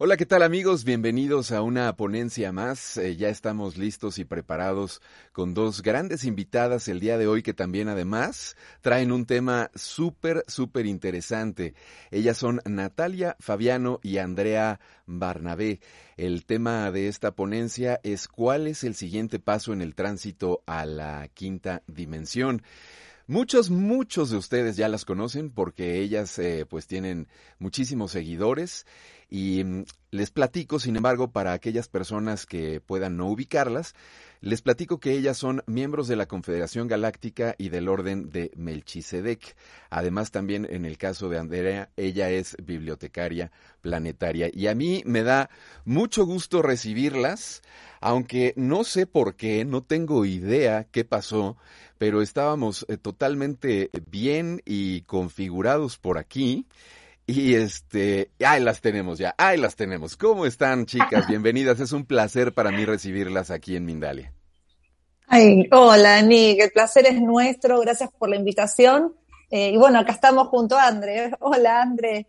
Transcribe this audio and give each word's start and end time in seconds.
Hola, 0.00 0.16
¿qué 0.16 0.26
tal 0.26 0.44
amigos? 0.44 0.84
Bienvenidos 0.84 1.50
a 1.50 1.60
una 1.60 1.96
ponencia 1.96 2.52
más. 2.52 2.96
Eh, 2.98 3.16
ya 3.16 3.30
estamos 3.30 3.76
listos 3.76 4.20
y 4.20 4.24
preparados 4.24 5.02
con 5.32 5.54
dos 5.54 5.82
grandes 5.82 6.22
invitadas 6.22 6.86
el 6.86 7.00
día 7.00 7.18
de 7.18 7.26
hoy 7.26 7.42
que 7.42 7.52
también 7.52 7.88
además 7.88 8.56
traen 8.80 9.10
un 9.10 9.26
tema 9.26 9.72
súper, 9.74 10.44
súper 10.46 10.86
interesante. 10.86 11.74
Ellas 12.12 12.36
son 12.36 12.60
Natalia 12.64 13.34
Fabiano 13.40 13.98
y 14.00 14.18
Andrea 14.18 14.78
Barnabé. 15.06 15.80
El 16.16 16.44
tema 16.46 16.92
de 16.92 17.08
esta 17.08 17.32
ponencia 17.32 17.98
es 18.04 18.28
cuál 18.28 18.68
es 18.68 18.84
el 18.84 18.94
siguiente 18.94 19.40
paso 19.40 19.72
en 19.72 19.82
el 19.82 19.96
tránsito 19.96 20.62
a 20.66 20.86
la 20.86 21.26
quinta 21.34 21.82
dimensión. 21.88 22.62
Muchos, 23.30 23.68
muchos 23.68 24.30
de 24.30 24.38
ustedes 24.38 24.76
ya 24.76 24.88
las 24.88 25.04
conocen 25.04 25.50
porque 25.50 26.00
ellas 26.00 26.38
eh, 26.38 26.64
pues 26.66 26.86
tienen 26.86 27.28
muchísimos 27.58 28.12
seguidores 28.12 28.86
y 29.28 29.62
mm, 29.64 29.84
les 30.10 30.30
platico, 30.30 30.78
sin 30.78 30.96
embargo, 30.96 31.30
para 31.30 31.52
aquellas 31.52 31.88
personas 31.88 32.46
que 32.46 32.80
puedan 32.80 33.16
no 33.16 33.26
ubicarlas, 33.26 33.94
les 34.40 34.62
platico 34.62 35.00
que 35.00 35.12
ellas 35.12 35.36
son 35.36 35.62
miembros 35.66 36.08
de 36.08 36.16
la 36.16 36.26
Confederación 36.26 36.88
Galáctica 36.88 37.54
y 37.58 37.68
del 37.68 37.88
Orden 37.88 38.30
de 38.30 38.52
Melchisedec. 38.56 39.56
Además, 39.90 40.30
también 40.30 40.66
en 40.70 40.84
el 40.84 40.96
caso 40.96 41.28
de 41.28 41.38
Andrea, 41.38 41.90
ella 41.96 42.30
es 42.30 42.56
bibliotecaria 42.62 43.50
planetaria. 43.80 44.48
Y 44.52 44.68
a 44.68 44.74
mí 44.74 45.02
me 45.04 45.24
da 45.24 45.50
mucho 45.84 46.24
gusto 46.24 46.62
recibirlas, 46.62 47.62
aunque 48.00 48.54
no 48.56 48.84
sé 48.84 49.06
por 49.06 49.34
qué, 49.34 49.64
no 49.64 49.82
tengo 49.82 50.24
idea 50.24 50.84
qué 50.84 51.04
pasó, 51.04 51.56
pero 51.98 52.22
estábamos 52.22 52.86
eh, 52.88 52.96
totalmente 52.96 53.90
bien 54.08 54.62
y 54.64 55.02
configurados 55.02 55.98
por 55.98 56.16
aquí. 56.16 56.64
Y 57.30 57.56
este, 57.56 58.30
ahí 58.42 58.58
las 58.58 58.80
tenemos 58.80 59.18
ya, 59.18 59.34
ahí 59.36 59.58
las 59.58 59.76
tenemos. 59.76 60.16
¿Cómo 60.16 60.46
están, 60.46 60.86
chicas? 60.86 61.26
Bienvenidas. 61.28 61.78
Es 61.78 61.92
un 61.92 62.06
placer 62.06 62.54
para 62.54 62.70
mí 62.70 62.86
recibirlas 62.86 63.50
aquí 63.50 63.76
en 63.76 63.84
Mindalia. 63.84 64.32
Ay, 65.26 65.68
hola, 65.70 66.22
Nick. 66.22 66.58
El 66.62 66.70
placer 66.70 67.04
es 67.04 67.20
nuestro. 67.20 67.80
Gracias 67.80 68.10
por 68.18 68.30
la 68.30 68.36
invitación. 68.36 69.14
Eh, 69.50 69.72
y 69.72 69.76
bueno, 69.76 69.98
acá 69.98 70.12
estamos 70.12 70.48
junto 70.48 70.78
a 70.78 70.86
André. 70.86 71.32
Hola, 71.40 71.82
André. 71.82 72.28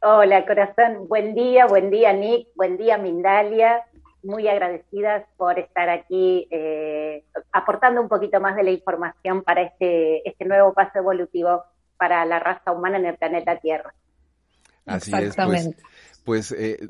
Hola, 0.00 0.46
corazón. 0.46 1.06
Buen 1.06 1.34
día, 1.34 1.66
buen 1.66 1.90
día, 1.90 2.14
Nick. 2.14 2.48
Buen 2.54 2.78
día, 2.78 2.96
Mindalia. 2.96 3.84
Muy 4.22 4.48
agradecidas 4.48 5.26
por 5.36 5.58
estar 5.58 5.90
aquí 5.90 6.48
eh, 6.50 7.26
aportando 7.52 8.00
un 8.00 8.08
poquito 8.08 8.40
más 8.40 8.56
de 8.56 8.62
la 8.62 8.70
información 8.70 9.42
para 9.42 9.60
este, 9.60 10.26
este 10.26 10.46
nuevo 10.46 10.72
paso 10.72 11.00
evolutivo 11.00 11.62
para 11.98 12.24
la 12.24 12.38
raza 12.38 12.72
humana 12.72 12.96
en 12.96 13.04
el 13.04 13.18
planeta 13.18 13.56
Tierra. 13.58 13.94
Pues, 14.98 15.70
pues 16.24 16.52
eh, 16.52 16.88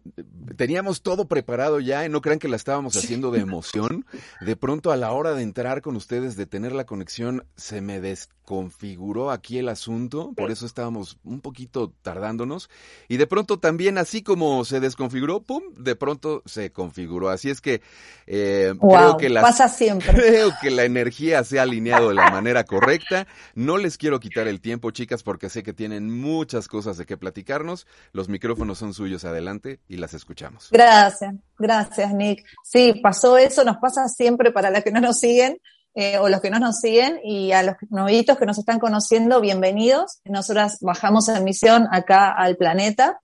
teníamos 0.56 1.02
todo 1.02 1.26
preparado 1.26 1.80
ya 1.80 2.04
y 2.04 2.08
no 2.08 2.20
crean 2.20 2.38
que 2.38 2.48
la 2.48 2.56
estábamos 2.56 2.96
haciendo 2.96 3.30
de 3.30 3.40
emoción. 3.40 4.04
De 4.40 4.56
pronto 4.56 4.92
a 4.92 4.96
la 4.96 5.12
hora 5.12 5.34
de 5.34 5.42
entrar 5.42 5.82
con 5.82 5.96
ustedes, 5.96 6.36
de 6.36 6.46
tener 6.46 6.72
la 6.72 6.84
conexión, 6.84 7.44
se 7.56 7.80
me 7.80 8.00
desconfiguró 8.00 9.30
aquí 9.30 9.58
el 9.58 9.68
asunto, 9.68 10.32
por 10.36 10.50
eso 10.50 10.66
estábamos 10.66 11.18
un 11.24 11.40
poquito 11.40 11.92
tardándonos. 12.02 12.68
Y 13.08 13.16
de 13.16 13.26
pronto 13.26 13.58
también, 13.58 13.98
así 13.98 14.22
como 14.22 14.64
se 14.64 14.80
desconfiguró, 14.80 15.42
¡pum!, 15.42 15.62
de 15.76 15.96
pronto 15.96 16.42
se 16.46 16.72
configuró. 16.72 17.30
Así 17.30 17.50
es 17.50 17.60
que 17.60 17.82
eh, 18.26 18.74
creo 18.80 19.16
que 19.16 19.28
la, 19.28 19.42
pasa 19.42 19.68
siempre. 19.68 20.12
Creo 20.30 20.50
que 20.60 20.70
la 20.70 20.84
energía 20.84 21.42
se 21.44 21.58
ha 21.58 21.62
alineado 21.62 22.08
de 22.08 22.14
la 22.14 22.30
manera 22.30 22.64
correcta. 22.64 23.26
No 23.54 23.76
les 23.78 23.98
quiero 23.98 24.20
quitar 24.20 24.48
el 24.48 24.60
tiempo, 24.60 24.90
chicas, 24.90 25.22
porque 25.22 25.48
sé 25.48 25.62
que 25.62 25.72
tienen 25.72 26.10
muchas 26.10 26.69
cosas 26.69 26.96
de 26.96 27.06
qué 27.06 27.16
platicarnos. 27.16 27.86
Los 28.12 28.28
micrófonos 28.28 28.78
son 28.78 28.94
suyos 28.94 29.19
adelante 29.25 29.81
y 29.88 29.97
las 29.97 30.14
escuchamos. 30.14 30.69
Gracias, 30.70 31.34
gracias 31.58 32.12
Nick. 32.14 32.44
Sí, 32.64 32.94
pasó 33.03 33.36
eso, 33.38 33.64
nos 33.64 33.78
pasa 33.78 34.08
siempre 34.08 34.53
para 34.53 34.70
las 34.70 34.84
que 34.84 34.92
no 34.92 35.00
nos 35.00 35.19
siguen 35.19 35.58
eh, 35.94 36.19
o 36.19 36.28
los 36.28 36.41
que 36.41 36.50
no 36.50 36.60
nos 36.60 36.78
siguen 36.81 37.19
y 37.25 37.53
a 37.53 37.62
los 37.62 37.75
novitos 37.91 38.38
que 38.38 38.47
nos 38.47 38.58
están 38.58 38.78
conociendo, 38.78 39.41
bienvenidos. 39.41 40.20
Nosotras 40.25 40.78
bajamos 40.81 41.28
en 41.28 41.42
misión 41.42 41.88
acá 41.91 42.31
al 42.31 42.56
planeta 42.56 43.20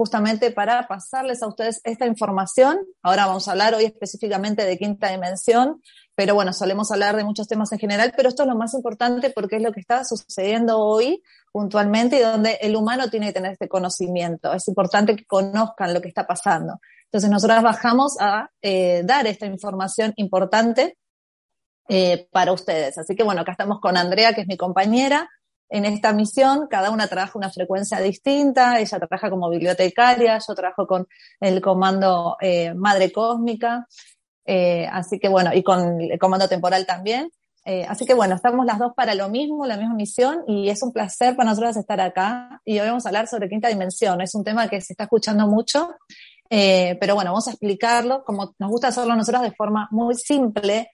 justamente 0.00 0.50
para 0.50 0.88
pasarles 0.88 1.42
a 1.42 1.46
ustedes 1.46 1.82
esta 1.84 2.06
información. 2.06 2.78
Ahora 3.02 3.26
vamos 3.26 3.46
a 3.46 3.50
hablar 3.50 3.74
hoy 3.74 3.84
específicamente 3.84 4.64
de 4.64 4.78
quinta 4.78 5.10
dimensión, 5.10 5.82
pero 6.14 6.34
bueno, 6.34 6.54
solemos 6.54 6.90
hablar 6.90 7.16
de 7.16 7.24
muchos 7.24 7.46
temas 7.46 7.70
en 7.72 7.80
general, 7.80 8.14
pero 8.16 8.30
esto 8.30 8.44
es 8.44 8.48
lo 8.48 8.56
más 8.56 8.72
importante 8.72 9.28
porque 9.28 9.56
es 9.56 9.62
lo 9.62 9.72
que 9.72 9.80
está 9.80 10.02
sucediendo 10.06 10.78
hoy 10.78 11.22
puntualmente 11.52 12.16
y 12.16 12.20
donde 12.20 12.56
el 12.62 12.76
humano 12.76 13.10
tiene 13.10 13.26
que 13.26 13.34
tener 13.34 13.52
este 13.52 13.68
conocimiento. 13.68 14.54
Es 14.54 14.66
importante 14.68 15.14
que 15.16 15.26
conozcan 15.26 15.92
lo 15.92 16.00
que 16.00 16.08
está 16.08 16.26
pasando. 16.26 16.80
Entonces 17.04 17.28
nosotras 17.28 17.62
bajamos 17.62 18.16
a 18.20 18.48
eh, 18.62 19.02
dar 19.04 19.26
esta 19.26 19.44
información 19.44 20.14
importante 20.16 20.96
eh, 21.90 22.26
para 22.32 22.52
ustedes. 22.52 22.96
Así 22.96 23.14
que 23.14 23.22
bueno, 23.22 23.42
acá 23.42 23.52
estamos 23.52 23.80
con 23.80 23.98
Andrea, 23.98 24.32
que 24.32 24.40
es 24.40 24.46
mi 24.46 24.56
compañera. 24.56 25.28
En 25.72 25.84
esta 25.84 26.12
misión, 26.12 26.66
cada 26.68 26.90
una 26.90 27.06
trabaja 27.06 27.38
una 27.38 27.48
frecuencia 27.48 28.00
distinta. 28.00 28.80
Ella 28.80 28.98
trabaja 28.98 29.30
como 29.30 29.48
bibliotecaria, 29.48 30.36
yo 30.46 30.54
trabajo 30.56 30.84
con 30.84 31.06
el 31.38 31.60
comando 31.60 32.36
eh, 32.40 32.74
Madre 32.74 33.12
Cósmica. 33.12 33.86
Eh, 34.44 34.88
así 34.90 35.20
que 35.20 35.28
bueno, 35.28 35.54
y 35.54 35.62
con 35.62 36.00
el 36.00 36.18
comando 36.18 36.48
temporal 36.48 36.84
también. 36.86 37.30
Eh, 37.64 37.86
así 37.88 38.04
que 38.04 38.14
bueno, 38.14 38.34
estamos 38.34 38.66
las 38.66 38.80
dos 38.80 38.94
para 38.96 39.14
lo 39.14 39.28
mismo, 39.28 39.64
la 39.64 39.76
misma 39.76 39.94
misión, 39.94 40.42
y 40.48 40.70
es 40.70 40.82
un 40.82 40.92
placer 40.92 41.36
para 41.36 41.50
nosotros 41.50 41.76
estar 41.76 42.00
acá. 42.00 42.60
Y 42.64 42.80
hoy 42.80 42.88
vamos 42.88 43.06
a 43.06 43.10
hablar 43.10 43.28
sobre 43.28 43.48
quinta 43.48 43.68
dimensión. 43.68 44.20
Es 44.22 44.34
un 44.34 44.42
tema 44.42 44.66
que 44.68 44.80
se 44.80 44.94
está 44.94 45.04
escuchando 45.04 45.46
mucho, 45.46 45.94
pero 46.48 47.14
bueno, 47.14 47.30
vamos 47.30 47.46
a 47.46 47.52
explicarlo 47.52 48.24
como 48.24 48.56
nos 48.58 48.70
gusta 48.70 48.88
hacerlo 48.88 49.14
nosotros 49.14 49.42
de 49.42 49.52
forma 49.52 49.86
muy 49.92 50.16
simple, 50.16 50.90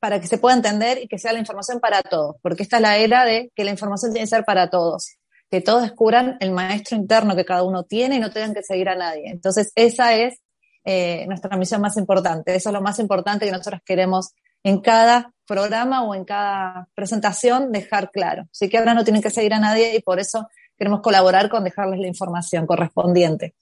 para 0.00 0.20
que 0.20 0.26
se 0.26 0.38
pueda 0.38 0.56
entender 0.56 0.98
y 1.02 1.08
que 1.08 1.18
sea 1.18 1.32
la 1.32 1.38
información 1.38 1.78
para 1.78 2.02
todos, 2.02 2.36
porque 2.42 2.62
esta 2.62 2.76
es 2.76 2.82
la 2.82 2.96
era 2.96 3.24
de 3.24 3.52
que 3.54 3.64
la 3.64 3.70
información 3.70 4.12
tiene 4.12 4.24
que 4.24 4.30
ser 4.34 4.44
para 4.44 4.70
todos, 4.70 5.16
que 5.50 5.60
todos 5.60 5.82
descubran 5.82 6.38
el 6.40 6.52
maestro 6.52 6.96
interno 6.96 7.36
que 7.36 7.44
cada 7.44 7.62
uno 7.62 7.84
tiene 7.84 8.16
y 8.16 8.20
no 8.20 8.30
tengan 8.30 8.54
que 8.54 8.62
seguir 8.62 8.88
a 8.88 8.96
nadie. 8.96 9.30
Entonces, 9.30 9.72
esa 9.74 10.14
es 10.14 10.40
eh, 10.84 11.26
nuestra 11.26 11.56
misión 11.58 11.82
más 11.82 11.98
importante. 11.98 12.54
Eso 12.54 12.70
es 12.70 12.72
lo 12.72 12.80
más 12.80 12.98
importante 12.98 13.44
que 13.44 13.52
nosotros 13.52 13.82
queremos 13.84 14.32
en 14.62 14.80
cada 14.80 15.32
programa 15.46 16.04
o 16.04 16.14
en 16.14 16.24
cada 16.24 16.88
presentación 16.94 17.70
dejar 17.70 18.10
claro. 18.10 18.44
Así 18.50 18.68
que 18.68 18.78
ahora 18.78 18.94
no 18.94 19.04
tienen 19.04 19.22
que 19.22 19.30
seguir 19.30 19.52
a 19.52 19.58
nadie 19.58 19.94
y 19.94 20.00
por 20.00 20.18
eso 20.18 20.48
queremos 20.78 21.00
colaborar 21.00 21.50
con 21.50 21.64
dejarles 21.64 22.00
la 22.00 22.06
información 22.06 22.66
correspondiente. 22.66 23.54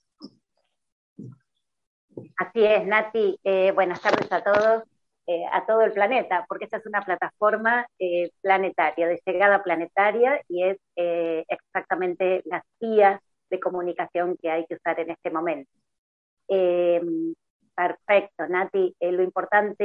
Así 2.37 2.63
es, 2.63 2.85
Nati. 2.85 3.39
Eh, 3.43 3.71
buenas 3.73 4.01
tardes 4.01 4.31
a 4.31 4.41
todos, 4.41 4.83
eh, 5.29 5.45
a 5.51 5.65
todo 5.65 5.81
el 5.81 5.91
planeta, 5.91 6.45
porque 6.47 6.65
esta 6.65 6.77
es 6.77 6.85
una 6.87 7.01
plataforma 7.01 7.85
planetaria, 8.41 9.07
de 9.07 9.21
llegada 9.25 9.61
planetaria, 9.61 10.41
y 10.47 10.63
es 10.63 10.77
exactamente 10.95 12.41
las 12.45 12.63
vías 12.79 13.21
de 13.49 13.59
comunicación 13.59 14.37
que 14.41 14.49
hay 14.49 14.65
que 14.65 14.75
usar 14.75 14.99
en 14.99 15.11
este 15.11 15.29
momento. 15.29 15.69
Eh, 16.47 17.01
perfecto, 17.75 18.47
Nati. 18.47 18.95
Eh, 18.99 19.11
lo 19.11 19.23
importante 19.23 19.83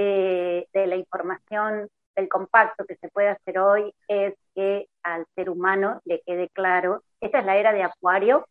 de 0.73 0.87
la 0.87 0.97
información 0.97 1.89
del 2.17 2.29
compacto 2.29 2.85
que 2.87 2.97
se 2.97 3.09
puede 3.09 3.29
hacer 3.29 3.59
hoy 3.59 3.93
es 4.09 4.35
que 4.55 4.87
al 5.03 5.27
ser 5.35 5.51
humano 5.51 6.01
le 6.05 6.23
quede 6.25 6.49
claro, 6.51 7.03
esta 7.21 7.41
es 7.41 7.45
la 7.45 7.57
era 7.57 7.73
de 7.73 7.83
Acuario, 7.83 8.47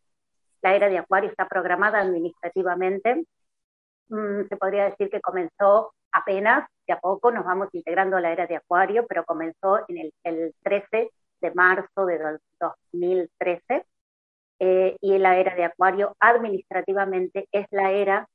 la 0.61 0.75
era 0.75 0.89
de 0.89 0.97
Acuario 0.97 1.29
está 1.29 1.47
programada 1.47 1.99
administrativamente, 1.99 3.25
mm, 4.09 4.47
se 4.49 4.57
podría 4.57 4.85
decir 4.85 5.09
que 5.09 5.21
comenzó 5.21 5.93
apenas, 6.13 6.67
de 6.87 6.93
a 6.93 6.99
poco 6.99 7.31
nos 7.31 7.45
vamos 7.45 7.69
integrando 7.73 8.17
a 8.17 8.21
la 8.21 8.31
era 8.31 8.47
de 8.47 8.55
Acuario, 8.55 9.05
pero 9.07 9.25
comenzó 9.25 9.79
en 9.87 9.97
el, 9.97 10.13
el 10.23 10.53
13 10.63 11.11
de 11.41 11.51
marzo 11.53 12.05
de 12.05 12.39
2013 12.59 13.85
eh, 14.59 14.95
y 15.01 15.17
la 15.17 15.37
era 15.37 15.55
de 15.55 15.65
Acuario 15.65 16.15
administrativamente 16.19 17.47
es 17.51 17.67
la 17.71 17.91
era 17.91 18.27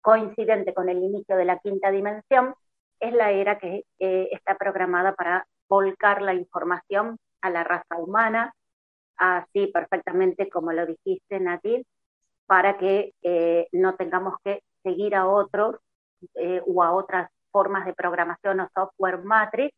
coincidente 0.00 0.74
con 0.74 0.88
el 0.88 0.98
inicio 0.98 1.36
de 1.36 1.44
la 1.44 1.58
quinta 1.60 1.90
dimensión, 1.90 2.54
es 2.98 3.12
la 3.12 3.30
era 3.30 3.58
que 3.58 3.84
eh, 4.00 4.28
está 4.32 4.56
programada 4.56 5.14
para 5.14 5.46
volcar 5.68 6.22
la 6.22 6.34
información 6.34 7.18
a 7.40 7.50
la 7.50 7.62
raza 7.62 7.96
humana, 7.98 8.52
así 9.16 9.68
perfectamente 9.68 10.48
como 10.48 10.72
lo 10.72 10.86
dijiste, 10.86 11.38
Natil, 11.38 11.86
para 12.46 12.78
que 12.78 13.14
eh, 13.22 13.68
no 13.72 13.94
tengamos 13.94 14.34
que 14.44 14.62
seguir 14.82 15.14
a 15.14 15.28
otros 15.28 15.76
o 16.66 16.82
a 16.82 16.92
otras 16.92 17.30
formas 17.50 17.84
de 17.84 17.94
programación 17.94 18.60
o 18.60 18.68
software 18.74 19.22
matrix, 19.22 19.74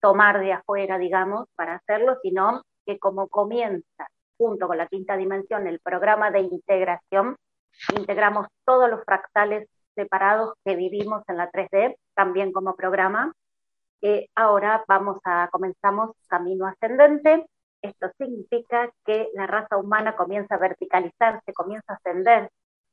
tomar 0.00 0.40
de 0.40 0.52
afuera, 0.52 0.98
digamos, 0.98 1.46
para 1.54 1.76
hacerlo, 1.76 2.18
sino 2.22 2.62
que 2.86 2.98
como 2.98 3.28
comienza 3.28 4.08
junto 4.38 4.68
con 4.68 4.78
la 4.78 4.86
quinta 4.86 5.16
dimensión, 5.16 5.66
el 5.66 5.80
programa 5.80 6.30
de 6.30 6.40
integración, 6.40 7.36
integramos 7.96 8.46
todos 8.64 8.88
los 8.88 9.04
fractales 9.04 9.68
separados 9.94 10.54
que 10.64 10.76
vivimos 10.76 11.22
en 11.28 11.36
la 11.36 11.50
3D, 11.50 11.96
también 12.14 12.52
como 12.52 12.76
programa. 12.76 13.32
Eh, 14.00 14.28
ahora 14.36 14.84
vamos 14.86 15.18
a, 15.24 15.48
comenzamos 15.50 16.12
camino 16.28 16.66
ascendente. 16.66 17.46
Esto 17.82 18.10
significa 18.16 18.90
que 19.04 19.28
la 19.34 19.46
raza 19.46 19.76
humana 19.76 20.14
comienza 20.16 20.54
a 20.54 20.58
verticalizarse, 20.58 21.52
comienza 21.52 21.92
a 21.92 21.96
ascender 21.96 22.48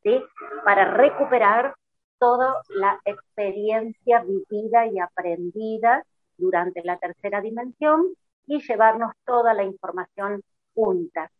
¿sí? 0.05 0.23
Para 0.63 0.91
recuperar 0.91 1.75
toda 2.19 2.61
la 2.69 2.99
experiencia 3.05 4.23
vivida 4.23 4.87
y 4.87 4.99
aprendida 4.99 6.03
durante 6.37 6.83
la 6.83 6.97
tercera 6.97 7.41
dimensión 7.41 8.13
y 8.47 8.61
llevarnos 8.61 9.11
toda 9.25 9.53
la 9.53 9.63
información 9.63 10.41
junta, 10.73 11.31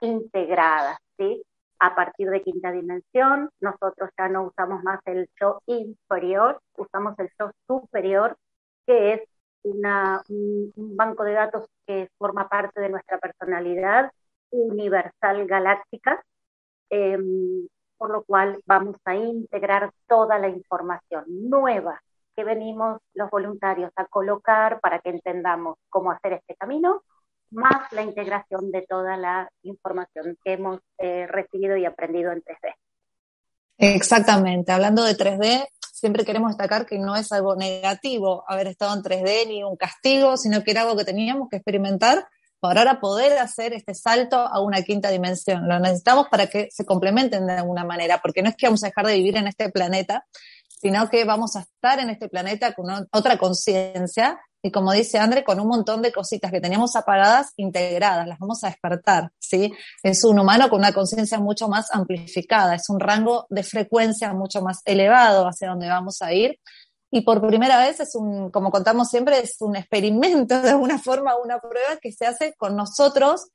integrada, 0.00 0.98
¿sí? 1.16 1.42
A 1.78 1.94
partir 1.94 2.30
de 2.30 2.42
quinta 2.42 2.70
dimensión, 2.70 3.50
nosotros 3.60 4.10
ya 4.16 4.28
no 4.28 4.44
usamos 4.44 4.82
más 4.84 5.00
el 5.06 5.28
yo 5.40 5.60
inferior, 5.66 6.60
usamos 6.76 7.18
el 7.18 7.28
yo 7.38 7.50
superior, 7.66 8.36
que 8.86 9.14
es 9.14 9.22
una, 9.62 10.22
un, 10.28 10.72
banco 10.96 11.24
de 11.24 11.32
datos 11.32 11.66
que 11.86 12.08
forma 12.18 12.48
parte 12.48 12.80
de 12.80 12.88
nuestra 12.88 13.18
personalidad 13.18 14.10
universal 14.50 15.46
galáctica, 15.46 16.22
em, 16.90 17.66
por 18.02 18.10
lo 18.10 18.24
cual 18.24 18.60
vamos 18.66 18.96
a 19.04 19.14
integrar 19.14 19.92
toda 20.08 20.36
la 20.36 20.48
información 20.48 21.22
nueva 21.28 22.02
que 22.34 22.42
venimos 22.42 23.00
los 23.14 23.30
voluntarios 23.30 23.92
a 23.94 24.06
colocar 24.06 24.80
para 24.80 24.98
que 24.98 25.10
entendamos 25.10 25.76
cómo 25.88 26.10
hacer 26.10 26.32
este 26.32 26.56
camino, 26.56 27.04
más 27.52 27.92
la 27.92 28.02
integración 28.02 28.72
de 28.72 28.84
toda 28.88 29.16
la 29.16 29.48
información 29.62 30.36
que 30.42 30.54
hemos 30.54 30.80
eh, 30.98 31.28
recibido 31.28 31.76
y 31.76 31.84
aprendido 31.84 32.32
en 32.32 32.42
3D. 32.42 32.74
Exactamente, 33.78 34.72
hablando 34.72 35.04
de 35.04 35.16
3D, 35.16 35.68
siempre 35.92 36.24
queremos 36.24 36.48
destacar 36.48 36.86
que 36.86 36.98
no 36.98 37.14
es 37.14 37.30
algo 37.30 37.54
negativo 37.54 38.42
haber 38.48 38.66
estado 38.66 38.96
en 38.96 39.02
3D 39.04 39.46
ni 39.46 39.62
un 39.62 39.76
castigo, 39.76 40.36
sino 40.36 40.64
que 40.64 40.72
era 40.72 40.80
algo 40.80 40.96
que 40.96 41.04
teníamos 41.04 41.48
que 41.48 41.58
experimentar 41.58 42.26
para 42.62 43.00
poder 43.00 43.38
hacer 43.38 43.72
este 43.72 43.92
salto 43.92 44.36
a 44.36 44.60
una 44.60 44.82
quinta 44.82 45.10
dimensión. 45.10 45.68
Lo 45.68 45.80
necesitamos 45.80 46.28
para 46.30 46.46
que 46.46 46.68
se 46.70 46.86
complementen 46.86 47.44
de 47.44 47.54
alguna 47.54 47.84
manera, 47.84 48.20
porque 48.22 48.40
no 48.40 48.50
es 48.50 48.56
que 48.56 48.68
vamos 48.68 48.84
a 48.84 48.86
dejar 48.86 49.04
de 49.04 49.14
vivir 49.14 49.36
en 49.36 49.48
este 49.48 49.68
planeta, 49.68 50.24
sino 50.68 51.10
que 51.10 51.24
vamos 51.24 51.56
a 51.56 51.62
estar 51.62 51.98
en 51.98 52.10
este 52.10 52.28
planeta 52.28 52.72
con 52.72 53.08
otra 53.10 53.36
conciencia 53.36 54.38
y 54.64 54.70
como 54.70 54.92
dice 54.92 55.18
André, 55.18 55.42
con 55.42 55.58
un 55.58 55.66
montón 55.66 56.02
de 56.02 56.12
cositas 56.12 56.52
que 56.52 56.60
teníamos 56.60 56.94
apagadas 56.94 57.52
integradas, 57.56 58.28
las 58.28 58.38
vamos 58.38 58.62
a 58.62 58.68
despertar, 58.68 59.32
¿sí? 59.40 59.72
Es 60.04 60.22
un 60.22 60.38
humano 60.38 60.70
con 60.70 60.78
una 60.78 60.92
conciencia 60.92 61.40
mucho 61.40 61.66
más 61.66 61.92
amplificada, 61.92 62.76
es 62.76 62.88
un 62.88 63.00
rango 63.00 63.46
de 63.50 63.64
frecuencia 63.64 64.32
mucho 64.34 64.62
más 64.62 64.80
elevado 64.84 65.48
hacia 65.48 65.70
donde 65.70 65.88
vamos 65.88 66.22
a 66.22 66.32
ir. 66.32 66.60
Y 67.14 67.20
por 67.20 67.46
primera 67.46 67.78
vez 67.78 68.00
es 68.00 68.14
un, 68.14 68.50
como 68.50 68.70
contamos 68.70 69.10
siempre, 69.10 69.38
es 69.38 69.60
un 69.60 69.76
experimento 69.76 70.58
de 70.62 70.70
alguna 70.70 70.98
forma, 70.98 71.36
una 71.36 71.60
prueba 71.60 71.98
que 72.00 72.10
se 72.10 72.24
hace 72.24 72.54
con 72.54 72.74
nosotros 72.74 73.48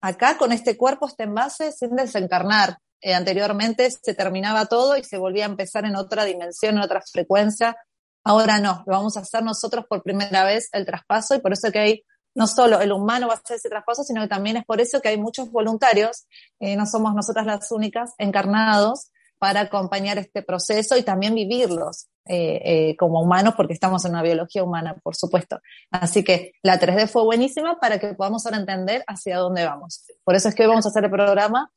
acá, 0.00 0.36
con 0.36 0.50
este 0.50 0.76
cuerpo, 0.76 1.06
este 1.06 1.22
envase, 1.22 1.70
sin 1.70 1.94
desencarnar. 1.94 2.76
Eh, 3.00 3.14
anteriormente 3.14 3.88
se 3.88 4.14
terminaba 4.14 4.66
todo 4.66 4.96
y 4.96 5.04
se 5.04 5.16
volvía 5.16 5.44
a 5.44 5.48
empezar 5.48 5.84
en 5.84 5.94
otra 5.94 6.24
dimensión, 6.24 6.76
en 6.76 6.82
otra 6.82 7.02
frecuencia. 7.02 7.76
Ahora 8.24 8.58
no, 8.58 8.82
lo 8.84 8.94
vamos 8.94 9.16
a 9.16 9.20
hacer 9.20 9.44
nosotros 9.44 9.84
por 9.88 10.02
primera 10.02 10.44
vez 10.44 10.68
el 10.72 10.84
traspaso 10.84 11.36
y 11.36 11.38
por 11.38 11.52
eso 11.52 11.70
que 11.70 11.78
hay, 11.78 12.04
no 12.34 12.48
solo 12.48 12.80
el 12.80 12.90
humano 12.90 13.28
va 13.28 13.34
a 13.34 13.36
hacer 13.36 13.58
ese 13.58 13.68
traspaso, 13.68 14.02
sino 14.02 14.22
que 14.22 14.28
también 14.28 14.56
es 14.56 14.64
por 14.64 14.80
eso 14.80 15.00
que 15.00 15.10
hay 15.10 15.18
muchos 15.18 15.52
voluntarios, 15.52 16.26
eh, 16.58 16.74
no 16.74 16.84
somos 16.84 17.14
nosotras 17.14 17.46
las 17.46 17.70
únicas, 17.70 18.14
encarnados 18.18 19.12
para 19.38 19.60
acompañar 19.60 20.18
este 20.18 20.42
proceso 20.42 20.96
y 20.96 21.04
también 21.04 21.36
vivirlos 21.36 22.08
eh, 22.26 22.96
como 22.98 23.20
humanos, 23.20 23.54
porque 23.56 23.74
estamos 23.74 24.04
en 24.04 24.12
una 24.12 24.22
biología 24.22 24.64
humana, 24.64 24.96
por 25.02 25.16
supuesto. 25.16 25.60
Así 25.90 26.24
que 26.24 26.52
la 26.62 26.78
3D 26.80 27.08
fue 27.08 27.22
buenísima 27.24 27.78
para 27.78 27.98
que 27.98 28.14
podamos 28.14 28.46
ahora 28.46 28.58
entender 28.58 29.04
hacia 29.06 29.38
dónde 29.38 29.64
vamos. 29.64 30.04
Por 30.24 30.34
eso 30.34 30.48
es 30.48 30.54
que 30.54 30.62
hoy 30.62 30.68
vamos 30.68 30.86
a 30.86 30.88
hacer 30.88 31.04
el 31.04 31.10
programa 31.10 31.70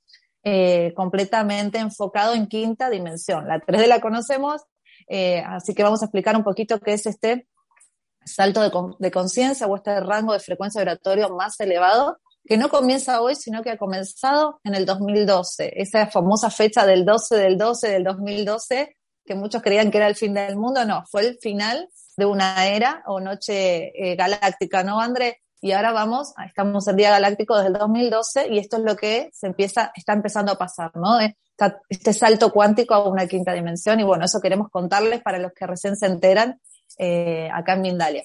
eh, 0.44 0.94
completamente 0.96 1.78
enfocado 1.78 2.34
en 2.34 2.48
quinta 2.48 2.90
dimensión. 2.90 3.48
La 3.48 3.60
3D 3.60 3.88
la 3.88 4.00
conocemos, 4.00 4.62
eh, 5.10 5.44
así 5.46 5.74
que 5.74 5.84
vamos 5.84 6.02
a 6.02 6.06
explicar 6.06 6.38
un 6.38 6.44
poquito 6.44 6.80
qué 6.80 6.94
es 6.94 7.06
este 7.06 7.48
salto 8.24 8.62
de, 9.00 9.12
conciencia 9.12 9.68
o 9.68 9.76
este 9.76 10.00
rango 10.00 10.34
de 10.34 10.40
frecuencia 10.40 10.82
vibratorio 10.82 11.30
más 11.36 11.60
elevado, 11.60 12.20
que 12.46 12.58
no 12.58 12.70
comienza 12.70 13.22
hoy, 13.22 13.36
sino 13.36 13.62
que 13.62 13.72
ha 13.72 13.78
comenzado 13.78 14.60
en 14.64 14.76
el 14.76 14.86
2012, 14.86 15.82
esa 15.82 16.08
famosa 16.08 16.50
fecha 16.50 16.86
del 16.86 17.04
12 17.04 17.36
del 17.36 17.58
12 17.58 17.90
del 17.90 18.04
2012, 18.04 18.97
que 19.28 19.36
muchos 19.36 19.62
creían 19.62 19.92
que 19.92 19.98
era 19.98 20.08
el 20.08 20.16
fin 20.16 20.34
del 20.34 20.56
mundo, 20.56 20.84
no, 20.86 21.06
fue 21.06 21.28
el 21.28 21.38
final 21.40 21.88
de 22.16 22.26
una 22.26 22.66
era 22.68 23.04
o 23.06 23.20
noche 23.20 23.92
eh, 23.94 24.16
galáctica, 24.16 24.84
¿no, 24.84 25.00
André? 25.00 25.42
y 25.62 25.72
ahora 25.72 25.92
vamos, 25.92 26.34
estamos 26.46 26.88
en 26.88 26.96
Día 26.96 27.10
Galáctico 27.10 27.56
desde 27.56 27.70
el 27.70 27.74
2012 27.74 28.48
y 28.50 28.60
esto 28.60 28.78
es 28.78 28.84
lo 28.84 28.96
que 28.96 29.30
se 29.34 29.48
empieza, 29.48 29.92
está 29.96 30.14
empezando 30.14 30.52
a 30.52 30.58
pasar, 30.58 30.92
¿no? 30.96 31.18
Este 31.90 32.14
salto 32.14 32.52
cuántico 32.52 32.94
a 32.94 33.10
una 33.10 33.28
quinta 33.28 33.54
dimensión 33.54 34.00
y 34.00 34.04
bueno, 34.04 34.26
eso 34.26 34.40
queremos 34.40 34.70
contarles 34.70 35.22
para 35.24 35.40
los 35.40 35.54
que 35.54 35.66
recién 35.66 35.96
se 35.96 36.06
enteran 36.06 36.62
eh, 37.00 37.50
acá 37.52 37.74
en 37.74 37.82
Mindalia. 37.82 38.24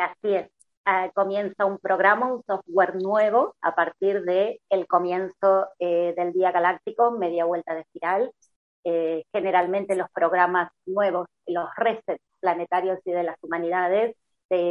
así 0.00 0.34
es, 0.34 0.50
ah, 0.86 1.10
comienza 1.14 1.66
un 1.66 1.78
programa, 1.78 2.32
un 2.32 2.42
software 2.44 2.96
nuevo 2.96 3.54
a 3.60 3.74
partir 3.74 4.22
del 4.22 4.60
el 4.70 4.86
comienzo 4.86 5.68
eh, 5.78 6.14
del 6.16 6.32
Día 6.32 6.52
Galáctico, 6.52 7.10
media 7.10 7.44
vuelta 7.44 7.74
de 7.74 7.82
espiral. 7.82 8.32
Eh, 8.84 9.24
generalmente 9.32 9.94
los 9.94 10.10
programas 10.10 10.70
nuevos, 10.86 11.26
los 11.46 11.68
resets 11.76 12.22
planetarios 12.40 12.98
y 13.04 13.12
de 13.12 13.22
las 13.22 13.36
humanidades, 13.42 14.16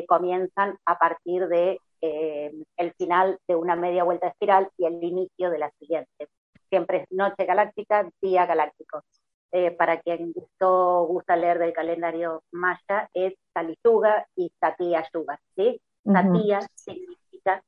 comienzan 0.08 0.78
a 0.86 1.00
partir 1.00 1.48
de 1.48 1.80
eh, 2.02 2.52
el 2.78 2.94
final 2.94 3.38
de 3.48 3.56
una 3.56 3.76
media 3.76 4.04
vuelta 4.04 4.28
espiral 4.28 4.70
y 4.78 4.86
el 4.86 5.04
inicio 5.04 5.52
de 5.52 5.60
la 5.60 5.72
siguiente. 5.80 6.28
Siempre 6.70 7.04
es 7.04 7.12
noche 7.12 7.46
galáctica, 7.46 8.10
día 8.22 8.46
galáctico. 8.46 9.04
Eh, 9.52 9.72
para 9.72 10.00
quien 10.00 10.32
gustó, 10.32 11.06
gusta 11.06 11.36
leer 11.36 11.60
del 11.60 11.74
calendario 11.74 12.42
maya, 12.52 13.10
es 13.14 13.34
Yuga 13.84 14.26
y 14.36 14.52
Satya 14.60 15.06
Yuga. 15.14 15.40
¿sí? 15.56 15.80
Satya 16.06 16.62
significa 16.74 17.62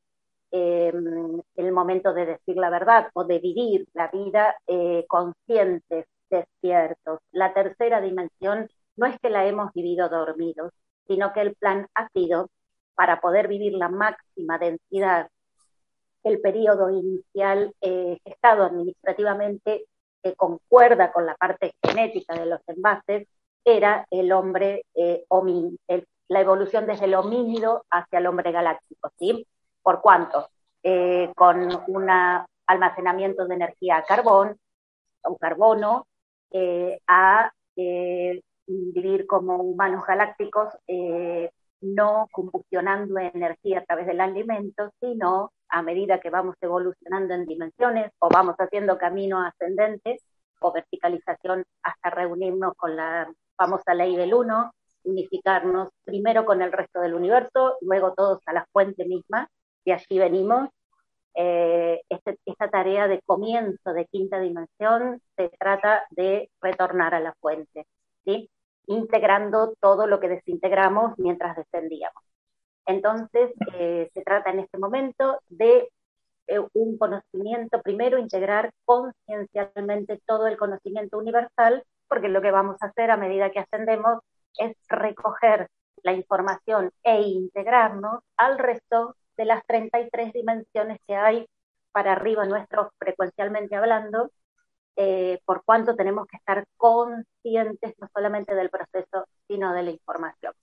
em, 0.50 1.42
el 1.56 1.72
momento 1.72 2.14
de 2.14 2.26
decir 2.26 2.56
la 2.56 2.70
verdad 2.70 3.10
o 3.14 3.26
de 3.26 3.40
vivir 3.40 3.86
la 3.94 4.08
vida 4.08 4.56
eh, 4.66 5.06
conscientes, 5.08 6.06
despiertos. 6.34 7.20
La 7.32 7.54
tercera 7.54 8.02
dimensión 8.02 8.70
no 8.96 9.06
es 9.06 9.18
que 9.22 9.30
la 9.30 9.46
hemos 9.46 9.72
vivido 9.74 10.10
dormidos, 10.10 10.72
sino 11.08 11.34
que 11.34 11.42
el 11.42 11.56
plan 11.56 11.88
ha 11.96 12.10
sido 12.10 12.50
para 12.96 13.22
poder 13.22 13.48
vivir 13.48 13.74
la 13.74 13.90
máxima 13.90 14.58
densidad 14.58 15.30
el 16.24 16.40
periodo 16.40 16.90
inicial 16.90 17.74
eh, 17.82 18.18
gestado 18.24 18.64
administrativamente 18.64 19.86
que 20.22 20.36
concuerda 20.36 21.12
con 21.12 21.26
la 21.26 21.36
parte 21.36 21.74
genética 21.84 22.34
de 22.34 22.46
los 22.46 22.62
envases, 22.68 23.28
era 23.66 24.08
el 24.10 24.32
hombre 24.32 24.86
eh, 24.96 25.26
la 26.30 26.40
evolución 26.40 26.86
desde 26.86 27.06
el 27.06 27.16
homínido 27.16 27.86
hacia 27.92 28.20
el 28.20 28.28
hombre 28.28 28.52
galáctico, 28.52 29.12
¿sí? 29.20 29.46
¿Por 29.82 30.02
cuánto? 30.02 30.48
Eh, 30.82 31.32
con 31.36 31.70
un 31.88 32.10
almacenamiento 32.66 33.46
de 33.46 33.56
energía 33.56 33.98
a 33.98 34.04
carbón, 34.04 34.58
o 35.24 35.38
carbono, 35.38 36.08
eh, 36.54 37.00
a 37.08 37.52
vivir 37.76 39.28
como 39.28 39.58
humanos 39.58 40.04
galácticos, 40.08 40.70
eh, 40.88 41.50
no 41.82 42.28
combustionando 42.32 43.18
energía 43.20 43.80
a 43.80 43.84
través 43.84 44.08
del 44.08 44.22
alimento, 44.22 44.92
sino 45.02 45.52
a 45.68 45.82
medida 45.82 46.20
que 46.20 46.30
vamos 46.30 46.56
evolucionando 46.62 47.34
en 47.34 47.46
dimensiones 47.46 48.12
o 48.20 48.30
vamos 48.30 48.56
haciendo 48.58 48.98
camino 48.98 49.42
ascendente 49.42 50.20
o 50.62 50.72
verticalización 50.72 51.66
hasta 51.82 52.10
reunirnos 52.10 52.74
con 52.78 52.96
la 52.96 53.30
famosa 53.58 53.94
ley 53.94 54.16
del 54.16 54.34
uno, 54.34 54.72
unificarnos 55.04 55.90
primero 56.06 56.46
con 56.46 56.62
el 56.62 56.72
resto 56.72 57.02
del 57.02 57.16
universo, 57.16 57.78
luego 57.82 58.14
todos 58.14 58.40
a 58.46 58.54
la 58.54 58.66
fuente 58.72 59.06
misma, 59.06 59.50
y 59.84 59.92
allí 59.92 60.20
venimos. 60.20 60.70
Eh, 61.36 62.02
este, 62.10 62.38
esta 62.46 62.70
tarea 62.70 63.08
de 63.08 63.22
comienzo 63.26 63.94
de 63.94 64.06
quinta 64.06 64.40
dimensión 64.40 65.22
se 65.36 65.50
trata 65.60 66.04
de 66.12 66.50
retornar 66.62 67.16
a 67.16 67.20
la 67.20 67.34
fuente. 67.42 67.86
¿sí? 68.26 68.50
integrando 68.88 69.74
todo 69.80 70.08
lo 70.08 70.20
que 70.20 70.30
desintegramos 70.30 71.18
mientras 71.18 71.56
descendíamos. 71.56 72.24
Entonces, 72.86 73.52
eh, 73.76 74.10
se 74.14 74.22
trata 74.24 74.52
en 74.52 74.60
este 74.60 74.78
momento 74.78 75.40
de 75.48 75.90
eh, 76.48 76.60
un 76.74 76.98
conocimiento, 76.98 77.82
primero 77.82 78.18
integrar 78.18 78.72
conciencialmente 78.86 80.22
todo 80.26 80.48
el 80.48 80.58
conocimiento 80.58 81.18
universal, 81.18 81.84
porque 82.10 82.28
lo 82.28 82.42
que 82.42 82.52
vamos 82.52 82.78
a 82.82 82.88
hacer 82.88 83.12
a 83.12 83.18
medida 83.18 83.52
que 83.52 83.60
ascendemos 83.60 84.20
es 84.58 84.76
recoger 84.90 85.70
la 86.04 86.14
información 86.14 86.92
e 87.04 87.22
integrarnos 87.22 88.22
al 88.36 88.60
resto 88.60 89.16
de 89.38 89.46
las 89.46 89.66
33 89.66 90.34
dimensiones 90.34 91.00
que 91.08 91.16
hay 91.16 91.48
para 91.92 92.14
arriba 92.14 92.46
nuestro 92.46 92.92
frecuencialmente 92.98 93.76
hablando, 93.76 94.32
eh, 94.96 95.40
por 95.46 95.64
cuánto 95.64 95.96
tenemos 95.96 96.28
que 96.28 96.38
estar 96.38 96.66
conscientes 96.78 97.94
no 98.00 98.08
solamente 98.14 98.56
del 98.56 98.70
proceso, 98.70 99.26
sino 99.48 99.74
de 99.74 99.84
la 99.84 99.92
información. 99.92 100.54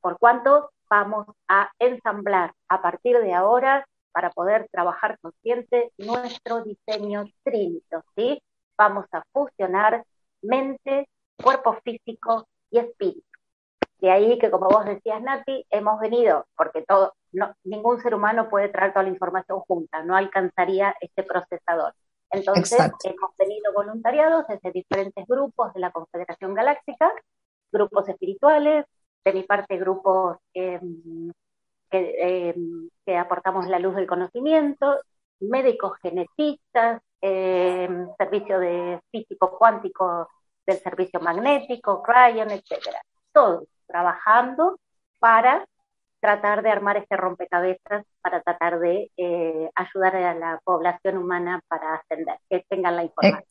Por 0.00 0.18
cuánto 0.18 0.70
vamos 0.88 1.26
a 1.48 1.70
ensamblar 1.78 2.52
a 2.68 2.82
partir 2.82 3.18
de 3.18 3.34
ahora 3.34 3.86
para 4.12 4.30
poder 4.30 4.68
trabajar 4.70 5.18
consciente 5.20 5.92
nuestro 5.98 6.62
diseño 6.64 7.26
trinito, 7.44 8.02
¿sí? 8.16 8.42
vamos 8.76 9.04
a 9.12 9.22
fusionar 9.32 10.04
mente, 10.42 11.06
cuerpo 11.36 11.78
físico 11.84 12.48
y 12.70 12.78
espíritu. 12.78 13.29
De 14.00 14.10
ahí 14.10 14.38
que, 14.38 14.50
como 14.50 14.68
vos 14.68 14.84
decías, 14.86 15.20
Nati, 15.20 15.66
hemos 15.68 16.00
venido, 16.00 16.46
porque 16.56 16.82
todo, 16.82 17.14
no, 17.32 17.54
ningún 17.64 18.00
ser 18.00 18.14
humano 18.14 18.48
puede 18.48 18.70
traer 18.70 18.92
toda 18.92 19.02
la 19.02 19.10
información 19.10 19.60
junta, 19.60 20.02
no 20.02 20.16
alcanzaría 20.16 20.94
este 21.00 21.22
procesador. 21.22 21.94
Entonces, 22.30 22.78
hemos 23.04 23.36
tenido 23.36 23.72
voluntariados 23.74 24.46
desde 24.48 24.72
diferentes 24.72 25.26
grupos 25.26 25.74
de 25.74 25.80
la 25.80 25.90
Confederación 25.90 26.54
Galáctica, 26.54 27.12
grupos 27.70 28.08
espirituales, 28.08 28.86
de 29.24 29.32
mi 29.34 29.42
parte 29.42 29.76
grupos 29.76 30.38
em, 30.54 31.30
em, 31.90 32.88
que, 33.04 33.16
aportamos 33.18 33.66
la 33.68 33.78
luz 33.78 33.94
del 33.96 34.06
conocimiento, 34.06 35.00
médicos 35.40 35.98
genetistas, 36.00 37.02
em, 37.20 38.08
servicio 38.16 38.58
de 38.60 39.00
físico 39.10 39.58
cuántico 39.58 40.28
del 40.66 40.78
servicio 40.78 41.20
magnético, 41.20 42.02
Cryon, 42.02 42.50
etcétera. 42.50 43.02
Todos 43.32 43.64
trabajando 43.90 44.78
para 45.18 45.64
tratar 46.20 46.62
de 46.62 46.70
armar 46.70 46.98
este 46.98 47.16
rompecabezas, 47.16 48.04
para 48.22 48.42
tratar 48.42 48.78
de 48.78 49.10
eh, 49.16 49.70
ayudar 49.74 50.16
a 50.16 50.34
la 50.34 50.60
población 50.64 51.16
humana 51.16 51.60
para 51.66 51.94
ascender, 51.94 52.36
que 52.48 52.64
tengan 52.68 52.96
la 52.96 53.04
información. 53.04 53.44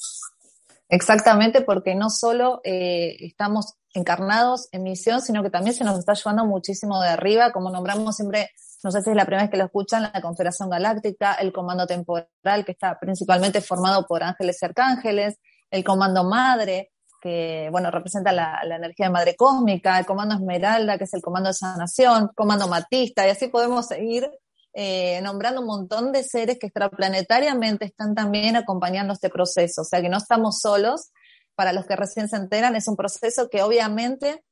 Exactamente, 0.87 1.61
porque 1.61 1.93
no 1.95 2.09
solo 2.09 2.61
eh, 2.63 3.15
estamos 3.19 3.75
encarnados 3.93 4.69
en 4.71 4.83
misión, 4.83 5.21
sino 5.21 5.43
que 5.43 5.49
también 5.49 5.75
se 5.75 5.83
nos 5.83 5.99
está 5.99 6.13
ayudando 6.13 6.45
muchísimo 6.45 7.01
de 7.01 7.09
arriba, 7.09 7.51
como 7.51 7.69
nombramos 7.69 8.15
siempre, 8.15 8.49
no 8.83 8.91
sé 8.91 9.01
si 9.01 9.11
es 9.11 9.15
la 9.15 9.25
primera 9.25 9.43
vez 9.43 9.51
que 9.51 9.57
lo 9.57 9.65
escuchan, 9.65 10.09
la 10.13 10.21
Confederación 10.21 10.69
Galáctica, 10.69 11.33
el 11.35 11.51
Comando 11.51 11.85
Temporal, 11.85 12.65
que 12.65 12.71
está 12.71 12.97
principalmente 12.99 13.61
formado 13.61 14.05
por 14.07 14.23
ángeles 14.23 14.57
y 14.61 14.65
arcángeles, 14.65 15.39
el 15.69 15.83
Comando 15.83 16.23
Madre, 16.23 16.91
que, 17.19 17.69
bueno, 17.71 17.91
representa 17.91 18.31
la, 18.31 18.61
energía 18.63 19.07
de 19.07 19.11
madre 19.11 19.35
cósmica, 19.35 19.99
el 19.99 20.05
comando 20.05 20.35
Esmeralda, 20.35 20.97
que 20.97 21.03
es 21.03 21.13
el 21.13 21.21
comando 21.21 21.49
de 21.49 21.53
sanación, 21.53 22.29
comando 22.35 22.67
Matista, 22.67 23.27
y 23.27 23.31
así 23.31 23.47
podemos 23.47 23.87
seguir 23.87 24.29
eh, 24.73 25.19
nombrando 25.21 25.61
un 25.61 25.67
montón 25.67 26.11
de 26.11 26.23
seres 26.23 26.57
que 26.59 26.67
extraplanetariamente 26.67 27.85
están 27.85 28.15
también 28.15 28.55
acompañando 28.55 29.13
este 29.13 29.29
proceso. 29.29 29.81
O 29.81 29.85
sea 29.85 30.01
que 30.01 30.09
no 30.09 30.17
estamos 30.17 30.59
solos. 30.59 31.11
Para 31.55 31.73
los 31.73 31.85
que 31.85 31.97
recién 31.97 32.29
se 32.29 32.37
enteran, 32.37 32.77
es 32.77 32.87
un 32.87 32.95
proceso 32.95 33.49
que 33.49 33.61
obviamente 33.61 34.45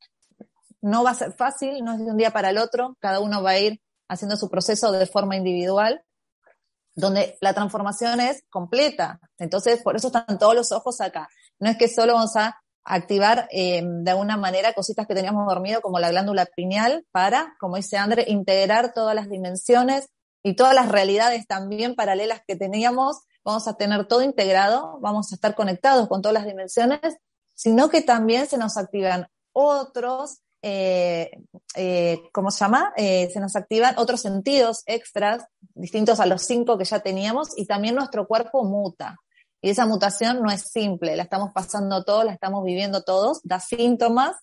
no 0.82 1.04
va 1.04 1.12
a 1.12 1.16
ser 1.16 1.32
fácil, 1.34 1.84
no 1.84 1.94
es 1.94 2.00
de 2.00 2.12
un 2.12 2.18
día 2.18 2.32
para 2.32 2.50
el 2.50 2.58
otro, 2.58 2.98
cada 3.00 3.22
uno 3.22 3.42
va 3.42 3.52
a 3.52 3.60
ir 3.60 3.82
haciendo 4.10 4.36
su 4.36 4.50
proceso 4.50 4.92
de 4.92 5.06
forma 5.06 5.36
individual, 5.36 6.02
donde 6.96 7.38
la 7.42 7.54
transformación 7.54 8.20
es 8.20 8.44
completa. 8.50 9.20
Entonces, 9.38 9.82
por 9.84 9.96
eso 9.96 10.08
están 10.08 10.38
todos 10.40 10.56
los 10.56 10.72
ojos 10.72 11.00
acá. 11.00 11.30
No 11.60 11.70
es 11.70 11.78
que 11.78 11.88
solo 11.88 12.14
vamos 12.14 12.36
a 12.36 12.62
activar 12.88 13.48
eh, 13.52 13.84
de 13.84 14.12
alguna 14.12 14.38
manera 14.38 14.74
cositas 14.74 15.06
que 15.08 15.14
teníamos 15.14 15.46
dormido 15.46 15.82
como 15.82 16.00
la 16.00 16.10
glándula 16.10 16.46
pineal 16.46 17.06
para, 17.12 17.56
como 17.60 17.76
dice 17.76 17.98
André, 17.98 18.26
integrar 18.28 18.94
todas 18.94 19.14
las 19.14 19.30
dimensiones 19.30 20.10
y 20.42 20.56
todas 20.56 20.74
las 20.74 20.90
realidades 20.90 21.46
también 21.48 21.96
paralelas 21.96 22.42
que 22.48 22.56
teníamos. 22.56 23.24
Vamos 23.44 23.68
a 23.68 23.76
tener 23.76 24.08
todo 24.08 24.22
integrado, 24.22 25.00
vamos 25.02 25.32
a 25.32 25.36
estar 25.36 25.54
conectados 25.54 26.08
con 26.08 26.22
todas 26.22 26.34
las 26.34 26.46
dimensiones, 26.46 27.18
sino 27.54 27.90
que 27.90 28.02
también 28.02 28.48
se 28.48 28.58
nos 28.58 28.78
activan 28.78 29.28
otros, 29.52 30.40
eh, 30.62 31.32
eh, 31.76 32.22
¿cómo 32.32 32.52
se 32.52 32.60
llama? 32.60 32.94
se 32.96 33.40
nos 33.40 33.56
activan 33.56 33.98
otros 33.98 34.22
sentidos 34.22 34.84
extras 34.86 35.46
distintos 35.74 36.20
a 36.22 36.26
los 36.26 36.44
cinco 36.44 36.78
que 36.78 36.86
ya 36.86 37.00
teníamos 37.00 37.50
y 37.58 37.66
también 37.66 37.96
nuestro 37.96 38.28
cuerpo 38.28 38.64
muta. 38.64 39.18
Y 39.62 39.70
esa 39.72 39.86
mutación 39.86 40.42
no 40.42 40.52
es 40.52 40.70
simple, 40.72 41.16
la 41.16 41.24
estamos 41.24 41.52
pasando 41.54 42.04
todos, 42.04 42.26
la 42.26 42.34
estamos 42.34 42.64
viviendo 42.64 43.04
todos, 43.04 43.42
da 43.44 43.60
síntomas. 43.60 44.36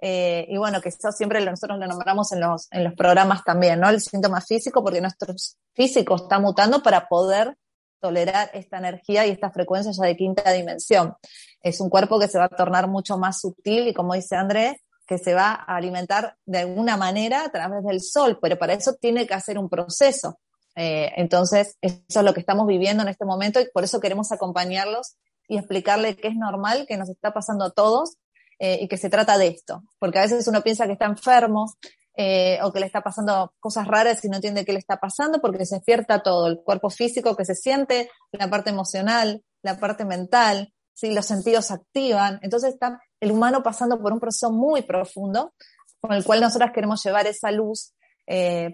Eh, 0.00 0.46
y 0.48 0.56
bueno, 0.58 0.80
que 0.80 0.90
eso 0.90 1.10
siempre 1.10 1.44
nosotros 1.44 1.78
lo 1.78 1.86
nombramos 1.86 2.30
en 2.32 2.40
los, 2.40 2.68
en 2.70 2.84
los 2.84 2.94
programas 2.94 3.42
también, 3.44 3.80
¿no? 3.80 3.88
El 3.88 4.00
síntoma 4.00 4.40
físico, 4.40 4.82
porque 4.82 5.00
nuestro 5.00 5.34
físico 5.74 6.16
está 6.16 6.38
mutando 6.38 6.82
para 6.82 7.08
poder 7.08 7.56
tolerar 8.00 8.50
esta 8.52 8.78
energía 8.78 9.26
y 9.26 9.30
esta 9.30 9.50
frecuencia 9.50 9.92
ya 9.92 10.04
de 10.04 10.16
quinta 10.16 10.52
dimensión. 10.52 11.14
Es 11.60 11.80
un 11.80 11.90
cuerpo 11.90 12.20
que 12.20 12.28
se 12.28 12.38
va 12.38 12.44
a 12.44 12.48
tornar 12.48 12.88
mucho 12.88 13.18
más 13.18 13.40
sutil 13.40 13.88
y 13.88 13.94
como 13.94 14.14
dice 14.14 14.36
Andrés, 14.36 14.76
que 15.06 15.18
se 15.18 15.34
va 15.34 15.52
a 15.52 15.76
alimentar 15.76 16.36
de 16.44 16.58
alguna 16.58 16.96
manera 16.96 17.44
a 17.44 17.48
través 17.48 17.82
del 17.84 18.00
sol, 18.00 18.38
pero 18.40 18.58
para 18.58 18.74
eso 18.74 18.94
tiene 18.94 19.26
que 19.26 19.34
hacer 19.34 19.58
un 19.58 19.68
proceso. 19.68 20.38
Eh, 20.80 21.12
entonces, 21.16 21.76
eso 21.80 21.98
es 22.08 22.22
lo 22.22 22.32
que 22.32 22.38
estamos 22.38 22.64
viviendo 22.68 23.02
en 23.02 23.08
este 23.08 23.24
momento 23.24 23.60
y 23.60 23.68
por 23.74 23.82
eso 23.82 23.98
queremos 23.98 24.30
acompañarlos 24.30 25.16
y 25.48 25.58
explicarle 25.58 26.14
que 26.14 26.28
es 26.28 26.36
normal, 26.36 26.86
que 26.86 26.96
nos 26.96 27.08
está 27.08 27.32
pasando 27.32 27.64
a 27.64 27.70
todos 27.70 28.16
eh, 28.60 28.78
y 28.80 28.86
que 28.86 28.96
se 28.96 29.10
trata 29.10 29.38
de 29.38 29.48
esto. 29.48 29.82
Porque 29.98 30.20
a 30.20 30.22
veces 30.22 30.46
uno 30.46 30.62
piensa 30.62 30.86
que 30.86 30.92
está 30.92 31.06
enfermo 31.06 31.74
eh, 32.16 32.60
o 32.62 32.72
que 32.72 32.78
le 32.78 32.86
está 32.86 33.00
pasando 33.00 33.52
cosas 33.58 33.88
raras 33.88 34.24
y 34.24 34.28
no 34.28 34.36
entiende 34.36 34.64
qué 34.64 34.72
le 34.72 34.78
está 34.78 34.98
pasando 34.98 35.40
porque 35.40 35.66
se 35.66 35.76
despierta 35.76 36.22
todo, 36.22 36.46
el 36.46 36.60
cuerpo 36.62 36.90
físico 36.90 37.34
que 37.34 37.44
se 37.44 37.56
siente, 37.56 38.08
la 38.30 38.48
parte 38.48 38.70
emocional, 38.70 39.42
la 39.62 39.80
parte 39.80 40.04
mental, 40.04 40.72
¿sí? 40.94 41.12
los 41.12 41.26
sentidos 41.26 41.66
se 41.66 41.74
activan. 41.74 42.38
Entonces 42.40 42.74
está 42.74 43.02
el 43.18 43.32
humano 43.32 43.64
pasando 43.64 44.00
por 44.00 44.12
un 44.12 44.20
proceso 44.20 44.52
muy 44.52 44.82
profundo 44.82 45.54
con 46.00 46.12
el 46.12 46.22
cual 46.22 46.40
nosotras 46.40 46.70
queremos 46.72 47.02
llevar 47.02 47.26
esa 47.26 47.50
luz 47.50 47.94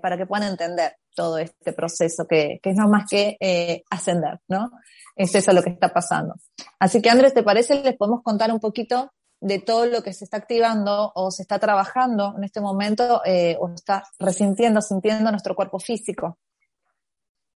para 0.02 0.18
que 0.18 0.26
puedan 0.26 0.50
entender 0.50 0.96
todo 1.14 1.38
este 1.38 1.72
proceso, 1.72 2.26
que, 2.26 2.58
que 2.62 2.70
es 2.70 2.76
no 2.76 2.88
más 2.88 3.08
que 3.08 3.36
eh, 3.40 3.82
ascender, 3.90 4.40
¿no? 4.48 4.70
Es 5.16 5.34
eso 5.34 5.52
lo 5.52 5.62
que 5.62 5.70
está 5.70 5.92
pasando. 5.92 6.34
Así 6.78 7.00
que 7.00 7.10
Andrés, 7.10 7.34
¿te 7.34 7.42
parece? 7.42 7.82
Les 7.82 7.96
podemos 7.96 8.22
contar 8.22 8.52
un 8.52 8.60
poquito 8.60 9.12
de 9.40 9.58
todo 9.58 9.86
lo 9.86 10.02
que 10.02 10.12
se 10.12 10.24
está 10.24 10.38
activando 10.38 11.12
o 11.14 11.30
se 11.30 11.42
está 11.42 11.58
trabajando 11.58 12.34
en 12.36 12.44
este 12.44 12.60
momento 12.60 13.20
eh, 13.24 13.56
o 13.60 13.68
está 13.68 14.02
resintiendo, 14.18 14.80
sintiendo 14.80 15.30
nuestro 15.30 15.54
cuerpo 15.54 15.78
físico. 15.78 16.38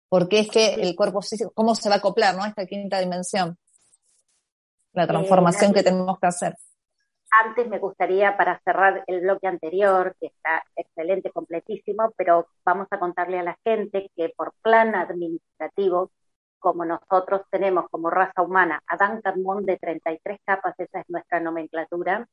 Porque 0.09 0.41
es 0.41 0.51
que 0.51 0.75
el 0.75 0.95
cuerpo 0.95 1.23
físico, 1.23 1.51
¿cómo 1.55 1.75
se 1.75 1.89
va 1.89 1.97
a 1.97 1.99
acoplar, 1.99 2.37
¿no? 2.37 2.45
Esta 2.45 2.67
quinta 2.67 2.99
dimensión. 3.01 3.59
La 4.93 5.07
transformación 5.07 5.73
que 5.73 5.83
tenemos 5.83 6.19
que 6.19 6.27
hacer. 6.27 6.57
Antes 7.31 7.69
me 7.69 7.79
gustaría, 7.79 8.37
para 8.37 8.59
cerrar 8.65 9.05
el 9.07 9.21
bloque 9.21 9.47
anterior, 9.47 10.17
que 10.19 10.29
está 10.29 10.65
excelente, 10.75 11.31
completísimo, 11.31 12.13
pero 12.17 12.49
vamos 12.65 12.89
a 12.91 12.99
contarle 12.99 13.39
a 13.39 13.43
la 13.43 13.59
gente 13.65 14.11
que 14.17 14.33
por 14.35 14.55
plan 14.63 14.95
administrativo, 14.95 16.11
como 16.59 16.85
nosotros 16.85 17.43
tenemos 17.51 17.87
como 17.91 18.11
raza 18.11 18.43
humana 18.43 18.83
a 18.87 18.97
Duncan 18.97 19.65
de 19.65 19.77
33 19.77 20.41
capas, 20.45 20.75
esa 20.79 21.01
es 21.01 21.05
nuestra 21.09 21.39
nomenclatura, 21.39 22.27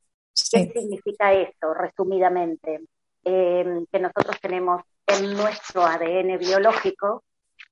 ¿qué 0.51 0.71
significa 0.73 1.33
eso, 1.33 1.73
resumidamente? 1.73 2.81
Em, 3.23 3.85
que 3.91 3.99
nosotros 3.99 4.39
tenemos 4.39 4.81
en 5.07 5.35
nuestro 5.35 5.83
ADN 5.83 6.37
biológico, 6.37 7.23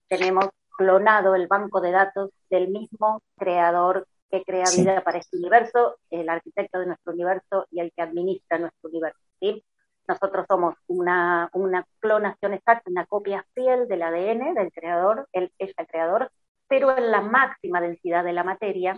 tenemos 0.07 0.49
clonado 0.77 1.35
el 1.35 1.47
banco 1.47 1.79
de 1.79 1.91
datos 1.91 2.31
del 2.49 2.69
mismo 2.69 3.21
creador 3.37 4.07
que 4.33 4.43
crea 4.43 4.63
vida 4.75 5.01
para 5.01 5.19
este 5.19 5.37
universo, 5.37 5.97
el 6.09 6.27
arquitecto 6.27 6.79
de 6.79 6.87
nuestro 6.87 7.13
universo 7.13 7.67
y 7.69 7.81
el 7.81 7.91
que 7.95 8.01
administra 8.01 8.57
nuestro 8.57 8.89
universo. 8.89 9.19
¿sí? 9.39 9.63
Nosotros 10.07 10.47
somos 10.47 10.73
una, 10.87 11.51
una 11.53 11.85
clonación 11.99 12.55
exacta, 12.55 12.89
una 12.89 13.05
copia 13.05 13.45
fiel 13.53 13.87
del 13.87 14.01
ADN 14.01 14.55
del 14.55 14.71
creador, 14.71 15.27
él 15.33 15.53
es 15.59 15.71
el 15.77 15.85
creador, 15.85 16.31
pero 16.67 16.97
en 16.97 17.11
la 17.11 17.21
máxima 17.21 17.79
densidad 17.79 18.23
de 18.23 18.33
la 18.33 18.43
materia 18.43 18.97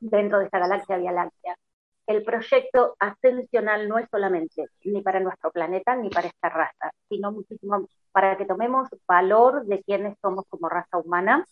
dentro 0.00 0.40
de 0.40 0.46
esta 0.46 0.58
galaxia 0.58 0.96
Vía 0.96 1.12
Láctea. 1.12 1.54
El 2.08 2.24
proyecto 2.24 2.96
ascensional 2.98 3.88
no 3.88 3.98
es 3.98 4.08
solamente 4.10 4.66
ni 4.82 5.00
para 5.00 5.20
nuestro 5.20 5.52
planeta 5.52 5.94
ni 5.94 6.10
para 6.10 6.26
esta 6.26 6.48
raza, 6.48 6.90
sino 7.08 7.30
muchísimo 7.30 7.86
para 8.10 8.36
que 8.36 8.46
tomemos 8.46 8.88
valor 9.06 9.64
de 9.66 9.80
quiénes 9.84 10.18
somos 10.20 10.44
como 10.48 10.68
raza 10.68 10.98
humana, 10.98 11.46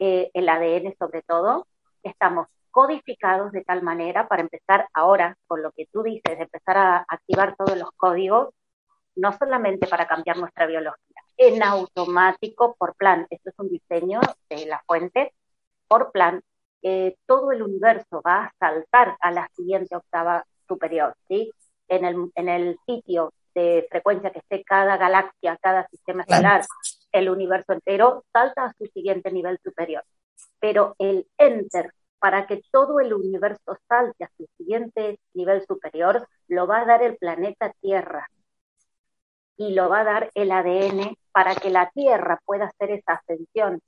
eh, 0.00 0.32
el 0.34 0.48
ADN 0.48 0.96
sobre 0.98 1.22
todo, 1.22 1.64
estamos 2.02 2.48
codificados 2.70 3.52
de 3.52 3.64
tal 3.64 3.82
manera 3.82 4.28
para 4.28 4.42
empezar 4.42 4.88
ahora 4.92 5.36
con 5.46 5.62
lo 5.62 5.72
que 5.72 5.86
tú 5.92 6.02
dices, 6.02 6.36
de 6.36 6.44
empezar 6.44 6.76
a 6.76 7.04
activar 7.08 7.56
todos 7.56 7.76
los 7.76 7.90
códigos, 7.96 8.50
no 9.16 9.32
solamente 9.36 9.86
para 9.88 10.06
cambiar 10.06 10.36
nuestra 10.36 10.66
biología, 10.66 11.22
en 11.36 11.62
automático 11.62 12.76
por 12.78 12.94
plan, 12.94 13.26
esto 13.30 13.50
es 13.50 13.58
un 13.58 13.68
diseño 13.68 14.20
de 14.48 14.66
la 14.66 14.82
fuente, 14.86 15.32
por 15.88 16.12
plan, 16.12 16.42
eh, 16.82 17.16
todo 17.26 17.50
el 17.52 17.62
universo 17.62 18.22
va 18.24 18.44
a 18.44 18.52
saltar 18.58 19.16
a 19.20 19.30
la 19.30 19.48
siguiente 19.56 19.96
octava 19.96 20.44
superior, 20.66 21.16
¿sí? 21.26 21.50
En 21.88 22.04
el, 22.04 22.30
en 22.34 22.48
el 22.48 22.78
sitio 22.86 23.32
de 23.54 23.86
frecuencia 23.90 24.30
que 24.30 24.40
esté 24.40 24.62
cada 24.62 24.96
galaxia, 24.96 25.58
cada 25.60 25.88
sistema 25.88 26.22
estelar, 26.22 26.64
el 27.12 27.30
universo 27.30 27.72
entero 27.72 28.24
salta 28.32 28.66
a 28.66 28.72
su 28.74 28.86
siguiente 28.86 29.32
nivel 29.32 29.58
superior. 29.64 30.04
Pero 30.60 30.94
el 30.98 31.26
enter 31.38 31.92
para 32.18 32.46
que 32.46 32.62
todo 32.70 33.00
el 33.00 33.14
universo 33.14 33.78
salte 33.88 34.24
a 34.24 34.30
su 34.36 34.46
siguiente 34.56 35.20
nivel 35.34 35.64
superior, 35.66 36.28
lo 36.48 36.66
va 36.66 36.80
a 36.80 36.84
dar 36.84 37.02
el 37.02 37.16
planeta 37.16 37.72
Tierra 37.80 38.28
y 39.56 39.74
lo 39.74 39.88
va 39.88 40.00
a 40.00 40.04
dar 40.04 40.30
el 40.34 40.50
ADN 40.50 41.16
para 41.32 41.54
que 41.54 41.70
la 41.70 41.90
Tierra 41.90 42.40
pueda 42.44 42.66
hacer 42.66 42.90
esa 42.90 43.14
ascensión 43.14 43.80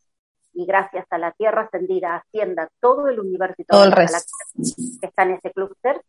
y 0.53 0.67
gracias 0.67 1.07
a 1.11 1.19
la 1.19 1.33
Tierra 1.33 1.63
ascendida 1.63 2.17
ascienda 2.17 2.69
todo 2.81 3.09
el 3.09 3.21
universo 3.21 3.57
y 3.59 3.65
todo, 3.65 3.85
el 3.85 3.93
resto 3.93 4.33
que 5.01 5.07
está 5.07 5.23
en 5.23 5.33
ese 5.33 5.53
clúster, 5.53 6.03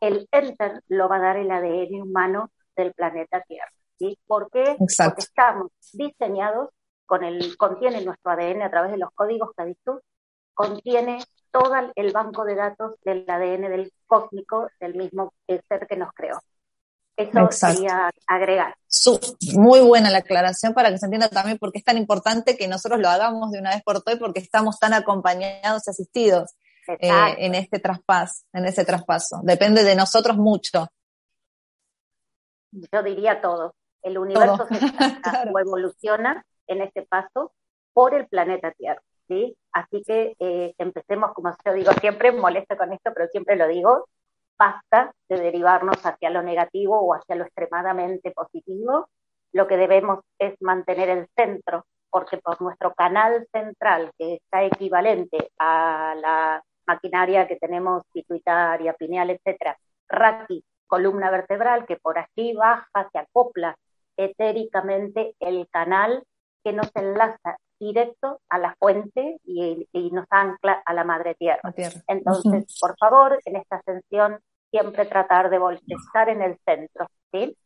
el 0.00 0.28
Enter 0.30 0.82
lo 0.88 1.08
va 1.08 1.16
a 1.16 1.20
dar 1.20 1.36
el 1.36 1.50
ADN 1.50 2.02
humano 2.02 2.50
del 2.76 2.92
planeta 2.92 3.42
Tierra. 3.42 3.72
¿sí? 3.98 4.18
¿Por 4.26 4.50
qué? 4.50 4.76
Porque 4.78 5.20
estamos 5.20 5.70
diseñados 5.92 6.70
con 7.06 7.24
el, 7.24 7.56
contiene 7.56 8.04
nuestro 8.04 8.32
ADN 8.32 8.62
a 8.62 8.70
través 8.70 8.90
de 8.90 8.98
los 8.98 9.10
códigos 9.14 9.50
Cadizu, 9.56 10.00
contiene 10.52 11.18
todo 11.50 11.72
el 11.94 12.12
banco 12.12 12.44
de 12.44 12.54
datos 12.54 12.94
del 13.04 13.24
ADN 13.28 13.70
del 13.70 13.92
cósmico 14.06 14.68
del 14.80 14.94
mismo 14.94 15.32
ser 15.46 15.86
que 15.86 15.96
nos 15.96 16.12
creó. 16.12 16.40
Eso 17.16 17.48
quería 17.48 18.10
agregar. 18.26 18.76
muy 19.54 19.80
buena 19.80 20.10
la 20.10 20.18
aclaración 20.18 20.74
para 20.74 20.90
que 20.90 20.98
se 20.98 21.06
entienda 21.06 21.28
también 21.30 21.56
por 21.56 21.72
qué 21.72 21.78
es 21.78 21.84
tan 21.84 21.96
importante 21.96 22.58
que 22.58 22.68
nosotros 22.68 23.00
lo 23.00 23.08
hagamos 23.08 23.52
de 23.52 23.58
una 23.58 23.70
vez 23.70 23.82
por 23.82 24.02
todas 24.02 24.18
porque 24.18 24.40
estamos 24.40 24.78
tan 24.78 24.92
acompañados 24.92 25.86
y 25.86 25.90
asistidos 25.90 26.50
eh, 26.88 27.08
en 27.38 27.54
este 27.54 27.78
traspaso, 27.78 28.44
en 28.52 28.66
ese 28.66 28.84
traspaso. 28.84 29.40
Depende 29.42 29.82
de 29.82 29.94
nosotros 29.94 30.36
mucho. 30.36 30.88
Yo 32.70 33.02
diría 33.02 33.40
todo. 33.40 33.74
El 34.02 34.18
universo 34.18 34.66
se 34.68 34.78
evoluciona 35.60 36.44
en 36.66 36.82
este 36.82 37.02
paso 37.02 37.52
por 37.92 38.14
el 38.14 38.26
planeta 38.28 38.72
Tierra. 38.72 39.02
¿sí? 39.28 39.56
Así 39.72 40.02
que 40.06 40.34
eh, 40.38 40.74
empecemos, 40.78 41.32
como 41.32 41.54
yo 41.64 41.72
digo 41.72 41.92
siempre, 41.92 42.32
molesto 42.32 42.76
con 42.76 42.92
esto, 42.92 43.12
pero 43.14 43.28
siempre 43.28 43.56
lo 43.56 43.68
digo, 43.68 44.08
basta 44.58 45.12
de 45.28 45.36
derivarnos 45.36 46.04
hacia 46.04 46.30
lo 46.30 46.42
negativo 46.42 46.98
o 47.00 47.14
hacia 47.14 47.36
lo 47.36 47.44
extremadamente 47.44 48.30
positivo. 48.32 49.08
Lo 49.52 49.66
que 49.66 49.76
debemos 49.76 50.20
es 50.38 50.54
mantener 50.60 51.08
el 51.08 51.26
centro, 51.36 51.86
porque 52.10 52.38
por 52.38 52.60
nuestro 52.60 52.94
canal 52.94 53.46
central, 53.52 54.10
que 54.18 54.34
está 54.34 54.64
equivalente 54.64 55.50
a 55.58 56.14
la 56.16 56.62
maquinaria 56.86 57.48
que 57.48 57.56
tenemos 57.56 58.02
pituitaria, 58.12 58.94
pineal, 58.94 59.30
etcétera, 59.30 59.76
raki, 60.08 60.64
columna 60.86 61.30
vertebral, 61.30 61.86
que 61.86 61.96
por 61.96 62.18
aquí 62.18 62.54
baja, 62.54 63.08
se 63.10 63.18
acopla 63.18 63.76
etéricamente 64.16 65.34
el 65.40 65.68
canal 65.70 66.22
que 66.66 66.72
nos 66.72 66.90
enlaza 66.96 67.58
directo 67.78 68.40
a 68.48 68.58
la 68.58 68.74
fuente 68.80 69.38
y, 69.44 69.86
nos 70.10 70.26
ancla 70.30 70.82
a 70.84 70.94
la 70.94 71.04
madre 71.04 71.36
tierra. 71.36 71.60
Entonces, 72.08 72.76
por 72.80 72.96
favor, 72.98 73.38
en 73.44 73.54
esta 73.54 73.76
ascensión 73.76 74.40
siempre 74.72 75.06
tratar 75.06 75.48
de 75.48 75.58
estar 75.86 76.28
en 76.28 76.42
el 76.42 76.58
centro, 76.64 77.06
¿sí? 77.32 77.56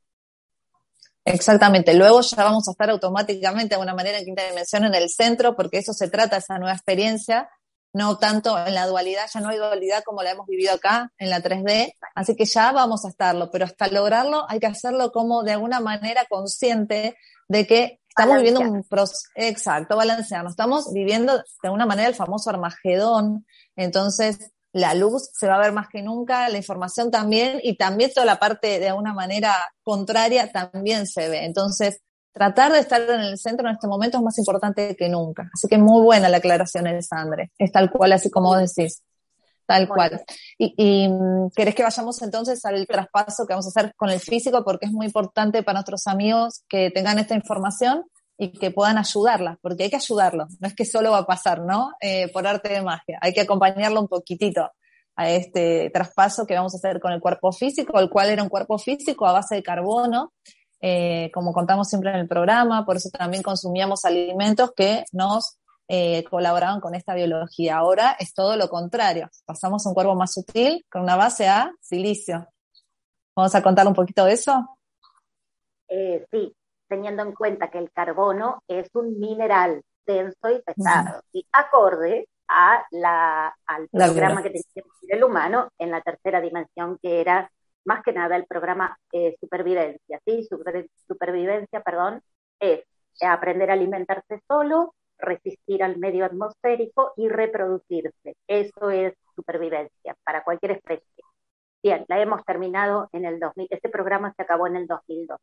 Exactamente. 1.24 1.94
Luego 1.94 2.20
ya 2.20 2.44
vamos 2.44 2.68
a 2.68 2.72
estar 2.72 2.90
automáticamente 2.90 3.70
de 3.70 3.74
alguna 3.76 3.94
manera 3.94 4.18
en 4.18 4.26
quinta 4.26 4.46
dimensión 4.46 4.84
en 4.84 4.94
el 4.94 5.08
centro, 5.08 5.56
porque 5.56 5.78
eso 5.78 5.94
se 5.94 6.10
trata, 6.10 6.36
esa 6.36 6.58
nueva 6.58 6.74
experiencia, 6.74 7.48
no 7.94 8.18
tanto 8.18 8.58
en 8.66 8.74
la 8.74 8.86
dualidad, 8.86 9.30
ya 9.32 9.40
no 9.40 9.48
hay 9.48 9.56
dualidad 9.56 10.02
como 10.04 10.22
la 10.22 10.32
hemos 10.32 10.46
vivido 10.46 10.74
acá 10.74 11.10
en 11.16 11.30
la 11.30 11.40
3D, 11.40 11.94
así 12.14 12.36
que 12.36 12.44
ya 12.44 12.70
vamos 12.72 13.06
a 13.06 13.08
estarlo, 13.08 13.50
pero 13.50 13.64
hasta 13.64 13.88
lograrlo 13.88 14.44
hay 14.46 14.60
que 14.60 14.66
hacerlo 14.66 15.10
como 15.10 15.42
de 15.42 15.52
alguna 15.52 15.80
manera 15.80 16.26
consciente 16.28 17.16
de 17.48 17.66
que 17.66 17.99
estamos 18.10 18.36
viviendo 18.36 18.60
un 18.60 18.84
proceso, 18.84 19.28
exacto, 19.34 19.96
balancearnos, 19.96 20.52
estamos 20.52 20.92
viviendo 20.92 21.38
de 21.38 21.44
alguna 21.64 21.86
manera 21.86 22.08
el 22.08 22.14
famoso 22.14 22.50
Armagedón, 22.50 23.46
entonces 23.76 24.52
la 24.72 24.94
luz 24.94 25.30
se 25.32 25.48
va 25.48 25.56
a 25.56 25.60
ver 25.60 25.72
más 25.72 25.88
que 25.88 26.02
nunca, 26.02 26.48
la 26.48 26.56
información 26.56 27.10
también, 27.10 27.60
y 27.62 27.76
también 27.76 28.12
toda 28.14 28.26
la 28.26 28.38
parte 28.38 28.78
de 28.78 28.88
alguna 28.88 29.12
manera 29.14 29.54
contraria 29.82 30.50
también 30.52 31.06
se 31.06 31.28
ve. 31.28 31.44
Entonces, 31.44 32.00
tratar 32.32 32.72
de 32.72 32.80
estar 32.80 33.00
en 33.00 33.20
el 33.20 33.38
centro 33.38 33.66
en 33.66 33.74
este 33.74 33.88
momento 33.88 34.18
es 34.18 34.22
más 34.22 34.38
importante 34.38 34.94
que 34.96 35.08
nunca. 35.08 35.50
Así 35.52 35.66
que 35.66 35.78
muy 35.78 36.02
buena 36.02 36.28
la 36.28 36.36
aclaración, 36.36 36.86
Sandre. 37.02 37.50
Es 37.58 37.72
tal 37.72 37.90
cual, 37.90 38.12
así 38.12 38.30
como 38.30 38.54
decís. 38.54 39.02
Tal 39.70 39.86
cual. 39.86 40.20
Y, 40.58 40.74
y, 40.76 41.08
mm, 41.08 41.50
querés 41.54 41.76
que 41.76 41.84
vayamos 41.84 42.20
entonces 42.22 42.64
al 42.64 42.88
traspaso 42.88 43.46
que 43.46 43.52
vamos 43.52 43.66
a 43.66 43.68
hacer 43.68 43.94
con 43.94 44.10
el 44.10 44.18
físico, 44.18 44.64
porque 44.64 44.86
es 44.86 44.92
muy 44.92 45.06
importante 45.06 45.62
para 45.62 45.74
nuestros 45.74 46.08
amigos 46.08 46.64
que 46.68 46.90
tengan 46.90 47.20
esta 47.20 47.36
información 47.36 48.04
y 48.36 48.50
que 48.50 48.72
puedan 48.72 48.98
ayudarla, 48.98 49.58
porque 49.62 49.84
hay 49.84 49.90
que 49.90 49.96
ayudarlo. 49.96 50.48
No 50.58 50.66
es 50.66 50.74
que 50.74 50.84
solo 50.84 51.12
va 51.12 51.18
a 51.18 51.26
pasar, 51.26 51.60
¿no? 51.60 51.92
Eh, 52.00 52.32
por 52.32 52.48
arte 52.48 52.68
de 52.70 52.82
magia. 52.82 53.20
Hay 53.20 53.32
que 53.32 53.42
acompañarlo 53.42 54.00
un 54.00 54.08
poquitito 54.08 54.68
a 55.14 55.30
este 55.30 55.88
traspaso 55.90 56.46
que 56.46 56.54
vamos 56.54 56.74
a 56.74 56.78
hacer 56.78 56.98
con 56.98 57.12
el 57.12 57.20
cuerpo 57.20 57.52
físico, 57.52 58.00
el 58.00 58.10
cual 58.10 58.30
era 58.30 58.42
un 58.42 58.48
cuerpo 58.48 58.76
físico 58.76 59.24
a 59.24 59.32
base 59.32 59.54
de 59.54 59.62
carbono, 59.62 60.32
eh, 60.80 61.30
como 61.32 61.52
contamos 61.52 61.88
siempre 61.88 62.10
en 62.10 62.16
el 62.16 62.26
programa, 62.26 62.84
por 62.84 62.96
eso 62.96 63.08
también 63.10 63.44
consumíamos 63.44 64.04
alimentos 64.04 64.72
que 64.74 65.04
nos 65.12 65.58
eh, 65.92 66.22
colaboraban 66.22 66.80
con 66.80 66.94
esta 66.94 67.14
biología. 67.14 67.78
Ahora 67.78 68.14
es 68.20 68.32
todo 68.32 68.56
lo 68.56 68.68
contrario. 68.68 69.28
Pasamos 69.44 69.84
a 69.84 69.88
un 69.88 69.94
cuerpo 69.96 70.14
más 70.14 70.32
sutil 70.32 70.86
con 70.88 71.02
una 71.02 71.16
base 71.16 71.48
a 71.48 71.72
silicio. 71.80 72.46
¿Vamos 73.34 73.52
a 73.56 73.60
contar 73.60 73.88
un 73.88 73.94
poquito 73.94 74.24
de 74.24 74.34
eso? 74.34 74.78
Eh, 75.88 76.24
sí, 76.30 76.54
teniendo 76.86 77.24
en 77.24 77.32
cuenta 77.32 77.72
que 77.72 77.78
el 77.78 77.90
carbono 77.90 78.62
es 78.68 78.88
un 78.94 79.18
mineral 79.18 79.82
denso 80.06 80.50
y 80.50 80.62
pesado 80.62 81.24
y 81.32 81.44
acorde 81.50 82.28
a 82.46 82.84
la, 82.92 83.52
al 83.66 83.88
programa 83.88 84.44
que 84.44 84.50
tenía 84.50 84.84
el 85.08 85.24
humano 85.24 85.70
en 85.76 85.90
la 85.90 86.02
tercera 86.02 86.40
dimensión, 86.40 86.98
que 87.02 87.20
era 87.20 87.50
más 87.84 88.04
que 88.04 88.12
nada 88.12 88.36
el 88.36 88.46
programa 88.46 88.96
eh, 89.10 89.36
supervivencia, 89.40 90.20
¿sí? 90.24 90.46
supervivencia, 91.08 91.80
perdón, 91.80 92.22
es 92.60 92.84
aprender 93.20 93.70
a 93.70 93.72
alimentarse 93.72 94.40
solo, 94.46 94.94
resistir 95.20 95.82
al 95.82 95.98
medio 95.98 96.24
atmosférico 96.24 97.12
y 97.16 97.28
reproducirse. 97.28 98.36
Eso 98.46 98.90
es 98.90 99.14
supervivencia 99.34 100.16
para 100.24 100.44
cualquier 100.44 100.72
especie. 100.72 101.24
Bien, 101.82 102.04
la 102.08 102.20
hemos 102.20 102.44
terminado 102.44 103.08
en 103.12 103.24
el 103.24 103.40
2000. 103.40 103.68
Este 103.70 103.88
programa 103.88 104.34
se 104.36 104.42
acabó 104.42 104.66
en 104.66 104.76
el 104.76 104.86
2002. 104.86 105.38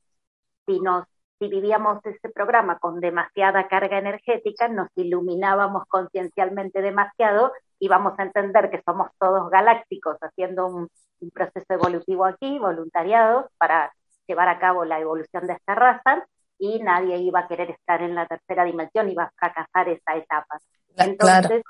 Si 0.66 0.80
nos 0.80 1.06
si 1.40 1.48
vivíamos 1.50 2.04
ese 2.04 2.30
programa 2.30 2.80
con 2.80 3.00
demasiada 3.00 3.68
carga 3.68 4.00
energética, 4.00 4.68
nos 4.70 4.88
iluminábamos 4.96 5.84
conciencialmente 5.88 6.82
demasiado 6.82 7.52
y 7.80 7.88
vamos 7.88 8.18
a 8.18 8.24
entender 8.24 8.72
que 8.72 8.82
somos 8.84 9.12
todos 9.20 9.50
galácticos 9.52 10.18
haciendo 10.22 10.66
un, 10.68 10.90
proceso 11.34 11.66
evolutivo 11.70 12.26
aquí, 12.26 12.60
voluntariado, 12.60 13.50
para 13.58 13.92
llevar 14.28 14.50
a 14.50 14.60
cabo 14.60 14.86
la 14.86 15.00
evolución 15.00 15.48
de 15.48 15.54
esta 15.54 15.76
raza, 15.76 16.28
y 16.60 16.80
nadie 16.80 17.18
iba 17.18 17.42
a 17.42 17.48
querer 17.48 17.72
estar 17.72 18.02
en 18.02 18.16
la 18.16 18.26
tercera 18.26 18.64
dimensión, 18.64 19.10
iba 19.10 19.24
a 19.24 19.32
fracasar 19.38 19.90
esa 19.90 20.16
etapa. 20.16 20.58
Entonces, 20.98 21.64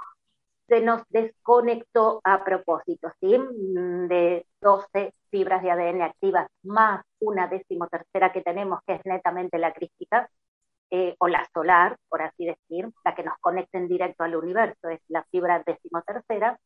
se 0.68 0.82
nos 0.82 1.02
desconectó 1.10 2.22
a 2.24 2.44
propósito, 2.44 3.12
¿sí? 3.20 3.38
Mm, 3.38 4.08
de 4.08 4.46
12 4.62 5.14
fibras 5.30 5.62
de 5.62 5.72
ADN 5.72 6.02
activas 6.02 6.48
más 6.64 7.04
una 7.20 7.48
decimotercera 7.48 8.32
que 8.32 8.42
tenemos, 8.42 8.80
que 8.86 8.96
es 8.96 9.02
netamente 9.06 9.58
la 9.58 9.74
crística, 9.74 10.30
eh, 10.90 11.16
o 11.20 11.28
la 11.28 11.46
solar, 11.54 11.98
por 12.08 12.22
así 12.22 12.46
decir, 12.46 12.90
la 13.04 13.14
que 13.14 13.24
nos 13.24 13.38
conecta 13.40 13.78
en 13.78 13.90
directo 13.90 14.24
al 14.24 14.36
universo, 14.36 14.90
es 14.90 15.02
la 15.10 15.24
fibra 15.32 15.62
decimotercera, 15.66 16.58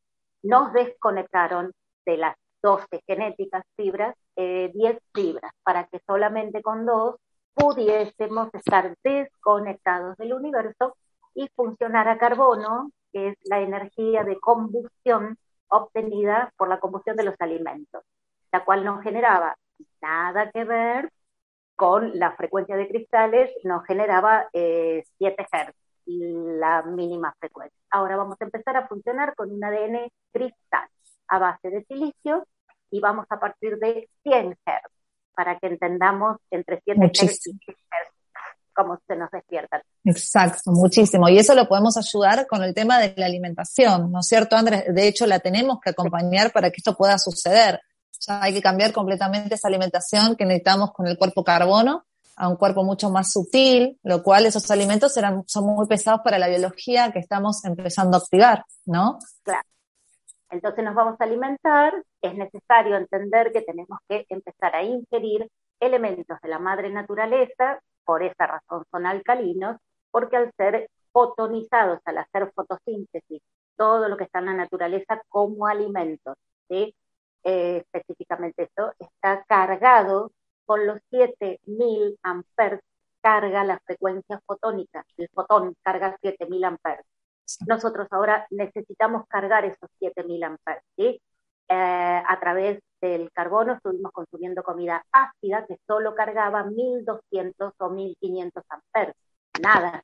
nos 0.43 0.73
desconectaron 0.73 1.71
de 2.05 2.17
las 2.17 2.35
12 2.61 3.01
genéticas 3.07 3.63
fibras, 3.75 4.15
10 4.35 4.73
eh, 4.75 4.99
fibras, 5.13 5.51
para 5.63 5.85
que 5.87 5.99
solamente 6.05 6.61
con 6.61 6.85
dos 6.85 7.15
pudiésemos 7.53 8.49
estar 8.53 8.95
desconectados 9.03 10.17
del 10.17 10.33
universo 10.33 10.95
y 11.33 11.47
funcionar 11.55 12.07
a 12.07 12.17
carbono, 12.17 12.91
que 13.11 13.29
es 13.29 13.37
la 13.43 13.61
energía 13.61 14.23
de 14.23 14.39
combustión 14.39 15.37
obtenida 15.67 16.53
por 16.57 16.69
la 16.69 16.79
combustión 16.79 17.15
de 17.15 17.23
los 17.23 17.35
alimentos, 17.39 18.03
la 18.51 18.63
cual 18.65 18.83
no 18.83 19.01
generaba 19.01 19.55
nada 20.01 20.51
que 20.51 20.63
ver 20.63 21.11
con 21.75 22.17
la 22.19 22.33
frecuencia 22.33 22.75
de 22.75 22.87
cristales, 22.87 23.51
nos 23.63 23.85
generaba 23.85 24.47
7 24.51 24.53
eh, 24.53 25.03
Hz, 25.19 25.73
la 26.05 26.83
mínima 26.83 27.33
frecuencia. 27.39 27.79
Ahora 27.89 28.17
vamos 28.17 28.37
a 28.39 28.45
empezar 28.45 28.77
a 28.77 28.87
funcionar 28.87 29.35
con 29.35 29.51
un 29.51 29.63
ADN 29.63 30.11
cristal 30.31 30.87
a 31.27 31.39
base 31.39 31.69
de 31.69 31.83
silicio 31.85 32.45
y 32.91 32.99
vamos 32.99 33.25
a 33.29 33.39
partir 33.39 33.77
de 33.77 34.09
100 34.23 34.57
Hz 34.65 35.00
para 35.41 35.57
que 35.57 35.67
entendamos 35.67 36.37
entre 36.51 36.79
7 36.85 37.11
Hz 37.13 37.47
y 37.47 37.51
10 37.51 37.59
Hz 37.65 38.13
cómo 38.73 38.99
se 39.07 39.15
nos 39.15 39.29
despiertan. 39.31 39.81
Exacto, 40.05 40.71
muchísimo. 40.71 41.27
Y 41.29 41.39
eso 41.39 41.55
lo 41.55 41.67
podemos 41.67 41.97
ayudar 41.97 42.45
con 42.47 42.63
el 42.63 42.75
tema 42.75 42.99
de 42.99 43.13
la 43.17 43.25
alimentación, 43.25 44.11
¿no 44.11 44.19
es 44.19 44.27
cierto, 44.27 44.55
Andrés? 44.55 44.85
De 44.87 45.07
hecho, 45.07 45.25
la 45.25 45.39
tenemos 45.39 45.79
que 45.81 45.89
acompañar 45.89 46.51
para 46.51 46.69
que 46.69 46.77
esto 46.77 46.95
pueda 46.95 47.17
suceder. 47.17 47.81
Ya 48.27 48.41
hay 48.41 48.53
que 48.53 48.61
cambiar 48.61 48.93
completamente 48.93 49.55
esa 49.55 49.67
alimentación 49.67 50.35
que 50.35 50.45
necesitamos 50.45 50.91
con 50.93 51.07
el 51.07 51.17
cuerpo 51.17 51.43
carbono 51.43 52.05
a 52.35 52.47
un 52.47 52.55
cuerpo 52.55 52.83
mucho 52.83 53.09
más 53.09 53.31
sutil, 53.31 53.99
lo 54.03 54.23
cual 54.23 54.45
esos 54.45 54.69
alimentos 54.71 55.17
eran, 55.17 55.43
son 55.47 55.65
muy 55.65 55.87
pesados 55.87 56.21
para 56.23 56.39
la 56.39 56.47
biología 56.47 57.11
que 57.11 57.19
estamos 57.19 57.65
empezando 57.65 58.17
a 58.17 58.19
activar, 58.19 58.63
¿no? 58.85 59.17
Claro. 59.43 59.67
Entonces 60.51 60.83
nos 60.83 60.95
vamos 60.95 61.15
a 61.19 61.23
alimentar, 61.23 62.03
es 62.21 62.35
necesario 62.35 62.97
entender 62.97 63.51
que 63.51 63.61
tenemos 63.61 63.99
que 64.07 64.25
empezar 64.29 64.75
a 64.75 64.83
ingerir 64.83 65.49
elementos 65.79 66.37
de 66.41 66.49
la 66.49 66.59
madre 66.59 66.89
naturaleza 66.91 67.81
por 68.05 68.23
esa 68.23 68.47
razón 68.47 68.83
son 68.91 69.05
alcalinos, 69.05 69.77
porque 70.11 70.37
al 70.37 70.51
ser 70.57 70.89
fotonizados 71.11 71.99
al 72.05 72.19
hacer 72.19 72.51
fotosíntesis, 72.53 73.41
todo 73.77 74.07
lo 74.09 74.17
que 74.17 74.25
está 74.25 74.39
en 74.39 74.45
la 74.47 74.53
naturaleza 74.53 75.21
como 75.29 75.67
alimentos. 75.67 76.35
Eh, 76.69 76.93
específicamente 77.43 78.63
esto, 78.63 78.93
está 78.99 79.43
cargado 79.47 80.31
con 80.65 80.85
los 80.87 80.99
7000 81.09 82.17
amperes, 82.23 82.81
carga 83.21 83.63
la 83.63 83.79
frecuencia 83.79 84.39
fotónica, 84.45 85.03
el 85.17 85.29
fotón 85.33 85.75
carga 85.83 86.17
7000 86.21 86.63
amperes. 86.65 87.05
Nosotros 87.67 88.07
ahora 88.11 88.45
necesitamos 88.49 89.27
cargar 89.27 89.65
esos 89.65 89.89
7000 89.99 90.43
amperes, 90.43 90.83
¿sí? 90.95 91.21
Eh, 91.69 92.23
a 92.27 92.39
través 92.39 92.79
del 93.01 93.31
carbono 93.31 93.73
estuvimos 93.73 94.11
consumiendo 94.11 94.63
comida 94.63 95.03
ácida 95.11 95.65
que 95.65 95.77
solo 95.87 96.13
cargaba 96.15 96.63
1200 96.65 97.73
o 97.77 97.89
1500 97.89 98.63
amperes, 98.69 99.15
nada. 99.61 100.03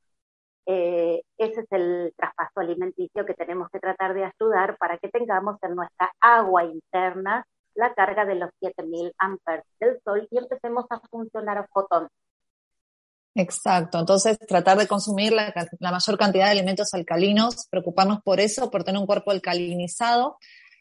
Eh, 0.66 1.22
ese 1.38 1.62
es 1.62 1.68
el 1.72 2.14
traspaso 2.18 2.60
alimenticio 2.60 3.26
que 3.26 3.34
tenemos 3.34 3.70
que 3.70 3.80
tratar 3.80 4.14
de 4.14 4.26
ayudar 4.26 4.78
para 4.78 4.98
que 4.98 5.10
tengamos 5.10 5.58
en 5.62 5.76
nuestra 5.76 6.12
agua 6.20 6.66
interna 6.66 7.46
la 7.76 7.94
carga 7.94 8.26
de 8.26 8.36
los 8.36 8.50
7000 8.60 9.14
amperes 9.18 9.66
del 9.80 10.00
sol 10.04 10.28
y 10.30 10.38
empecemos 10.38 10.86
a 10.90 11.00
funcionar 11.10 11.58
a 11.60 11.68
fotón. 11.68 12.10
Exacto, 13.40 14.00
entonces 14.00 14.40
tratar 14.48 14.80
de 14.80 14.88
consumir 14.88 15.32
la, 15.32 15.54
mayor 15.80 16.18
cantidad 16.18 16.46
de 16.46 16.52
alimentos 16.52 16.92
alcalinos, 16.96 17.68
preocuparnos 17.70 18.24
por 18.24 18.40
eso, 18.40 18.72
por 18.72 18.84
tener 18.84 19.00
un 19.00 19.06
cuerpo 19.06 19.30
alcalinizado 19.30 20.40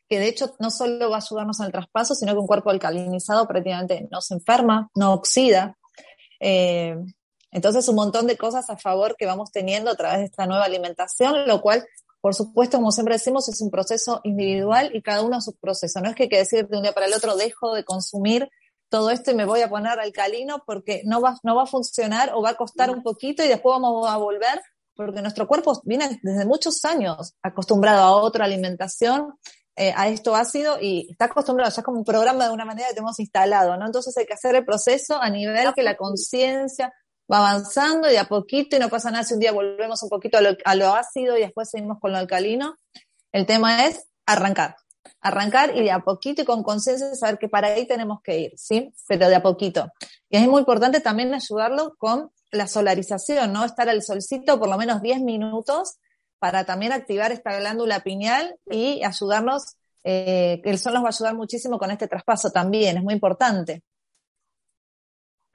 que 0.09 0.19
de 0.19 0.29
hecho 0.29 0.55
no 0.59 0.71
solo 0.71 1.11
va 1.11 1.17
a 1.17 1.21
ayudarnos 1.21 1.61
al 1.61 1.71
traspaso, 1.71 2.15
sino 2.15 2.33
que 2.33 2.39
un 2.39 2.47
cuerpo 2.47 2.71
alcalinizado 2.71 3.47
prácticamente 3.47 4.09
no 4.11 4.23
se 4.23 4.35
enferma, 4.35 4.89
no 4.95 5.13
oxida. 5.13 5.77
Eh, 6.41 6.97
entonces, 7.51 7.89
un 7.89 7.97
montón 7.97 8.27
de 8.27 8.39
cosas 8.39 8.71
a 8.71 8.79
favor 8.79 9.17
que 9.19 9.27
vamos 9.27 9.51
teniendo 9.51 9.91
a 9.91 9.95
través 9.95 10.21
de 10.21 10.25
esta 10.27 10.47
nueva 10.47 10.65
alimentación, 10.65 11.47
lo 11.47 11.61
cual, 11.61 11.85
por 12.23 12.35
supuesto, 12.35 12.79
como 12.79 12.93
siempre 12.93 13.17
decimos, 13.17 13.49
es 13.49 13.61
un 13.61 13.71
proceso 13.71 14.21
individual 14.25 14.91
y 14.95 15.03
cada 15.03 15.23
uno 15.23 15.41
su 15.41 15.55
proceso. 15.57 16.01
No 16.01 16.09
es 16.09 16.15
que 16.15 16.23
hay 16.23 16.29
que 16.31 16.39
decir 16.39 16.69
de 16.69 16.77
un 16.77 16.85
día 16.85 16.93
para 16.93 17.07
el 17.07 17.15
otro, 17.15 17.37
dejo 17.37 17.75
de 17.75 17.85
consumir 17.85 18.49
todo 18.89 19.11
esto 19.11 19.31
y 19.31 19.35
me 19.35 19.45
voy 19.45 19.63
a 19.63 19.69
poner 19.69 19.99
alcalino 19.99 20.63
porque 20.67 21.03
no 21.05 21.21
va, 21.21 21.39
no 21.43 21.57
va 21.57 21.65
a 21.65 21.67
funcionar 21.67 22.33
o 22.35 22.43
va 22.43 22.51
a 22.51 22.57
costar 22.57 22.91
un 22.91 23.03
poquito 23.03 23.45
y 23.45 23.49
después 23.49 23.73
vamos 23.73 24.09
a 24.09 24.17
volver 24.17 24.61
porque 24.95 25.21
nuestro 25.21 25.47
cuerpo 25.47 25.81
viene 25.85 26.19
desde 26.23 26.47
muchos 26.47 26.85
años 26.85 27.35
acostumbrado 27.43 28.03
a 28.03 28.17
otra 28.17 28.47
alimentación 28.47 29.35
eh, 29.79 29.93
a 29.95 30.09
esto 30.09 30.35
ácido 30.35 30.79
y 30.81 31.07
está 31.11 31.27
acostumbrado, 31.27 31.71
ya 31.71 31.81
es 31.81 31.85
como 31.85 31.99
un 31.99 32.05
programa 32.05 32.47
de 32.47 32.51
una 32.51 32.65
manera 32.65 32.89
que 32.89 32.95
tenemos 32.95 33.21
instalado, 33.21 33.77
¿no? 33.77 33.85
Entonces 33.85 34.17
hay 34.17 34.25
que 34.25 34.33
hacer 34.33 34.55
el 34.55 34.65
proceso 34.65 35.21
a 35.21 35.29
nivel 35.29 35.75
que 35.75 35.83
la 35.83 35.99
conciencia 35.99 36.95
va 37.31 37.39
avanzando 37.39 38.11
y 38.11 38.17
a 38.17 38.25
poquito 38.25 38.77
y 38.77 38.79
no 38.79 38.89
pasa 38.89 39.11
nada 39.11 39.25
si 39.25 39.35
un 39.35 39.41
día 39.41 39.53
volvemos 39.53 40.03
un 40.03 40.09
poquito 40.09 40.39
a 40.39 40.41
lo, 40.41 40.57
a 40.65 40.75
lo 40.77 40.95
ácido 40.95 41.37
y 41.37 41.41
después 41.41 41.69
seguimos 41.69 41.99
con 42.01 42.13
lo 42.13 42.19
alcalino. 42.19 42.77
El 43.33 43.45
tema 43.45 43.85
es 43.85 44.07
arrancar, 44.25 44.77
arrancar 45.21 45.77
y 45.77 45.83
de 45.83 45.91
a 45.91 46.01
poquito 46.01 46.43
y 46.43 46.45
con 46.45 46.63
conciencia 46.63 47.15
saber 47.15 47.39
que 47.39 47.49
para 47.49 47.69
ahí 47.69 47.87
tenemos 47.87 48.21
que 48.23 48.39
ir, 48.39 48.53
¿sí? 48.57 48.93
Pero 49.09 49.29
de 49.29 49.35
a 49.35 49.43
poquito. 49.43 49.91
Y 50.29 50.37
es 50.37 50.49
muy 50.49 50.61
importante 50.61 51.01
también 51.01 51.35
ayudarlo 51.35 51.95
con 51.99 52.31
la 52.51 52.67
solarización, 52.67 53.53
¿no? 53.53 53.65
Estar 53.65 53.89
al 53.89 54.03
solcito 54.03 54.59
por 54.59 54.69
lo 54.69 54.77
menos 54.77 55.03
10 55.03 55.21
minutos 55.23 55.97
para 56.39 56.65
también 56.65 56.93
activar 56.93 57.33
esta 57.33 57.59
glándula 57.59 58.01
pineal 58.01 58.57
y 58.71 59.03
ayudarnos, 59.03 59.77
eh, 60.05 60.61
el 60.65 60.79
sol 60.79 60.95
nos 60.95 61.03
va 61.03 61.09
a 61.09 61.11
ayudar 61.11 61.35
muchísimo 61.35 61.79
con 61.79 61.91
este 61.91 62.09
traspaso 62.09 62.51
también, 62.51 62.99
es 62.99 63.03
muy 63.03 63.15
importante. 63.15 63.83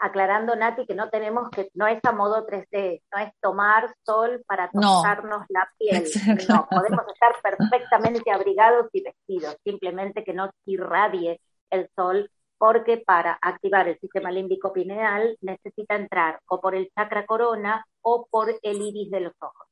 Aclarando, 0.03 0.55
Nati, 0.55 0.87
que 0.87 0.95
no 0.95 1.09
tenemos 1.09 1.51
que, 1.51 1.69
no 1.75 1.85
es 1.85 1.99
a 2.03 2.11
modo 2.11 2.47
3D, 2.47 3.03
no 3.13 3.19
es 3.19 3.31
tomar 3.39 3.93
sol 4.03 4.43
para 4.47 4.67
tocarnos 4.71 5.45
la 5.49 5.71
piel. 5.77 6.03
No, 6.49 6.67
podemos 6.67 7.05
estar 7.13 7.35
perfectamente 7.43 8.31
abrigados 8.31 8.87
y 8.93 9.03
vestidos, 9.03 9.55
simplemente 9.63 10.23
que 10.23 10.33
no 10.33 10.49
irradie 10.65 11.39
el 11.69 11.87
sol, 11.95 12.31
porque 12.57 12.97
para 12.97 13.37
activar 13.41 13.87
el 13.87 13.99
sistema 13.99 14.31
límbico 14.31 14.73
pineal 14.73 15.37
necesita 15.41 15.95
entrar 15.95 16.39
o 16.47 16.59
por 16.59 16.73
el 16.73 16.89
chakra 16.95 17.25
corona 17.27 17.85
o 18.01 18.25
por 18.29 18.49
el 18.49 18.81
iris 18.81 19.11
de 19.11 19.19
los 19.19 19.33
ojos. 19.39 19.67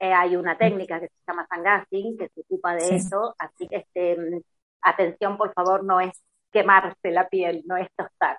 Eh, 0.00 0.12
hay 0.12 0.34
una 0.34 0.58
técnica 0.58 0.98
que 0.98 1.06
se 1.06 1.14
llama 1.28 1.46
sangasting 1.48 2.18
que 2.18 2.28
se 2.30 2.40
ocupa 2.40 2.74
de 2.74 2.96
eso, 2.96 3.36
así 3.38 3.68
que 3.68 3.76
este, 3.76 4.42
atención, 4.80 5.36
por 5.36 5.52
favor, 5.52 5.84
no 5.84 6.00
es 6.00 6.20
quemarse 6.50 7.12
la 7.12 7.28
piel, 7.28 7.62
no 7.64 7.76
es 7.76 7.88
tostar. 7.96 8.38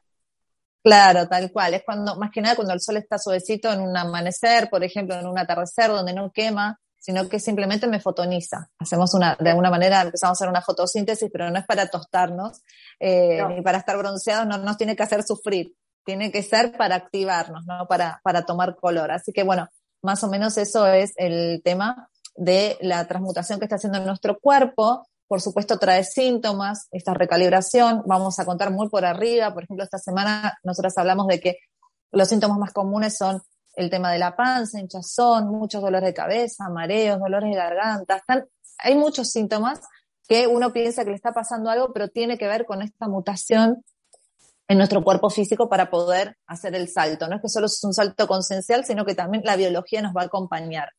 Claro, 0.83 1.27
tal 1.29 1.51
cual. 1.51 1.75
Es 1.75 1.83
cuando, 1.85 2.15
más 2.17 2.29
que 2.31 2.41
nada, 2.41 2.55
cuando 2.55 2.73
el 2.73 2.81
sol 2.81 2.97
está 2.97 3.17
suavecito 3.17 3.71
en 3.71 3.81
un 3.81 3.95
amanecer, 3.95 4.69
por 4.69 4.83
ejemplo, 4.83 5.15
en 5.15 5.25
un 5.25 5.39
atardecer 5.39 5.89
donde 5.89 6.13
no 6.13 6.31
quema, 6.31 6.79
sino 6.99 7.27
que 7.27 7.39
simplemente 7.39 7.87
me 7.87 7.99
fotoniza. 7.99 8.69
Hacemos 8.79 9.13
una, 9.13 9.35
de 9.39 9.49
alguna 9.49 9.69
manera 9.69 10.01
empezamos 10.01 10.35
a 10.35 10.39
hacer 10.39 10.49
una 10.49 10.61
fotosíntesis, 10.61 11.29
pero 11.31 11.49
no 11.49 11.59
es 11.59 11.65
para 11.65 11.87
tostarnos, 11.87 12.61
eh, 12.99 13.41
ni 13.49 13.61
para 13.61 13.77
estar 13.77 13.97
bronceados, 13.97 14.45
no 14.45 14.57
nos 14.57 14.77
tiene 14.77 14.95
que 14.95 15.03
hacer 15.03 15.23
sufrir. 15.23 15.73
Tiene 16.05 16.31
que 16.31 16.43
ser 16.43 16.75
para 16.77 16.95
activarnos, 16.95 17.65
¿no? 17.65 17.87
Para, 17.87 18.19
para 18.23 18.45
tomar 18.45 18.75
color. 18.75 19.11
Así 19.11 19.31
que 19.31 19.43
bueno, 19.43 19.69
más 20.01 20.23
o 20.23 20.27
menos 20.27 20.57
eso 20.57 20.85
es 20.87 21.13
el 21.15 21.61
tema 21.63 22.09
de 22.35 22.77
la 22.81 23.07
transmutación 23.07 23.59
que 23.59 23.65
está 23.65 23.77
haciendo 23.77 23.99
en 23.99 24.05
nuestro 24.05 24.37
cuerpo. 24.39 25.07
Por 25.27 25.41
supuesto, 25.41 25.79
trae 25.79 26.03
síntomas, 26.03 26.87
esta 26.91 27.13
recalibración. 27.13 28.03
Vamos 28.05 28.39
a 28.39 28.45
contar 28.45 28.71
muy 28.71 28.89
por 28.89 29.05
arriba. 29.05 29.53
Por 29.53 29.63
ejemplo, 29.63 29.83
esta 29.83 29.97
semana 29.97 30.57
nosotros 30.63 30.97
hablamos 30.97 31.27
de 31.27 31.39
que 31.39 31.57
los 32.11 32.27
síntomas 32.27 32.57
más 32.59 32.71
comunes 32.71 33.17
son 33.17 33.41
el 33.75 33.89
tema 33.89 34.11
de 34.11 34.19
la 34.19 34.35
panza, 34.35 34.79
hinchazón, 34.79 35.47
muchos 35.47 35.81
dolores 35.81 36.07
de 36.07 36.13
cabeza, 36.13 36.69
mareos, 36.69 37.19
dolores 37.19 37.49
de 37.49 37.55
garganta. 37.55 38.23
hay 38.77 38.95
muchos 38.95 39.31
síntomas 39.31 39.81
que 40.27 40.47
uno 40.47 40.71
piensa 40.71 41.03
que 41.03 41.09
le 41.09 41.15
está 41.15 41.33
pasando 41.33 41.69
algo, 41.69 41.91
pero 41.91 42.07
tiene 42.07 42.37
que 42.37 42.47
ver 42.47 42.65
con 42.65 42.81
esta 42.81 43.07
mutación 43.07 43.83
en 44.67 44.77
nuestro 44.77 45.03
cuerpo 45.03 45.29
físico 45.29 45.67
para 45.67 45.89
poder 45.89 46.37
hacer 46.47 46.75
el 46.75 46.87
salto. 46.87 47.27
No 47.27 47.35
es 47.35 47.41
que 47.41 47.49
solo 47.49 47.65
es 47.65 47.83
un 47.83 47.93
salto 47.93 48.27
consensual, 48.27 48.85
sino 48.85 49.05
que 49.05 49.15
también 49.15 49.43
la 49.43 49.55
biología 49.55 50.01
nos 50.01 50.15
va 50.15 50.21
a 50.21 50.25
acompañar. 50.25 50.89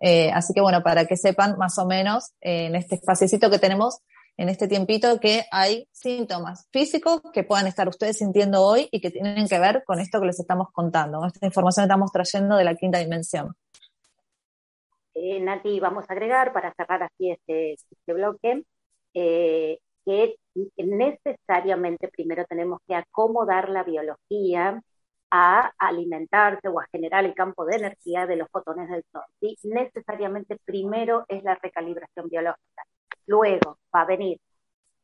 Eh, 0.00 0.30
así 0.32 0.54
que 0.54 0.60
bueno, 0.60 0.82
para 0.82 1.06
que 1.06 1.16
sepan 1.16 1.56
más 1.58 1.78
o 1.78 1.86
menos 1.86 2.32
eh, 2.40 2.66
en 2.66 2.76
este 2.76 2.96
espaciecito 2.96 3.50
que 3.50 3.58
tenemos, 3.58 4.00
en 4.36 4.48
este 4.48 4.68
tiempito, 4.68 5.18
que 5.18 5.44
hay 5.50 5.88
síntomas 5.90 6.68
físicos 6.70 7.20
que 7.32 7.42
puedan 7.42 7.66
estar 7.66 7.88
ustedes 7.88 8.18
sintiendo 8.18 8.62
hoy 8.62 8.88
y 8.92 9.00
que 9.00 9.10
tienen 9.10 9.48
que 9.48 9.58
ver 9.58 9.82
con 9.84 9.98
esto 9.98 10.20
que 10.20 10.26
les 10.26 10.38
estamos 10.38 10.68
contando, 10.72 11.24
esta 11.26 11.46
información 11.46 11.84
que 11.84 11.88
estamos 11.88 12.12
trayendo 12.12 12.56
de 12.56 12.64
la 12.64 12.76
quinta 12.76 12.98
dimensión. 12.98 13.54
Eh, 15.14 15.40
Nati, 15.40 15.80
vamos 15.80 16.04
a 16.08 16.12
agregar 16.12 16.52
para 16.52 16.72
cerrar 16.74 17.02
así 17.02 17.30
este, 17.30 17.72
este 17.72 18.12
bloque 18.12 18.62
que 19.12 20.36
necesariamente 20.76 22.08
primero 22.08 22.44
tenemos 22.48 22.78
que 22.86 22.94
acomodar 22.94 23.68
la 23.68 23.82
biología 23.82 24.80
a 25.30 25.72
alimentarse 25.78 26.68
o 26.68 26.80
a 26.80 26.86
generar 26.90 27.24
el 27.24 27.34
campo 27.34 27.64
de 27.64 27.76
energía 27.76 28.26
de 28.26 28.36
los 28.36 28.48
fotones 28.50 28.88
del 28.88 29.04
sol. 29.12 29.22
¿sí? 29.40 29.56
Necesariamente 29.64 30.58
primero 30.64 31.24
es 31.28 31.42
la 31.44 31.54
recalibración 31.56 32.28
biológica. 32.28 32.82
Luego 33.26 33.78
va 33.94 34.02
a 34.02 34.06
venir, 34.06 34.40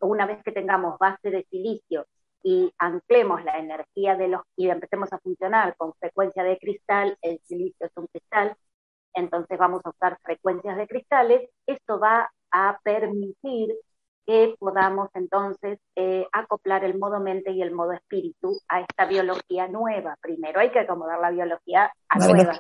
una 0.01 0.27
vez 0.27 0.43
que 0.43 0.53
tengamos 0.53 0.99
base 0.99 1.31
de 1.31 1.45
silicio 1.51 2.07
y 2.43 2.73
anclemos 2.79 3.45
la 3.45 3.59
energía 3.59 4.17
de 4.17 4.29
los 4.29 4.43
y 4.57 4.69
empecemos 4.69 5.13
a 5.13 5.19
funcionar 5.19 5.77
con 5.77 5.95
frecuencia 5.95 6.43
de 6.43 6.59
cristal, 6.59 7.17
el 7.23 7.41
silicio 7.45 7.87
es 7.87 7.93
un 7.97 8.07
cristal, 8.07 8.57
entonces 9.15 9.59
vamos 9.59 9.81
a 9.85 9.91
usar 9.91 10.19
frecuencias 10.23 10.77
de 10.77 10.89
cristales, 10.89 11.51
esto 11.67 11.99
va 11.99 12.31
a 12.51 12.79
permitir 12.83 13.75
que 14.27 14.55
podamos 14.59 15.09
entonces 15.15 15.79
eh, 15.97 16.27
acoplar 16.33 16.85
el 16.85 16.99
modo 16.99 17.21
mente 17.21 17.53
y 17.53 17.63
el 17.63 17.73
modo 17.73 17.93
espíritu 17.93 18.59
a 18.69 18.81
esta 18.81 19.07
biología 19.07 19.69
nueva. 19.69 20.17
Primero 20.21 20.61
hay 20.61 20.71
que 20.71 20.81
acomodar 20.81 21.21
la 21.21 21.31
biología 21.31 21.93
a 22.09 22.19
la 22.19 22.29
nueva. 22.29 22.57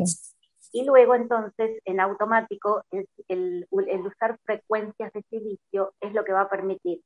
Y 0.73 0.85
luego 0.85 1.15
entonces 1.15 1.81
en 1.85 2.01
automático 2.01 2.83
el, 3.29 3.67
usar 3.71 4.39
frecuencias 4.45 5.13
de 5.13 5.23
silicio 5.31 5.95
es 6.01 6.13
lo 6.13 6.25
que 6.25 6.33
va 6.33 6.43
a 6.43 6.49
permitir 6.49 7.01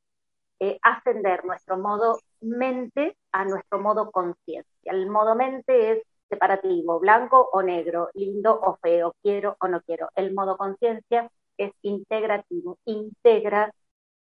eh, 0.58 0.78
ascender 0.82 1.44
nuestro 1.44 1.76
modo 1.76 2.18
mente 2.40 3.16
a 3.30 3.44
nuestro 3.44 3.78
modo 3.78 4.10
conciencia. 4.10 4.64
El 4.84 5.08
modo 5.08 5.34
mente 5.34 5.92
es 5.92 6.02
separativo, 6.28 6.98
blanco 6.98 7.48
o 7.52 7.62
negro, 7.62 8.08
lindo 8.14 8.58
o 8.60 8.76
feo, 8.82 9.14
quiero 9.22 9.56
o 9.60 9.68
no 9.68 9.80
quiero. 9.82 10.08
El 10.16 10.34
modo 10.34 10.56
conciencia 10.56 11.30
es 11.58 11.72
integrativo, 11.82 12.78
integra 12.84 13.72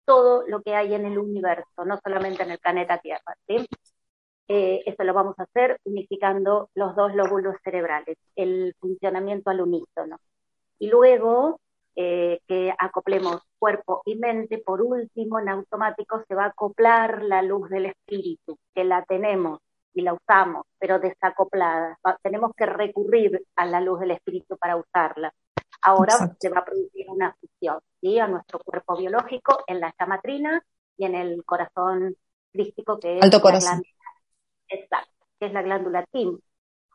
todo 0.05 0.43
lo 0.47 0.61
que 0.61 0.75
hay 0.75 0.93
en 0.93 1.05
el 1.05 1.17
universo, 1.17 1.85
no 1.85 1.97
solamente 2.03 2.43
en 2.43 2.51
el 2.51 2.59
planeta 2.59 2.97
Tierra. 2.99 3.35
¿sí? 3.47 3.67
Eh, 4.47 4.83
eso 4.85 5.03
lo 5.03 5.13
vamos 5.13 5.35
a 5.39 5.43
hacer 5.43 5.79
unificando 5.85 6.69
los 6.75 6.95
dos 6.95 7.15
lóbulos 7.15 7.55
cerebrales, 7.63 8.17
el 8.35 8.75
funcionamiento 8.79 9.49
al 9.49 9.61
unísono. 9.61 10.19
Y 10.77 10.89
luego 10.89 11.59
eh, 11.95 12.41
que 12.47 12.73
acoplemos 12.77 13.41
cuerpo 13.57 14.01
y 14.05 14.15
mente, 14.15 14.57
por 14.59 14.81
último, 14.81 15.39
en 15.39 15.49
automático 15.49 16.23
se 16.27 16.35
va 16.35 16.45
a 16.45 16.47
acoplar 16.47 17.23
la 17.23 17.41
luz 17.41 17.69
del 17.69 17.87
espíritu, 17.87 18.57
que 18.73 18.83
la 18.83 19.03
tenemos 19.05 19.59
y 19.93 20.01
la 20.01 20.13
usamos, 20.13 20.65
pero 20.77 20.99
desacoplada. 20.99 21.97
Tenemos 22.21 22.51
que 22.55 22.65
recurrir 22.65 23.41
a 23.55 23.65
la 23.65 23.79
luz 23.79 24.01
del 24.01 24.11
espíritu 24.11 24.57
para 24.57 24.75
usarla. 24.75 25.33
Ahora 25.85 26.35
se 26.39 26.49
va 26.49 26.59
a 26.59 26.65
producir 26.65 27.05
una 27.09 27.35
fusión 27.39 27.79
¿sí? 28.01 28.17
a 28.19 28.27
nuestro 28.27 28.59
cuerpo 28.59 28.97
biológico 28.97 29.63
en 29.67 29.79
la 29.79 29.93
chamatrina 29.97 30.63
y 30.97 31.05
en 31.05 31.15
el 31.15 31.43
corazón 31.45 32.15
crístico 32.51 32.99
que 32.99 33.17
es 33.17 33.23
Alto 33.23 33.41
corazón. 33.41 33.83
exacto, 34.67 35.25
que 35.39 35.45
es 35.45 35.53
la 35.53 35.61
glándula 35.61 36.05
TIM. 36.11 36.39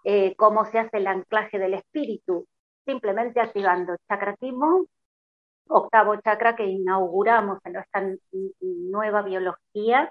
Eh, 0.04 0.34
¿Cómo 0.36 0.64
se 0.64 0.78
hace 0.78 0.96
el 0.96 1.06
anclaje 1.06 1.58
del 1.58 1.74
espíritu? 1.74 2.46
Simplemente 2.84 3.40
activando 3.40 3.94
chakra 4.08 4.34
timo, 4.36 4.86
octavo 5.68 6.16
chakra 6.20 6.56
que 6.56 6.64
inauguramos 6.64 7.58
en 7.64 7.74
nuestra 7.74 8.02
nueva 8.60 9.22
biología, 9.22 10.10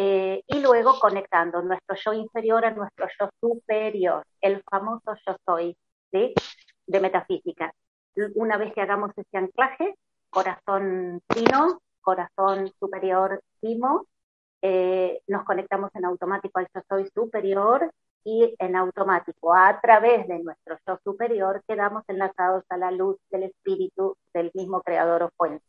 eh, 0.00 0.44
y 0.46 0.60
luego 0.60 1.00
conectando 1.00 1.60
nuestro 1.60 1.96
yo 1.96 2.12
inferior 2.12 2.64
a 2.64 2.70
nuestro 2.70 3.08
yo 3.18 3.28
superior, 3.40 4.24
el 4.40 4.62
famoso 4.62 5.16
yo 5.26 5.36
soy, 5.44 5.76
¿sí? 6.12 6.32
de 6.86 7.00
metafísica. 7.00 7.74
Una 8.34 8.56
vez 8.56 8.72
que 8.72 8.80
hagamos 8.80 9.10
ese 9.16 9.38
anclaje, 9.38 9.94
corazón 10.30 11.22
fino, 11.32 11.80
corazón 12.00 12.72
superior 12.78 13.42
timo, 13.60 14.06
eh, 14.62 15.20
nos 15.26 15.44
conectamos 15.44 15.90
en 15.94 16.04
automático 16.04 16.58
al 16.58 16.68
yo 16.74 16.80
soy 16.88 17.08
superior 17.14 17.92
y 18.24 18.54
en 18.58 18.76
automático 18.76 19.54
a 19.54 19.80
través 19.80 20.26
de 20.26 20.40
nuestro 20.40 20.76
yo 20.86 20.98
superior 21.04 21.62
quedamos 21.66 22.02
enlazados 22.08 22.64
a 22.68 22.76
la 22.76 22.90
luz 22.90 23.16
del 23.30 23.44
espíritu 23.44 24.16
del 24.34 24.50
mismo 24.54 24.82
creador 24.82 25.22
o 25.22 25.30
fuente. 25.36 25.64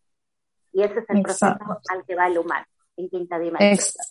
Y 0.73 0.83
ese 0.83 0.99
es 0.99 1.05
el 1.09 1.21
proceso 1.21 1.45
al 1.45 2.05
que 2.05 2.15
va 2.15 2.27
el 2.27 2.37
humano 2.37 2.65
en 2.97 3.09
quinta 3.09 3.39
dimensión. 3.39 4.05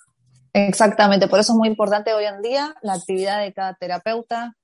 Exactamente, 0.53 1.29
por 1.29 1.38
eso 1.38 1.53
es 1.53 1.59
muy 1.59 1.68
importante 1.68 2.14
hoy 2.14 2.24
en 2.24 2.40
día 2.42 2.74
la 2.83 2.94
actividad 2.94 3.42
de 3.42 3.53
cada 3.53 3.74
terapeuta. 3.74 4.55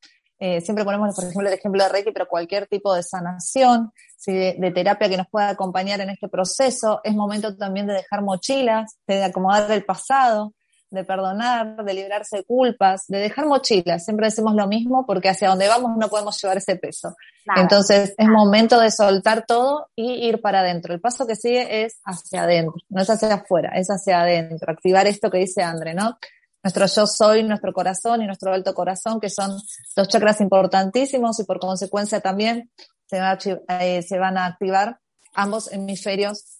Eh, 0.46 0.60
siempre 0.60 0.84
ponemos, 0.84 1.14
por 1.14 1.24
ejemplo, 1.24 1.48
el 1.48 1.54
ejemplo 1.54 1.82
de 1.82 1.88
Reiki, 1.88 2.12
pero 2.12 2.28
cualquier 2.28 2.66
tipo 2.66 2.94
de 2.94 3.02
sanación, 3.02 3.94
de, 4.26 4.72
terapia 4.74 5.08
que 5.08 5.16
nos 5.16 5.26
pueda 5.28 5.48
acompañar 5.48 6.02
en 6.02 6.10
este 6.10 6.28
proceso. 6.28 7.00
Es 7.02 7.14
momento 7.14 7.56
también 7.56 7.86
de 7.86 7.94
dejar 7.94 8.20
mochilas, 8.20 8.98
de 9.06 9.24
acomodar 9.24 9.70
el 9.70 9.86
pasado, 9.86 10.52
de 10.90 11.02
perdonar, 11.02 11.82
de 11.82 11.94
librarse 11.94 12.36
de 12.36 12.44
culpas, 12.44 13.06
de 13.08 13.20
dejar 13.20 13.46
mochilas. 13.46 14.04
Siempre 14.04 14.26
decimos 14.26 14.54
lo 14.54 14.66
mismo 14.66 15.06
porque 15.06 15.30
hacia 15.30 15.48
donde 15.48 15.66
vamos 15.66 15.96
no 15.96 16.10
podemos 16.10 16.38
llevar 16.42 16.58
ese 16.58 16.76
peso. 16.76 17.16
Entonces 17.56 18.14
es 18.18 18.28
momento 18.28 18.78
de 18.78 18.90
soltar 18.90 19.46
todo 19.46 19.86
y 19.96 20.28
ir 20.28 20.42
para 20.42 20.60
adentro. 20.60 20.92
El 20.92 21.00
paso 21.00 21.26
que 21.26 21.36
sigue 21.36 21.84
es 21.84 22.00
hacia 22.04 22.42
adentro, 22.42 22.74
no 22.90 23.00
es 23.00 23.08
hacia 23.08 23.32
afuera, 23.32 23.70
es 23.76 23.88
hacia 23.88 24.20
adentro. 24.20 24.70
Activar 24.70 25.06
esto 25.06 25.30
que 25.30 25.38
dice 25.38 25.62
André, 25.62 25.94
¿no? 25.94 26.18
Nuestro 26.64 26.86
yo 26.86 27.06
soy, 27.06 27.44
nuestro 27.44 27.74
corazón 27.74 28.22
y 28.22 28.26
nuestro 28.26 28.50
alto 28.50 28.72
corazón, 28.72 29.20
que 29.20 29.28
son 29.28 29.50
dos 29.94 30.08
chakras 30.08 30.40
importantísimos 30.40 31.38
y 31.38 31.44
por 31.44 31.60
consecuencia 31.60 32.20
también 32.20 32.70
se, 33.06 33.20
eh, 33.68 34.00
se 34.00 34.18
van 34.18 34.38
a 34.38 34.46
activar 34.46 34.98
ambos 35.34 35.70
hemisferios 35.70 36.56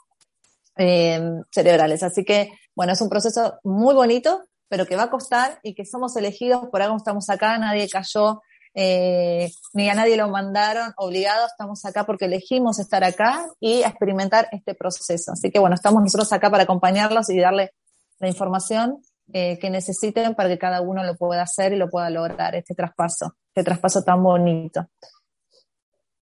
eh, 0.77 1.23
cerebrales. 1.51 2.03
Así 2.03 2.23
que, 2.23 2.51
bueno, 2.77 2.93
es 2.93 3.01
un 3.01 3.09
proceso 3.09 3.59
muy 3.65 3.95
bonito, 3.95 4.45
pero 4.69 4.85
que 4.85 4.95
va 4.95 5.05
a 5.05 5.11
costar 5.11 5.59
y 5.63 5.75
que 5.75 5.87
somos 5.87 6.15
elegidos, 6.17 6.69
por 6.71 6.83
algo 6.83 6.99
estamos 6.99 7.31
acá, 7.31 7.57
nadie 7.57 7.89
cayó, 7.89 8.43
eh, 8.75 9.51
ni 9.73 9.89
a 9.89 9.95
nadie 9.95 10.19
lo 10.19 10.29
mandaron 10.29 10.93
obligados, 10.99 11.53
estamos 11.53 11.83
acá 11.87 12.05
porque 12.05 12.27
elegimos 12.27 12.79
estar 12.79 13.05
acá 13.05 13.47
y 13.59 13.83
experimentar 13.83 14.49
este 14.53 14.75
proceso. 14.75 15.33
Así 15.33 15.51
que, 15.51 15.61
bueno, 15.61 15.77
estamos 15.77 16.03
nosotros 16.03 16.31
acá 16.35 16.51
para 16.51 16.65
acompañarlos 16.65 17.31
y 17.31 17.41
darle 17.41 17.73
la 18.19 18.29
información 18.29 19.01
eh, 19.33 19.59
que 19.59 19.71
necesiten 19.71 20.35
para 20.35 20.49
que 20.49 20.59
cada 20.59 20.81
uno 20.81 21.03
lo 21.03 21.17
pueda 21.17 21.43
hacer 21.43 21.73
y 21.73 21.77
lo 21.77 21.89
pueda 21.89 22.11
lograr, 22.11 22.55
este 22.55 22.75
traspaso, 22.75 23.37
este 23.49 23.65
traspaso 23.65 24.03
tan 24.03 24.23
bonito. 24.23 24.87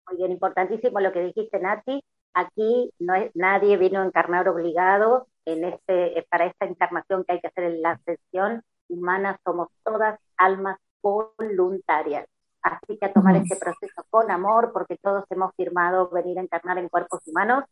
Muy 0.08 0.18
bien, 0.18 0.32
importantísimo 0.32 1.00
lo 1.00 1.12
que 1.12 1.24
dijiste, 1.24 1.60
Nati. 1.60 2.04
Aquí 2.34 2.92
no 3.00 3.16
es, 3.16 3.32
nadie 3.36 3.78
vino 3.78 4.02
a 4.02 4.06
encarnar 4.06 4.48
obligado 4.48 5.28
en 5.46 5.66
este, 5.66 6.26
para 6.30 6.46
esta 6.46 6.66
encarnación 6.66 7.24
que 7.24 7.34
hay 7.34 7.40
que 7.42 7.48
hacer 7.48 7.66
en 7.66 7.82
la 7.82 8.00
sesión 8.06 8.64
humana, 8.88 9.40
somos 9.44 9.70
todas 9.84 10.20
almas 10.38 10.78
voluntarias. 11.02 12.28
Así 12.62 12.98
que 12.98 13.06
a 13.06 13.14
tomar 13.14 13.36
este 13.38 13.56
proceso 13.56 14.04
con 14.10 14.30
amor, 14.32 14.72
porque 14.74 14.98
todos 14.98 15.24
hemos 15.30 15.56
firmado 15.56 16.10
venir 16.10 16.38
a 16.40 16.42
encarnar 16.42 16.78
en 16.78 16.90
cuerpos 16.90 17.22
humanos 17.26 17.64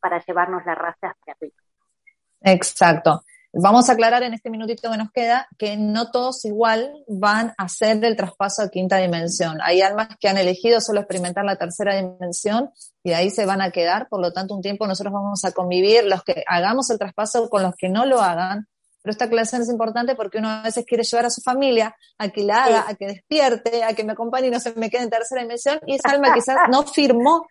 para 0.00 0.24
llevarnos 0.24 0.64
la 0.66 0.74
raza 0.74 1.14
hacia 1.14 1.34
arriba. 1.34 1.56
Exacto. 2.40 3.22
Vamos 3.52 3.88
a 3.88 3.92
aclarar 3.92 4.22
en 4.22 4.34
este 4.34 4.50
minutito 4.50 4.90
que 4.90 4.98
nos 4.98 5.10
queda 5.10 5.48
que 5.56 5.76
no 5.78 6.10
todos 6.10 6.44
igual 6.44 6.92
van 7.08 7.54
a 7.56 7.64
hacer 7.64 8.04
el 8.04 8.14
traspaso 8.14 8.62
a 8.62 8.68
quinta 8.68 8.98
dimensión. 8.98 9.58
Hay 9.62 9.80
almas 9.80 10.08
que 10.20 10.28
han 10.28 10.36
elegido 10.36 10.80
solo 10.82 11.00
experimentar 11.00 11.44
la 11.44 11.56
tercera 11.56 11.96
dimensión 11.96 12.70
y 13.02 13.12
ahí 13.12 13.30
se 13.30 13.46
van 13.46 13.62
a 13.62 13.70
quedar, 13.70 14.08
por 14.08 14.20
lo 14.20 14.32
tanto 14.32 14.54
un 14.54 14.60
tiempo 14.60 14.86
nosotros 14.86 15.14
vamos 15.14 15.44
a 15.46 15.52
convivir, 15.52 16.04
los 16.04 16.22
que 16.24 16.44
hagamos 16.46 16.90
el 16.90 16.98
traspaso 16.98 17.48
con 17.48 17.62
los 17.62 17.74
que 17.74 17.88
no 17.88 18.04
lo 18.04 18.20
hagan, 18.20 18.68
pero 19.02 19.12
esta 19.12 19.24
aclaración 19.24 19.62
es 19.62 19.70
importante 19.70 20.14
porque 20.14 20.38
uno 20.38 20.50
a 20.50 20.62
veces 20.62 20.84
quiere 20.84 21.02
llevar 21.02 21.24
a 21.24 21.30
su 21.30 21.40
familia 21.40 21.96
a 22.18 22.28
que 22.28 22.42
la 22.42 22.64
haga, 22.64 22.84
a 22.86 22.94
que 22.94 23.06
despierte, 23.06 23.82
a 23.82 23.94
que 23.94 24.04
me 24.04 24.12
acompañe 24.12 24.48
y 24.48 24.50
no 24.50 24.60
se 24.60 24.74
me 24.74 24.90
quede 24.90 25.04
en 25.04 25.10
tercera 25.10 25.40
dimensión. 25.40 25.80
Y 25.86 25.94
esa 25.94 26.10
alma 26.10 26.34
quizás 26.34 26.56
no 26.70 26.82
firmó 26.82 27.46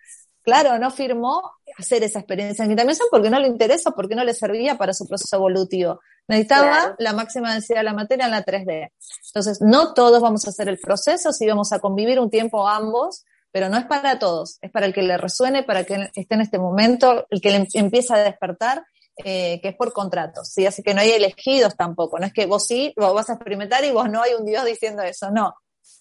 claro, 0.47 0.79
no 0.79 0.91
firmó 0.91 1.41
hacer 1.77 2.03
esa 2.03 2.19
experiencia 2.19 2.63
en 2.63 2.69
quinta 2.69 2.83
dimensión 2.83 3.09
porque 3.11 3.29
no 3.29 3.37
le 3.37 3.49
interesa, 3.49 3.91
porque 3.91 4.15
no 4.15 4.23
le 4.23 4.33
servía 4.33 4.77
para 4.77 4.93
su 4.93 5.05
proceso 5.05 5.35
evolutivo. 5.35 5.99
Necesitaba 6.25 6.95
la 6.99 7.11
máxima 7.11 7.51
densidad 7.51 7.79
de 7.79 7.83
la 7.83 7.93
materia 7.93 8.25
en 8.25 8.31
la 8.31 8.45
3D. 8.45 8.89
Entonces, 9.25 9.59
no 9.59 9.93
todos 9.93 10.21
vamos 10.21 10.47
a 10.47 10.51
hacer 10.51 10.69
el 10.69 10.79
proceso, 10.79 11.33
sí 11.33 11.45
vamos 11.45 11.73
a 11.73 11.79
convivir 11.79 12.17
un 12.21 12.29
tiempo 12.29 12.65
ambos, 12.65 13.25
pero 13.51 13.67
no 13.67 13.77
es 13.77 13.83
para 13.87 14.19
todos, 14.19 14.57
es 14.61 14.71
para 14.71 14.85
el 14.85 14.93
que 14.93 15.01
le 15.01 15.17
resuene, 15.17 15.63
para 15.63 15.83
que 15.83 16.09
esté 16.15 16.35
en 16.35 16.41
este 16.41 16.59
momento, 16.59 17.27
el 17.29 17.41
que 17.41 17.51
le 17.51 17.67
empieza 17.73 18.15
a 18.15 18.19
despertar, 18.19 18.85
eh, 19.17 19.59
que 19.61 19.67
es 19.67 19.75
por 19.75 19.91
contrato, 19.91 20.45
¿sí? 20.45 20.65
Así 20.65 20.81
que 20.81 20.93
no 20.93 21.01
hay 21.01 21.11
elegidos 21.11 21.75
tampoco, 21.75 22.19
no 22.19 22.25
es 22.25 22.31
que 22.31 22.45
vos 22.45 22.65
sí, 22.65 22.93
vos 22.95 23.13
vas 23.13 23.29
a 23.29 23.33
experimentar 23.33 23.83
y 23.83 23.91
vos 23.91 24.09
no 24.09 24.21
hay 24.21 24.33
un 24.33 24.45
Dios 24.45 24.63
diciendo 24.63 25.03
eso, 25.03 25.29
no. 25.29 25.55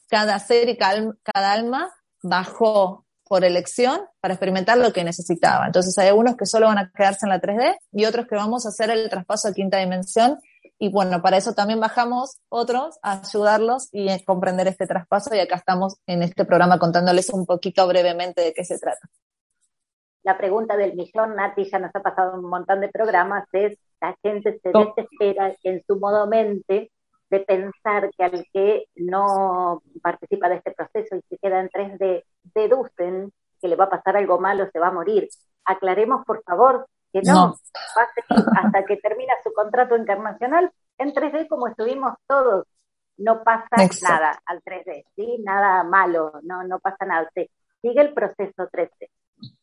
Cada 0.07 0.39
ser 0.39 0.69
y 0.69 0.77
cada 0.77 1.53
alma 1.53 1.93
bajó 2.23 3.06
por 3.29 3.45
elección 3.45 4.01
para 4.21 4.35
experimentar 4.35 4.79
lo 4.79 4.93
que 4.93 5.05
necesitaba. 5.05 5.67
Entonces 5.67 5.97
hay 5.99 6.09
algunos 6.09 6.37
que 6.37 6.47
solo 6.47 6.67
van 6.67 6.79
a 6.79 6.91
quedarse 6.91 7.27
en 7.27 7.31
la 7.31 7.41
3D 7.41 7.77
y 7.93 8.05
otros 8.05 8.27
que 8.27 8.37
vamos 8.37 8.67
a 8.67 8.69
hacer 8.69 8.91
el 8.91 9.09
traspaso 9.11 9.49
a 9.49 9.53
quinta 9.53 9.79
dimensión. 9.79 10.39
Y 10.79 10.91
bueno, 10.91 11.23
para 11.23 11.37
eso 11.37 11.55
también 11.55 11.81
bajamos 11.81 12.39
otros 12.49 12.99
a 13.03 13.21
ayudarlos 13.21 13.89
y 13.93 14.11
a 14.11 14.19
comprender 14.25 14.69
este 14.69 14.87
traspaso 14.87 15.35
y 15.35 15.41
acá 15.41 15.57
estamos 15.57 15.97
en 16.07 16.23
este 16.23 16.45
programa 16.45 16.79
contándoles 16.79 17.31
un 17.31 17.47
poquito 17.47 17.87
brevemente 17.87 18.43
de 18.43 18.53
qué 18.53 18.65
se 18.65 18.79
trata. 18.79 19.09
La 20.23 20.37
pregunta 20.37 20.77
del 20.77 20.95
millón, 20.95 21.37
Nati, 21.37 21.71
ya 21.71 21.79
nos 21.79 21.95
ha 21.95 22.01
pasado 22.01 22.35
un 22.35 22.49
montón 22.49 22.81
de 22.81 22.89
programas, 22.89 23.47
es 23.53 23.79
la 24.01 24.17
gente 24.23 24.61
se 24.61 24.71
desespera 24.71 25.55
en 25.62 25.83
su 25.87 25.99
modo 25.99 26.27
mente 26.27 26.91
de 27.31 27.41
pensar 27.41 28.11
que 28.17 28.25
al 28.25 28.47
que 28.53 28.87
no 28.97 29.83
participa 30.03 30.49
de 30.49 30.57
este 30.57 30.73
proceso 30.73 31.17
y 31.17 31.23
se 31.29 31.39
queda 31.39 31.61
en 31.61 31.69
3D, 31.69 32.25
deducen 32.55 33.33
que 33.61 33.69
le 33.69 33.77
va 33.77 33.85
a 33.85 33.91
pasar 33.91 34.17
algo 34.17 34.39
malo, 34.39 34.69
se 34.73 34.79
va 34.79 34.89
a 34.89 34.93
morir. 34.93 35.29
Aclaremos, 35.65 36.25
por 36.25 36.43
favor, 36.45 36.87
que 37.12 37.23
no, 37.23 37.57
va 37.97 38.03
a 38.03 38.12
seguir 38.15 38.47
hasta 38.57 38.85
que 38.85 38.97
termina 38.99 39.35
su 39.43 39.53
contrato 39.53 39.97
internacional 39.97 40.71
en 40.99 41.12
3D 41.12 41.49
como 41.49 41.69
estuvimos 41.69 42.15
todos. 42.27 42.67
No 43.19 43.43
pasa 43.43 43.69
nada 44.03 44.43
al 44.45 44.62
3D, 44.62 45.05
¿sí? 45.17 45.39
Nada 45.43 45.83
malo, 45.85 46.33
no, 46.43 46.62
no 46.65 46.79
pasa 46.79 47.07
nada. 47.07 47.29
sigue 47.35 48.01
el 48.01 48.12
proceso 48.12 48.69
3D, 48.71 49.09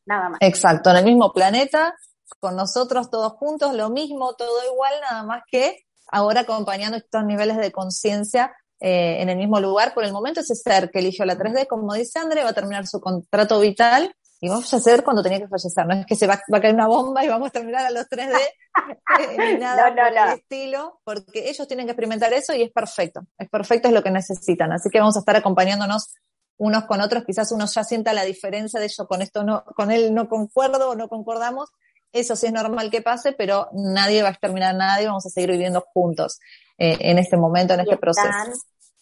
nada 0.05 0.29
más. 0.29 0.39
Exacto, 0.41 0.89
en 0.89 0.97
el 0.97 1.05
mismo 1.05 1.31
planeta, 1.31 1.95
con 2.39 2.55
nosotros 2.55 3.11
todos 3.11 3.33
juntos, 3.33 3.75
lo 3.75 3.89
mismo, 3.89 4.33
todo 4.33 4.65
igual, 4.71 4.93
nada 5.01 5.23
más 5.23 5.43
que 5.49 5.85
ahora 6.13 6.41
acompañando 6.41 6.97
estos 6.97 7.25
niveles 7.25 7.57
de 7.57 7.71
conciencia 7.71 8.55
eh, 8.79 9.21
en 9.21 9.29
el 9.29 9.37
mismo 9.37 9.59
lugar. 9.59 9.93
Por 9.93 10.05
el 10.05 10.13
momento 10.13 10.41
ese 10.41 10.55
ser 10.55 10.91
que 10.91 10.99
eligió 10.99 11.25
la 11.25 11.35
3D, 11.35 11.67
como 11.67 11.93
dice 11.93 12.19
André, 12.19 12.43
va 12.43 12.51
a 12.51 12.53
terminar 12.53 12.85
su 12.85 13.01
contrato 13.01 13.59
vital 13.59 14.15
y 14.39 14.47
va 14.47 14.57
a 14.57 14.61
fallecer 14.61 15.03
cuando 15.03 15.23
tenía 15.23 15.39
que 15.39 15.47
fallecer. 15.47 15.87
No 15.87 15.95
es 15.95 16.05
que 16.05 16.15
se 16.15 16.27
va, 16.27 16.35
a 16.35 16.61
caer 16.61 16.75
una 16.75 16.85
bomba 16.85 17.25
y 17.25 17.29
vamos 17.29 17.47
a 17.47 17.51
terminar 17.51 17.85
a 17.87 17.89
los 17.89 18.07
3D, 18.09 18.35
eh, 19.21 19.37
ni 19.37 19.59
nada 19.59 19.89
no, 19.89 20.11
no, 20.11 20.33
estilo, 20.33 20.99
porque 21.03 21.49
ellos 21.49 21.67
tienen 21.67 21.87
que 21.87 21.93
experimentar 21.93 22.31
eso 22.31 22.53
y 22.53 22.61
es 22.61 22.71
perfecto. 22.71 23.21
Es 23.39 23.49
perfecto, 23.49 23.87
es 23.87 23.93
lo 23.93 24.03
que 24.03 24.11
necesitan. 24.11 24.71
Así 24.71 24.89
que 24.91 24.99
vamos 24.99 25.15
a 25.15 25.19
estar 25.19 25.35
acompañándonos 25.35 26.13
unos 26.57 26.83
con 26.85 27.01
otros. 27.01 27.23
Quizás 27.25 27.51
uno 27.51 27.65
ya 27.65 27.83
sienta 27.83 28.13
la 28.13 28.23
diferencia 28.23 28.79
de 28.79 28.87
yo 28.87 29.07
con 29.07 29.23
esto 29.23 29.43
no, 29.43 29.63
con 29.63 29.89
él 29.89 30.13
no 30.13 30.29
concuerdo 30.29 30.91
o 30.91 30.95
no 30.95 31.09
concordamos 31.09 31.71
eso 32.13 32.35
sí 32.35 32.45
es 32.45 32.53
normal 32.53 32.89
que 32.91 33.01
pase, 33.01 33.33
pero 33.33 33.67
nadie 33.73 34.21
va 34.21 34.29
a 34.29 34.31
exterminar 34.31 34.75
a 34.75 34.77
nadie, 34.77 35.07
vamos 35.07 35.25
a 35.25 35.29
seguir 35.29 35.51
viviendo 35.51 35.81
juntos 35.81 36.39
eh, 36.77 36.97
en 36.99 37.17
este 37.17 37.37
momento, 37.37 37.73
en 37.73 37.81
este 37.81 37.97
proceso. 37.97 38.29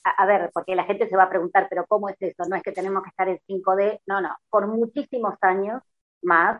A, 0.04 0.26
ver, 0.26 0.50
porque 0.52 0.76
la 0.76 0.86
gente 0.86 1.08
se 1.08 1.16
va 1.16 1.24
a 1.24 1.30
preguntar, 1.30 1.68
pero 1.70 1.86
¿cómo 1.86 2.10
es 2.10 2.16
eso? 2.20 2.44
No 2.50 2.56
es 2.56 2.64
que 2.64 2.72
tenemos 2.72 3.04
que 3.04 3.10
estar 3.10 3.30
en 3.30 3.40
5D, 3.48 4.00
no, 4.08 4.20
no, 4.20 4.36
por 4.50 4.66
muchísimos 4.66 5.36
años 5.42 5.84
más, 6.24 6.60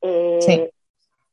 eh, 0.00 0.72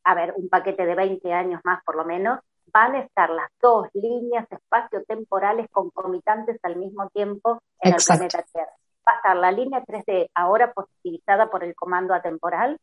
a 0.03 0.15
ver, 0.15 0.33
un 0.35 0.49
paquete 0.49 0.85
de 0.85 0.95
20 0.95 1.31
años 1.31 1.61
más 1.63 1.81
por 1.85 1.95
lo 1.95 2.03
menos, 2.03 2.39
van 2.73 2.95
a 2.95 2.99
estar 2.99 3.29
las 3.29 3.49
dos 3.61 3.87
líneas 3.93 4.45
espacio-temporales 4.51 5.67
concomitantes 5.71 6.59
al 6.63 6.75
mismo 6.75 7.09
tiempo 7.09 7.61
en 7.81 7.93
el 7.93 7.99
planeta 8.05 8.43
Tierra. 8.51 8.71
Va 9.07 9.13
a 9.13 9.15
estar 9.15 9.35
la 9.37 9.51
línea 9.51 9.83
3D 9.83 10.29
ahora 10.35 10.73
positivizada 10.73 11.49
por 11.49 11.63
el 11.63 11.73
comando 11.75 12.13
atemporal 12.13 12.79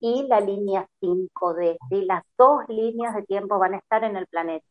y 0.00 0.26
la 0.28 0.40
línea 0.40 0.86
5D. 1.00 1.78
¿sí? 1.88 2.04
Las 2.04 2.22
dos 2.36 2.62
líneas 2.68 3.14
de 3.14 3.22
tiempo 3.22 3.58
van 3.58 3.74
a 3.74 3.78
estar 3.78 4.04
en 4.04 4.16
el 4.16 4.26
planeta. 4.26 4.66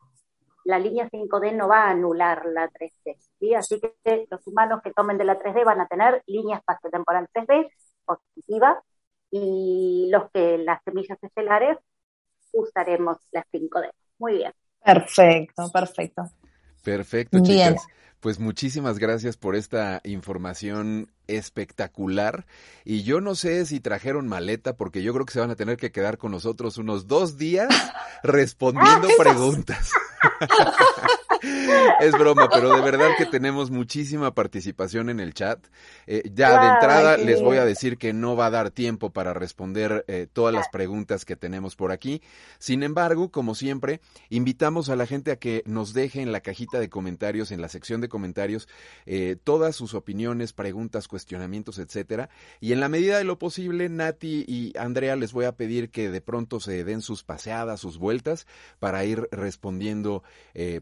La 0.66 0.80
línea 0.80 1.10
5D 1.10 1.56
no 1.56 1.68
va 1.68 1.86
a 1.86 1.92
anular 1.92 2.46
la 2.46 2.70
3D. 2.70 3.18
¿sí? 3.40 3.54
Así 3.54 3.80
que 3.80 4.28
los 4.30 4.46
humanos 4.48 4.82
que 4.84 4.92
tomen 4.92 5.18
de 5.18 5.26
la 5.26 5.40
3D 5.40 5.64
van 5.66 5.82
a 5.82 5.88
tener 5.88 6.22
línea 6.28 6.58
espacio-temporal 6.58 7.28
3D 7.34 7.70
positiva 8.06 8.82
y 9.32 10.08
los 10.12 10.30
que 10.32 10.58
las 10.58 10.82
semillas 10.84 11.18
estelares 11.22 11.78
usaremos 12.54 13.18
la 13.32 13.46
5D. 13.52 13.92
Muy 14.20 14.34
bien. 14.34 14.54
Perfecto, 14.84 15.70
perfecto. 15.72 16.24
Perfecto, 16.84 17.40
chicas. 17.42 17.86
Pues 18.20 18.40
muchísimas 18.40 18.98
gracias 18.98 19.38
por 19.38 19.56
esta 19.56 20.02
información 20.04 21.12
espectacular. 21.28 22.46
Y 22.84 23.04
yo 23.04 23.22
no 23.22 23.36
sé 23.36 23.66
si 23.66 23.80
trajeron 23.80 24.28
maleta, 24.28 24.76
porque 24.76 25.04
yo 25.04 25.14
creo 25.14 25.26
que 25.26 25.34
se 25.34 25.40
van 25.40 25.52
a 25.52 25.56
tener 25.56 25.78
que 25.78 25.92
quedar 25.92 26.18
con 26.18 26.32
nosotros 26.32 26.78
unos 26.78 27.08
dos 27.08 27.38
días 27.38 27.70
respondiendo 28.24 29.08
preguntas. 29.18 29.92
es 32.00 32.12
broma, 32.14 32.50
pero 32.50 32.76
de 32.76 32.82
verdad 32.82 33.10
que 33.18 33.26
tenemos 33.26 33.72
muchísima 33.72 34.34
participación 34.34 35.10
en 35.10 35.20
el 35.20 35.34
chat. 35.34 35.60
Eh, 36.06 36.30
ya 36.34 36.62
de 36.62 36.68
entrada 36.70 37.18
les 37.18 37.42
voy 37.42 37.58
a 37.58 37.66
decir 37.66 37.98
que 37.98 38.14
no 38.14 38.36
va 38.36 38.48
a 38.48 38.52
dar 38.52 38.72
tiempo 38.72 39.12
para 39.12 39.34
responder 39.34 40.06
eh, 40.08 40.28
todas 40.32 40.54
las 40.54 40.70
preguntas 40.70 41.26
que 41.26 41.36
tenemos 41.36 41.76
por 41.76 41.92
aquí. 41.92 42.22
Sin 42.60 42.84
embargo, 42.84 43.30
como 43.30 43.56
siempre, 43.56 44.02
invitamos 44.30 44.90
a 44.90 44.96
la 44.96 45.06
gente 45.06 45.32
a 45.32 45.38
que 45.38 45.64
nos 45.66 45.94
deje 45.94 46.22
en 46.22 46.32
la 46.32 46.42
cajita 46.42 46.80
de 46.80 46.90
comentarios, 46.90 47.52
en 47.52 47.62
la 47.62 47.70
sección 47.70 48.02
de 48.02 48.07
comentarios, 48.10 48.68
eh, 49.06 49.38
todas 49.44 49.76
sus 49.76 49.94
opiniones, 49.94 50.54
preguntas, 50.54 51.08
cuestionamientos, 51.08 51.80
etcétera. 51.80 52.30
Y 52.60 52.74
en 52.74 52.80
la 52.80 52.90
medida 52.90 53.18
de 53.18 53.24
lo 53.24 53.40
posible, 53.40 53.90
Nati 53.90 54.46
y 54.48 54.78
Andrea 54.78 55.16
les 55.16 55.34
voy 55.34 55.46
a 55.46 55.56
pedir 55.56 55.90
que 55.90 56.10
de 56.10 56.22
pronto 56.22 56.60
se 56.60 56.84
den 56.84 57.02
sus 57.02 57.24
paseadas, 57.24 57.80
sus 57.80 57.98
vueltas, 57.98 58.48
para 58.80 59.06
ir 59.06 59.28
respondiendo 59.32 60.24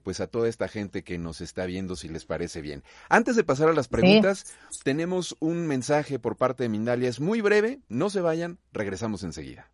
pues 0.04 0.20
a 0.20 0.28
toda 0.28 0.48
esta 0.48 0.68
gente 0.68 1.04
que 1.04 1.18
nos 1.18 1.42
está 1.42 1.66
viendo, 1.66 1.96
si 1.96 2.08
les 2.08 2.26
parece 2.26 2.62
bien. 2.62 2.84
Antes 3.10 3.36
de 3.36 3.44
pasar 3.44 3.70
a 3.70 3.74
las 3.74 3.88
preguntas, 3.88 4.46
tenemos 4.84 5.36
un 5.40 5.68
mensaje 5.68 6.20
por 6.20 6.38
parte 6.38 6.64
de 6.64 6.70
Mindalia. 6.70 7.10
Es 7.10 7.20
muy 7.20 7.42
breve, 7.42 7.80
no 7.90 8.10
se 8.10 8.22
vayan, 8.22 8.60
regresamos 8.72 9.24
enseguida. 9.24 9.70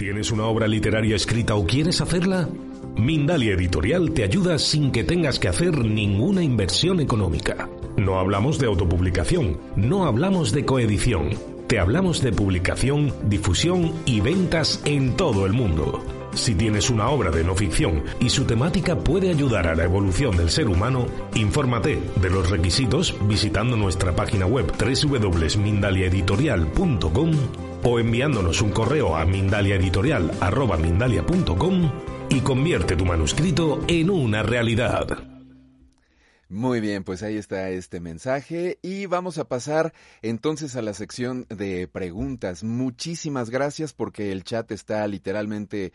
¿Tienes 0.00 0.32
una 0.32 0.46
obra 0.46 0.66
literaria 0.66 1.14
escrita 1.14 1.54
o 1.56 1.66
quieres 1.66 2.00
hacerla? 2.00 2.48
Mindalia 2.96 3.52
Editorial 3.52 4.12
te 4.12 4.24
ayuda 4.24 4.58
sin 4.58 4.92
que 4.92 5.04
tengas 5.04 5.38
que 5.38 5.48
hacer 5.48 5.84
ninguna 5.84 6.42
inversión 6.42 7.00
económica. 7.00 7.68
No 7.98 8.18
hablamos 8.18 8.58
de 8.58 8.66
autopublicación, 8.66 9.58
no 9.76 10.06
hablamos 10.06 10.52
de 10.52 10.64
coedición. 10.64 11.28
Te 11.66 11.78
hablamos 11.78 12.22
de 12.22 12.32
publicación, 12.32 13.12
difusión 13.28 13.92
y 14.06 14.22
ventas 14.22 14.80
en 14.86 15.18
todo 15.18 15.44
el 15.44 15.52
mundo. 15.52 16.02
Si 16.32 16.54
tienes 16.54 16.88
una 16.88 17.10
obra 17.10 17.30
de 17.30 17.44
no 17.44 17.54
ficción 17.54 18.02
y 18.20 18.30
su 18.30 18.46
temática 18.46 18.96
puede 18.96 19.28
ayudar 19.28 19.66
a 19.66 19.74
la 19.74 19.84
evolución 19.84 20.34
del 20.34 20.48
ser 20.48 20.68
humano, 20.68 21.08
infórmate 21.34 21.98
de 22.22 22.30
los 22.30 22.48
requisitos 22.48 23.14
visitando 23.28 23.76
nuestra 23.76 24.16
página 24.16 24.46
web 24.46 24.72
www.mindaliaeditorial.com 24.78 27.69
o 27.82 27.98
enviándonos 27.98 28.62
un 28.62 28.70
correo 28.70 29.16
a 29.16 29.24
mindaliaeditorial.com 29.24 31.90
y 32.30 32.40
convierte 32.40 32.96
tu 32.96 33.04
manuscrito 33.04 33.84
en 33.88 34.10
una 34.10 34.42
realidad. 34.42 35.30
Muy 36.50 36.80
bien, 36.80 37.04
pues 37.04 37.22
ahí 37.22 37.36
está 37.36 37.70
este 37.70 38.00
mensaje 38.00 38.80
y 38.82 39.06
vamos 39.06 39.38
a 39.38 39.44
pasar 39.44 39.94
entonces 40.20 40.74
a 40.74 40.82
la 40.82 40.94
sección 40.94 41.46
de 41.48 41.86
preguntas. 41.86 42.64
Muchísimas 42.64 43.50
gracias 43.50 43.92
porque 43.92 44.32
el 44.32 44.42
chat 44.42 44.68
está 44.72 45.06
literalmente 45.06 45.92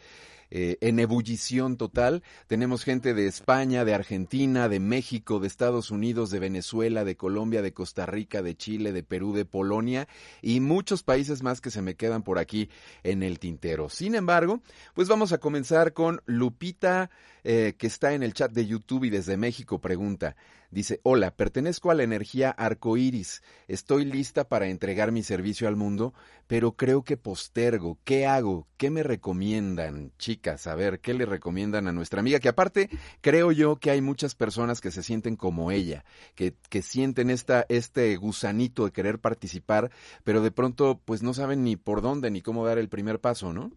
eh, 0.58 0.78
en 0.80 1.00
ebullición 1.00 1.76
total. 1.76 2.24
Tenemos 2.48 2.86
gente 2.86 3.14
de 3.14 3.28
España, 3.28 3.84
de 3.84 3.94
Argentina, 3.94 4.70
de 4.70 4.80
México, 4.80 5.42
de 5.42 5.48
Estados 5.48 5.92
Unidos, 5.92 6.30
de 6.30 6.40
Venezuela, 6.40 7.04
de 7.04 7.18
Colombia, 7.18 7.62
de 7.62 7.74
Costa 7.74 8.06
Rica, 8.06 8.42
de 8.42 8.56
Chile, 8.56 8.94
de 8.94 9.04
Perú, 9.04 9.34
de 9.34 9.44
Polonia 9.44 10.08
y 10.42 10.62
muchos 10.62 11.04
países 11.04 11.44
más 11.44 11.60
que 11.60 11.72
se 11.72 11.82
me 11.82 11.96
quedan 11.96 12.24
por 12.24 12.40
aquí 12.40 12.70
en 13.04 13.22
el 13.22 13.38
tintero. 13.38 13.90
Sin 13.90 14.16
embargo, 14.16 14.62
pues 14.94 15.10
vamos 15.10 15.34
a 15.34 15.40
comenzar 15.40 15.92
con 15.92 16.22
Lupita, 16.26 17.10
eh, 17.44 17.74
que 17.78 17.88
está 17.88 18.14
en 18.14 18.24
el 18.24 18.34
chat 18.34 18.54
de 18.54 18.66
YouTube 18.66 19.04
y 19.04 19.10
desde 19.10 19.36
México 19.36 19.82
pregunta. 19.82 20.38
Dice, 20.72 21.00
hola, 21.04 21.32
pertenezco 21.32 21.92
a 21.92 21.96
la 21.96 22.04
energía 22.04 22.50
arcoíris. 22.50 23.42
Estoy 23.68 24.06
lista 24.06 24.48
para 24.48 24.68
entregar 24.68 25.12
mi 25.12 25.24
servicio 25.24 25.68
al 25.68 25.76
mundo, 25.76 26.14
pero 26.48 26.74
creo 26.74 27.04
que 27.04 27.18
postergo. 27.18 27.98
¿Qué 28.04 28.26
hago? 28.26 28.68
¿Qué 28.78 28.90
me 28.90 29.04
recomiendan, 29.04 30.12
chicas? 30.18 30.68
A 30.68 30.76
ver, 30.76 31.00
¿qué 31.00 31.14
le 31.14 31.26
recomiendan 31.26 31.88
a 31.88 31.94
nuestra 31.94 32.20
amiga? 32.20 32.40
Que 32.40 32.50
aparte, 32.50 32.90
creo 33.22 33.52
yo 33.52 33.78
que 33.78 33.92
hay 33.92 34.02
muchas 34.02 34.36
personas 34.36 34.82
que 34.82 34.92
se 34.92 35.04
sienten 35.04 35.36
como 35.36 35.72
ella, 35.72 36.04
que, 36.36 36.56
que 36.70 36.82
sienten 36.82 37.30
esta, 37.30 37.66
este 37.70 38.16
gusanito 38.18 38.86
de 38.86 38.92
querer 38.92 39.20
participar, 39.20 39.92
pero 40.24 40.42
de 40.42 40.52
pronto, 40.52 41.00
pues 41.06 41.24
no 41.24 41.34
saben 41.34 41.64
ni 41.64 41.76
por 41.76 42.02
dónde 42.02 42.32
ni 42.32 42.42
cómo 42.42 42.66
dar 42.66 42.78
el 42.78 42.90
primer 42.90 43.20
paso, 43.20 43.54
¿no? 43.54 43.72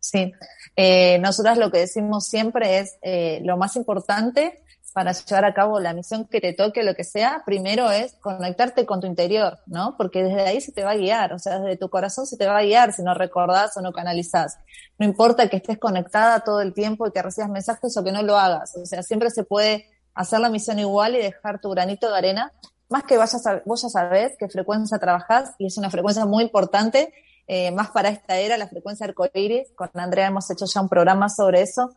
Sí, 0.00 0.32
eh, 0.76 1.18
nosotras 1.18 1.58
lo 1.58 1.70
que 1.70 1.80
decimos 1.80 2.26
siempre 2.26 2.78
es 2.78 2.96
eh, 3.02 3.40
lo 3.44 3.56
más 3.56 3.76
importante 3.76 4.62
para 4.98 5.12
llevar 5.12 5.44
a 5.44 5.54
cabo 5.54 5.78
la 5.78 5.94
misión 5.94 6.24
que 6.24 6.40
te 6.40 6.54
toque, 6.54 6.82
lo 6.82 6.96
que 6.96 7.04
sea, 7.04 7.44
primero 7.46 7.88
es 7.88 8.14
conectarte 8.14 8.84
con 8.84 9.00
tu 9.00 9.06
interior, 9.06 9.60
¿no? 9.66 9.94
Porque 9.96 10.24
desde 10.24 10.40
ahí 10.40 10.60
se 10.60 10.72
te 10.72 10.82
va 10.82 10.90
a 10.90 10.96
guiar, 10.96 11.32
o 11.32 11.38
sea, 11.38 11.60
desde 11.60 11.76
tu 11.76 11.88
corazón 11.88 12.26
se 12.26 12.36
te 12.36 12.48
va 12.48 12.58
a 12.58 12.62
guiar 12.62 12.92
si 12.92 13.04
no 13.04 13.14
recordás 13.14 13.76
o 13.76 13.80
no 13.80 13.92
canalizás. 13.92 14.58
No 14.98 15.06
importa 15.06 15.48
que 15.48 15.58
estés 15.58 15.78
conectada 15.78 16.40
todo 16.40 16.62
el 16.62 16.74
tiempo 16.74 17.06
y 17.06 17.12
que 17.12 17.22
recibas 17.22 17.48
mensajes 17.48 17.96
o 17.96 18.02
que 18.02 18.10
no 18.10 18.24
lo 18.24 18.36
hagas, 18.36 18.76
o 18.76 18.84
sea, 18.86 19.04
siempre 19.04 19.30
se 19.30 19.44
puede 19.44 19.86
hacer 20.14 20.40
la 20.40 20.50
misión 20.50 20.80
igual 20.80 21.14
y 21.14 21.18
dejar 21.18 21.60
tu 21.60 21.70
granito 21.70 22.10
de 22.10 22.18
arena, 22.18 22.52
más 22.88 23.04
que 23.04 23.16
vayas 23.16 23.46
a, 23.46 23.62
vos 23.64 23.80
ya 23.82 23.90
sabés 23.90 24.32
qué 24.36 24.48
frecuencia 24.48 24.98
trabajás 24.98 25.52
y 25.58 25.66
es 25.66 25.78
una 25.78 25.90
frecuencia 25.90 26.26
muy 26.26 26.42
importante, 26.42 27.14
eh, 27.46 27.70
más 27.70 27.90
para 27.90 28.08
esta 28.08 28.36
era, 28.36 28.58
la 28.58 28.66
frecuencia 28.66 29.06
arcoíris, 29.06 29.70
con 29.76 29.90
Andrea 29.94 30.26
hemos 30.26 30.50
hecho 30.50 30.66
ya 30.66 30.80
un 30.80 30.88
programa 30.88 31.28
sobre 31.28 31.62
eso, 31.62 31.94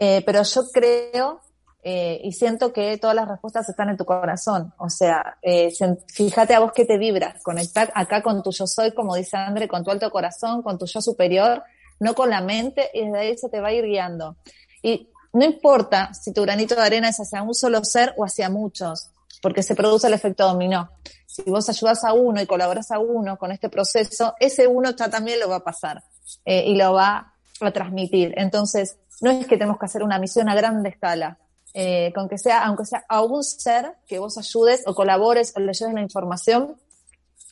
eh, 0.00 0.24
pero 0.26 0.42
yo 0.42 0.62
creo 0.72 1.42
eh, 1.82 2.20
y 2.22 2.32
siento 2.32 2.72
que 2.72 2.98
todas 2.98 3.16
las 3.16 3.28
respuestas 3.28 3.68
están 3.68 3.88
en 3.88 3.96
tu 3.96 4.04
corazón. 4.04 4.72
O 4.78 4.90
sea, 4.90 5.38
eh, 5.42 5.72
fíjate 6.12 6.54
a 6.54 6.60
vos 6.60 6.72
que 6.72 6.84
te 6.84 6.98
vibra, 6.98 7.36
conectar 7.42 7.90
acá 7.94 8.22
con 8.22 8.42
tu 8.42 8.50
yo 8.50 8.66
soy, 8.66 8.92
como 8.92 9.14
dice 9.14 9.36
André, 9.36 9.66
con 9.66 9.82
tu 9.84 9.90
alto 9.90 10.10
corazón, 10.10 10.62
con 10.62 10.78
tu 10.78 10.86
yo 10.86 11.00
superior, 11.00 11.62
no 11.98 12.14
con 12.14 12.30
la 12.30 12.40
mente, 12.40 12.90
y 12.92 13.04
desde 13.04 13.18
ahí 13.18 13.38
se 13.38 13.48
te 13.48 13.60
va 13.60 13.68
a 13.68 13.72
ir 13.72 13.84
guiando. 13.84 14.36
Y 14.82 15.08
no 15.32 15.44
importa 15.44 16.12
si 16.12 16.32
tu 16.32 16.42
granito 16.42 16.74
de 16.74 16.82
arena 16.82 17.08
es 17.08 17.18
hacia 17.18 17.42
un 17.42 17.54
solo 17.54 17.84
ser 17.84 18.14
o 18.16 18.24
hacia 18.24 18.50
muchos, 18.50 19.10
porque 19.40 19.62
se 19.62 19.74
produce 19.74 20.06
el 20.06 20.14
efecto 20.14 20.46
dominó. 20.46 20.90
Si 21.26 21.42
vos 21.42 21.68
ayudas 21.68 22.04
a 22.04 22.12
uno 22.12 22.42
y 22.42 22.46
colaboras 22.46 22.90
a 22.90 22.98
uno 22.98 23.38
con 23.38 23.52
este 23.52 23.68
proceso, 23.68 24.34
ese 24.40 24.66
uno 24.66 24.90
ya 24.90 25.08
también 25.08 25.38
lo 25.40 25.48
va 25.48 25.56
a 25.56 25.64
pasar 25.64 26.02
eh, 26.44 26.64
y 26.66 26.74
lo 26.76 26.92
va 26.92 27.34
a 27.60 27.70
transmitir. 27.70 28.34
Entonces, 28.36 28.98
no 29.20 29.30
es 29.30 29.46
que 29.46 29.56
tenemos 29.56 29.78
que 29.78 29.86
hacer 29.86 30.02
una 30.02 30.18
misión 30.18 30.48
a 30.48 30.54
grande 30.54 30.88
escala, 30.88 31.38
eh, 31.72 32.12
con 32.14 32.28
que 32.28 32.38
sea, 32.38 32.64
aunque 32.64 32.84
sea 32.84 33.04
a 33.08 33.22
un 33.22 33.44
ser 33.44 33.94
que 34.06 34.18
vos 34.18 34.36
ayudes 34.38 34.82
o 34.86 34.94
colabores 34.94 35.52
o 35.56 35.60
le 35.60 35.72
lleves 35.72 35.94
la 35.94 36.00
información 36.00 36.76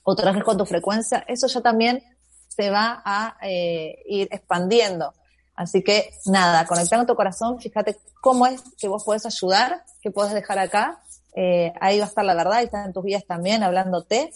o 0.03 0.17
trabajes 0.17 0.43
con 0.43 0.57
tu 0.57 0.67
frecuencia, 0.67 1.25
eso 1.29 1.47
ya 1.47 1.61
también 1.61 2.03
se 2.49 2.71
va 2.71 3.03
a 3.05 3.37
eh, 3.43 4.03
ir 4.07 4.29
expandiendo. 4.31 5.15
Así 5.55 5.83
que 5.83 6.11
nada, 6.27 6.67
conectando 6.67 7.07
tu 7.07 7.15
corazón, 7.15 7.61
fíjate 7.61 7.97
cómo 8.21 8.47
es 8.47 8.63
que 8.79 8.89
vos 8.89 9.05
podés 9.05 9.27
ayudar, 9.27 9.85
que 10.01 10.11
podés 10.11 10.33
dejar 10.33 10.59
acá. 10.59 11.03
Eh, 11.35 11.73
ahí 11.81 11.99
va 11.99 12.07
a 12.07 12.09
estar 12.09 12.25
la 12.25 12.35
verdad, 12.35 12.61
y 12.61 12.65
están 12.65 12.93
tus 12.93 13.05
vías 13.05 13.25
también 13.27 13.63
hablándote. 13.63 14.31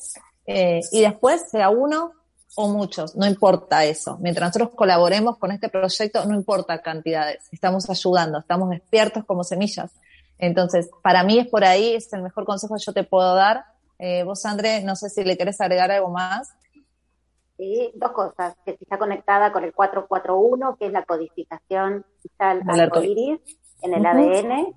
y 0.47 1.01
después, 1.01 1.51
sea 1.51 1.71
uno 1.71 2.13
o 2.57 2.69
muchos, 2.69 3.17
no 3.17 3.27
importa 3.27 3.85
eso. 3.85 4.19
Mientras 4.21 4.49
nosotros 4.49 4.77
colaboremos 4.77 5.39
con 5.39 5.53
este 5.53 5.69
proyecto, 5.69 6.25
no 6.27 6.35
importa 6.35 6.83
cantidades, 6.83 7.49
estamos 7.51 7.89
ayudando, 7.89 8.39
estamos 8.39 8.71
despiertos 8.71 9.25
como 9.25 9.43
semillas. 9.45 9.91
Entonces, 10.39 10.91
para 11.03 11.23
mí 11.23 11.39
es 11.39 11.49
por 11.49 11.65
ahí, 11.65 11.95
es 11.95 12.13
el 12.13 12.23
mejor 12.23 12.45
consejo 12.45 12.75
que 12.75 12.83
yo 12.85 12.93
te 12.93 13.05
puedo 13.05 13.35
dar. 13.35 13.65
Eh, 13.99 14.25
vos, 14.25 14.45
André, 14.45 14.83
no 14.83 14.97
sé 14.97 15.09
si 15.09 15.25
le 15.25 15.37
querés 15.37 15.61
agregar 15.61 15.91
algo 15.91 16.11
más. 16.11 16.53
Sí, 17.57 17.93
dos 17.95 18.11
cosas, 18.11 18.57
que 18.65 18.77
está 18.81 18.99
conectada 18.99 19.53
con 19.53 19.63
el 19.63 19.73
441, 19.73 20.77
que 20.77 20.87
es 20.87 20.93
la 20.93 21.05
codificación 21.05 22.05
digital 22.23 22.63
arcoiris 22.67 23.41
en 23.83 23.95
el 23.95 24.05
ADN, 24.05 24.75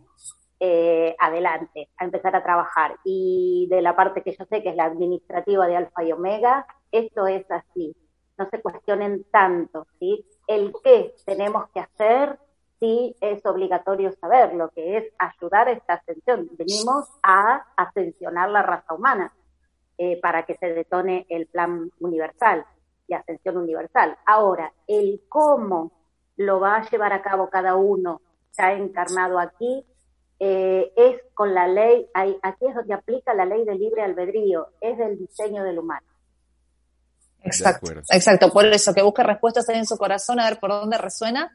eh, 0.60 1.16
adelante, 1.20 1.90
a 1.98 2.06
empezar 2.06 2.36
a 2.36 2.44
trabajar. 2.44 2.98
Y 3.04 3.68
de 3.72 3.82
la 3.82 3.96
parte 3.96 4.22
que 4.22 4.36
yo 4.38 4.46
sé 4.46 4.62
que 4.62 4.70
es 4.70 4.76
la 4.76 4.86
administrativa 4.86 5.68
de 5.68 5.78
Alfa 5.78 6.04
y 6.04 6.12
Omega, 6.12 6.68
esto 6.98 7.28
es 7.28 7.50
así. 7.50 7.96
No 8.38 8.50
se 8.50 8.62
cuestionen 8.62 9.24
tanto, 9.32 9.88
¿sí? 10.00 10.26
El 10.48 10.74
qué 10.84 11.14
tenemos 11.26 11.70
que 11.70 11.80
hacer 11.80 12.38
sí 12.80 13.16
es 13.22 13.46
obligatorio 13.46 14.12
saber 14.14 14.54
lo 14.54 14.70
que 14.70 14.98
es 14.98 15.14
ayudar 15.18 15.68
a 15.68 15.72
esta 15.72 15.94
ascensión. 15.94 16.50
Venimos 16.58 17.08
a 17.24 17.66
ascensionar 17.78 18.50
la 18.50 18.62
raza 18.62 18.94
humana 18.94 19.34
eh, 19.98 20.20
para 20.22 20.44
que 20.44 20.56
se 20.56 20.74
detone 20.74 21.26
el 21.30 21.48
plan 21.48 21.90
universal 22.00 22.66
y 23.08 23.14
ascensión 23.14 23.58
universal. 23.58 24.18
Ahora, 24.26 24.74
el 24.88 25.22
cómo 25.30 25.92
lo 26.38 26.60
va 26.60 26.78
a 26.78 26.90
llevar 26.90 27.14
a 27.14 27.22
cabo 27.22 27.50
cada 27.50 27.76
uno 27.76 28.22
ya 28.58 28.74
encarnado 28.74 29.40
aquí, 29.40 29.86
eh, 30.40 30.92
es 30.96 31.22
con 31.34 31.54
la 31.54 31.68
ley, 31.68 32.10
aquí 32.14 32.66
es 32.68 32.76
donde 32.76 32.94
aplica 32.94 33.34
la 33.34 33.46
ley 33.46 33.64
del 33.64 33.80
libre 33.80 34.02
albedrío, 34.02 34.68
es 34.82 34.98
del 34.98 35.18
diseño 35.18 35.64
del 35.64 35.80
humano. 35.80 36.06
Exacto, 37.46 37.92
exacto, 38.12 38.52
por 38.52 38.66
eso 38.66 38.94
que 38.94 39.02
busque 39.02 39.24
respuestas 39.24 39.70
en 39.70 39.86
su 39.86 39.98
corazón 39.98 40.40
a 40.40 40.50
ver 40.50 40.60
por 40.60 40.72
dónde 40.72 40.98
resuena, 40.98 41.52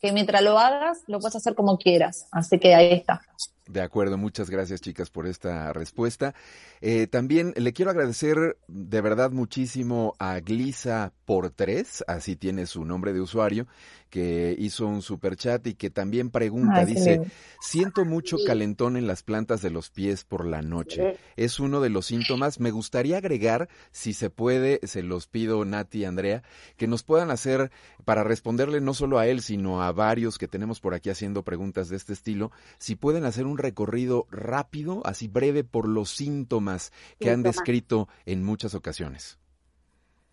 que 0.00 0.12
mientras 0.12 0.42
lo 0.42 0.58
hagas 0.58 0.98
lo 1.06 1.18
puedes 1.20 1.36
hacer 1.36 1.54
como 1.54 1.78
quieras, 1.78 2.26
así 2.32 2.58
que 2.58 2.74
ahí 2.74 2.92
está. 2.92 3.20
De 3.66 3.80
acuerdo, 3.80 4.16
muchas 4.16 4.48
gracias 4.48 4.80
chicas 4.80 5.10
por 5.10 5.26
esta 5.26 5.72
respuesta. 5.72 6.34
Eh, 6.80 7.08
también 7.08 7.52
le 7.56 7.72
quiero 7.72 7.90
agradecer 7.90 8.56
de 8.68 9.00
verdad 9.00 9.32
muchísimo 9.32 10.14
a 10.20 10.38
Glisa 10.38 11.12
por 11.24 11.50
tres, 11.50 12.04
así 12.06 12.36
tiene 12.36 12.66
su 12.66 12.84
nombre 12.84 13.12
de 13.12 13.20
usuario, 13.20 13.66
que 14.10 14.54
hizo 14.58 14.86
un 14.86 15.02
super 15.02 15.36
chat 15.36 15.66
y 15.66 15.74
que 15.74 15.90
también 15.90 16.30
pregunta, 16.30 16.84
dice, 16.84 17.22
siento 17.60 18.04
mucho 18.04 18.36
calentón 18.46 18.96
en 18.96 19.06
las 19.06 19.22
plantas 19.22 19.62
de 19.62 19.70
los 19.70 19.90
pies 19.90 20.24
por 20.24 20.46
la 20.46 20.62
noche. 20.62 21.18
Es 21.36 21.60
uno 21.60 21.80
de 21.80 21.90
los 21.90 22.06
síntomas. 22.06 22.60
Me 22.60 22.70
gustaría 22.70 23.18
agregar, 23.18 23.68
si 23.90 24.12
se 24.12 24.30
puede, 24.30 24.80
se 24.84 25.02
los 25.02 25.26
pido 25.26 25.64
Nati 25.64 26.00
y 26.00 26.04
Andrea, 26.04 26.42
que 26.76 26.86
nos 26.86 27.02
puedan 27.02 27.30
hacer, 27.30 27.70
para 28.04 28.24
responderle 28.24 28.80
no 28.80 28.94
solo 28.94 29.18
a 29.18 29.26
él, 29.26 29.42
sino 29.42 29.82
a 29.82 29.92
varios 29.92 30.38
que 30.38 30.48
tenemos 30.48 30.80
por 30.80 30.94
aquí 30.94 31.10
haciendo 31.10 31.42
preguntas 31.42 31.88
de 31.88 31.96
este 31.96 32.12
estilo, 32.12 32.52
si 32.78 32.96
pueden 32.96 33.24
hacer 33.24 33.46
un 33.46 33.58
recorrido 33.58 34.26
rápido, 34.30 35.02
así 35.04 35.28
breve, 35.28 35.64
por 35.64 35.88
los 35.88 36.10
síntomas 36.10 36.92
que 37.18 37.30
han 37.30 37.42
descrito 37.42 38.08
en 38.24 38.44
muchas 38.44 38.74
ocasiones. 38.74 39.38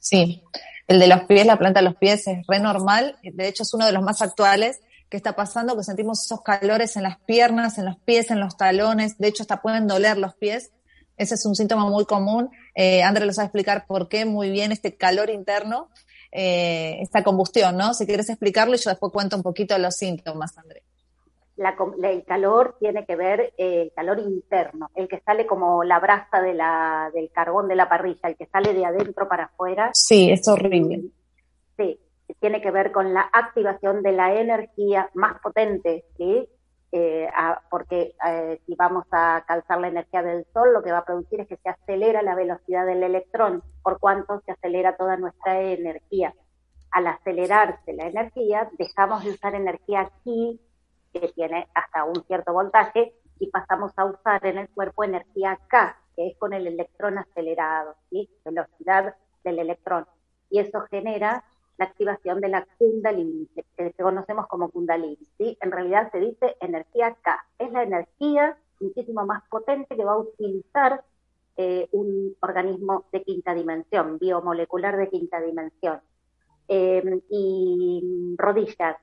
Sí, 0.04 0.44
el 0.90 1.00
de 1.00 1.08
los 1.08 1.24
pies, 1.24 1.46
la 1.46 1.58
planta 1.58 1.80
de 1.80 1.86
los 1.86 1.96
pies 1.96 2.28
es 2.28 2.46
re 2.46 2.60
normal, 2.60 3.18
de 3.24 3.48
hecho 3.48 3.64
es 3.64 3.74
uno 3.74 3.86
de 3.86 3.94
los 3.94 4.04
más 4.04 4.22
actuales 4.22 4.82
que 5.08 5.16
está 5.16 5.34
pasando, 5.34 5.78
que 5.78 5.84
sentimos 5.84 6.26
esos 6.26 6.42
calores 6.42 6.98
en 6.98 7.04
las 7.04 7.20
piernas, 7.20 7.78
en 7.78 7.86
los 7.86 7.98
pies, 8.00 8.30
en 8.30 8.42
los 8.42 8.58
talones, 8.58 9.18
de 9.18 9.30
hecho 9.30 9.44
hasta 9.44 9.62
pueden 9.62 9.88
doler 9.88 10.18
los 10.18 10.36
pies. 10.36 10.72
Ese 11.16 11.36
es 11.36 11.46
un 11.46 11.56
síntoma 11.56 11.86
muy 11.90 12.04
común. 12.04 12.50
Eh, 12.76 13.02
André 13.02 13.26
les 13.26 13.38
va 13.38 13.44
a 13.44 13.46
explicar 13.46 13.86
por 13.88 14.10
qué 14.10 14.26
muy 14.26 14.50
bien 14.50 14.74
este 14.74 14.98
calor 14.98 15.30
interno, 15.30 15.90
eh, 16.34 16.98
esta 17.00 17.24
combustión, 17.24 17.78
¿no? 17.78 17.94
Si 17.94 18.06
quieres 18.06 18.28
explicarlo, 18.28 18.76
yo 18.76 18.90
después 18.90 19.14
cuento 19.14 19.38
un 19.38 19.44
poquito 19.44 19.78
los 19.78 19.96
síntomas, 19.96 20.58
André 20.58 20.84
el 21.56 22.26
calor 22.26 22.76
tiene 22.80 23.06
que 23.06 23.16
ver 23.16 23.54
el 23.58 23.88
eh, 23.88 23.92
calor 23.96 24.20
interno, 24.20 24.90
el 24.96 25.08
que 25.08 25.20
sale 25.20 25.46
como 25.46 25.84
la 25.84 26.00
brasa 26.00 26.42
de 26.42 26.54
la, 26.54 27.12
del 27.14 27.32
carbón 27.32 27.68
de 27.68 27.76
la 27.76 27.88
parrilla, 27.88 28.30
el 28.30 28.36
que 28.36 28.48
sale 28.48 28.74
de 28.74 28.86
adentro 28.86 29.28
para 29.28 29.46
afuera. 29.46 29.92
Sí, 29.94 30.32
es 30.32 30.48
horrible. 30.48 31.04
Sí, 31.78 32.00
tiene 32.40 32.62
que 32.62 32.72
ver 32.72 32.92
con 32.92 33.14
la 33.14 33.30
activación 33.32 34.02
de 34.02 34.14
la 34.14 34.34
energía 34.34 35.10
más 35.14 35.40
potente, 35.42 36.06
¿sí? 36.18 36.48
Eh, 36.96 37.28
porque 37.72 38.14
eh, 38.28 38.62
si 38.68 38.76
vamos 38.76 39.06
a 39.12 39.44
calzar 39.48 39.80
la 39.80 39.88
energía 39.88 40.22
del 40.22 40.46
sol, 40.54 40.74
lo 40.74 40.84
que 40.84 40.92
va 40.92 41.00
a 41.00 41.06
producir 41.06 41.42
es 41.42 41.48
que 41.48 41.58
se 41.58 41.70
acelera 41.70 42.22
la 42.22 42.36
velocidad 42.36 42.86
del 42.86 43.02
electrón, 43.02 43.64
por 43.82 44.00
cuanto 44.00 44.42
se 44.46 44.52
acelera 44.52 44.96
toda 44.96 45.18
nuestra 45.18 45.60
energía. 45.60 46.34
Al 46.92 47.08
acelerarse 47.08 47.94
la 47.94 48.08
energía, 48.08 48.70
dejamos 48.78 49.24
de 49.24 49.32
usar 49.32 49.56
energía 49.56 50.02
aquí 50.02 50.60
que 51.14 51.30
tiene 51.30 51.68
hasta 51.74 52.04
un 52.04 52.24
cierto 52.26 52.54
voltaje, 52.54 53.14
y 53.40 53.48
pasamos 53.48 53.92
a 53.98 54.06
usar 54.06 54.46
en 54.46 54.58
el 54.58 54.70
cuerpo 54.70 55.04
energía 55.04 55.60
K, 55.68 55.98
que 56.16 56.28
es 56.28 56.38
con 56.38 56.54
el 56.54 56.68
electrón 56.68 57.18
acelerado, 57.18 57.96
¿sí? 58.10 58.30
velocidad 58.46 59.16
del 59.44 59.60
electrón. 59.60 60.06
Y 60.50 60.60
eso 60.60 60.82
genera 60.90 61.44
la 61.78 61.86
activación 61.86 62.40
de 62.40 62.50
la 62.50 62.66
kundalini, 62.78 63.50
que 63.76 63.94
conocemos 63.94 64.48
como 64.48 64.70
kundalini. 64.70 65.18
¿sí? 65.38 65.58
En 65.62 65.72
realidad 65.72 66.12
se 66.12 66.20
dice 66.20 66.56
energía 66.62 67.16
K. 67.22 67.46
Es 67.58 67.72
la 67.72 67.84
energía 67.84 68.58
muchísimo 68.80 69.26
más 69.26 69.44
potente 69.50 69.96
que 69.96 70.06
va 70.06 70.14
a 70.14 70.20
utilizar 70.20 71.04
eh, 71.58 71.88
un 71.92 72.36
organismo 72.42 73.06
de 73.12 73.24
quinta 73.24 73.54
dimensión, 73.54 74.20
biomolecular 74.20 74.98
de 74.98 75.10
quinta 75.10 75.42
dimensión. 75.42 76.00
Eh, 76.68 77.22
y 77.30 78.36
rodillas 78.38 78.96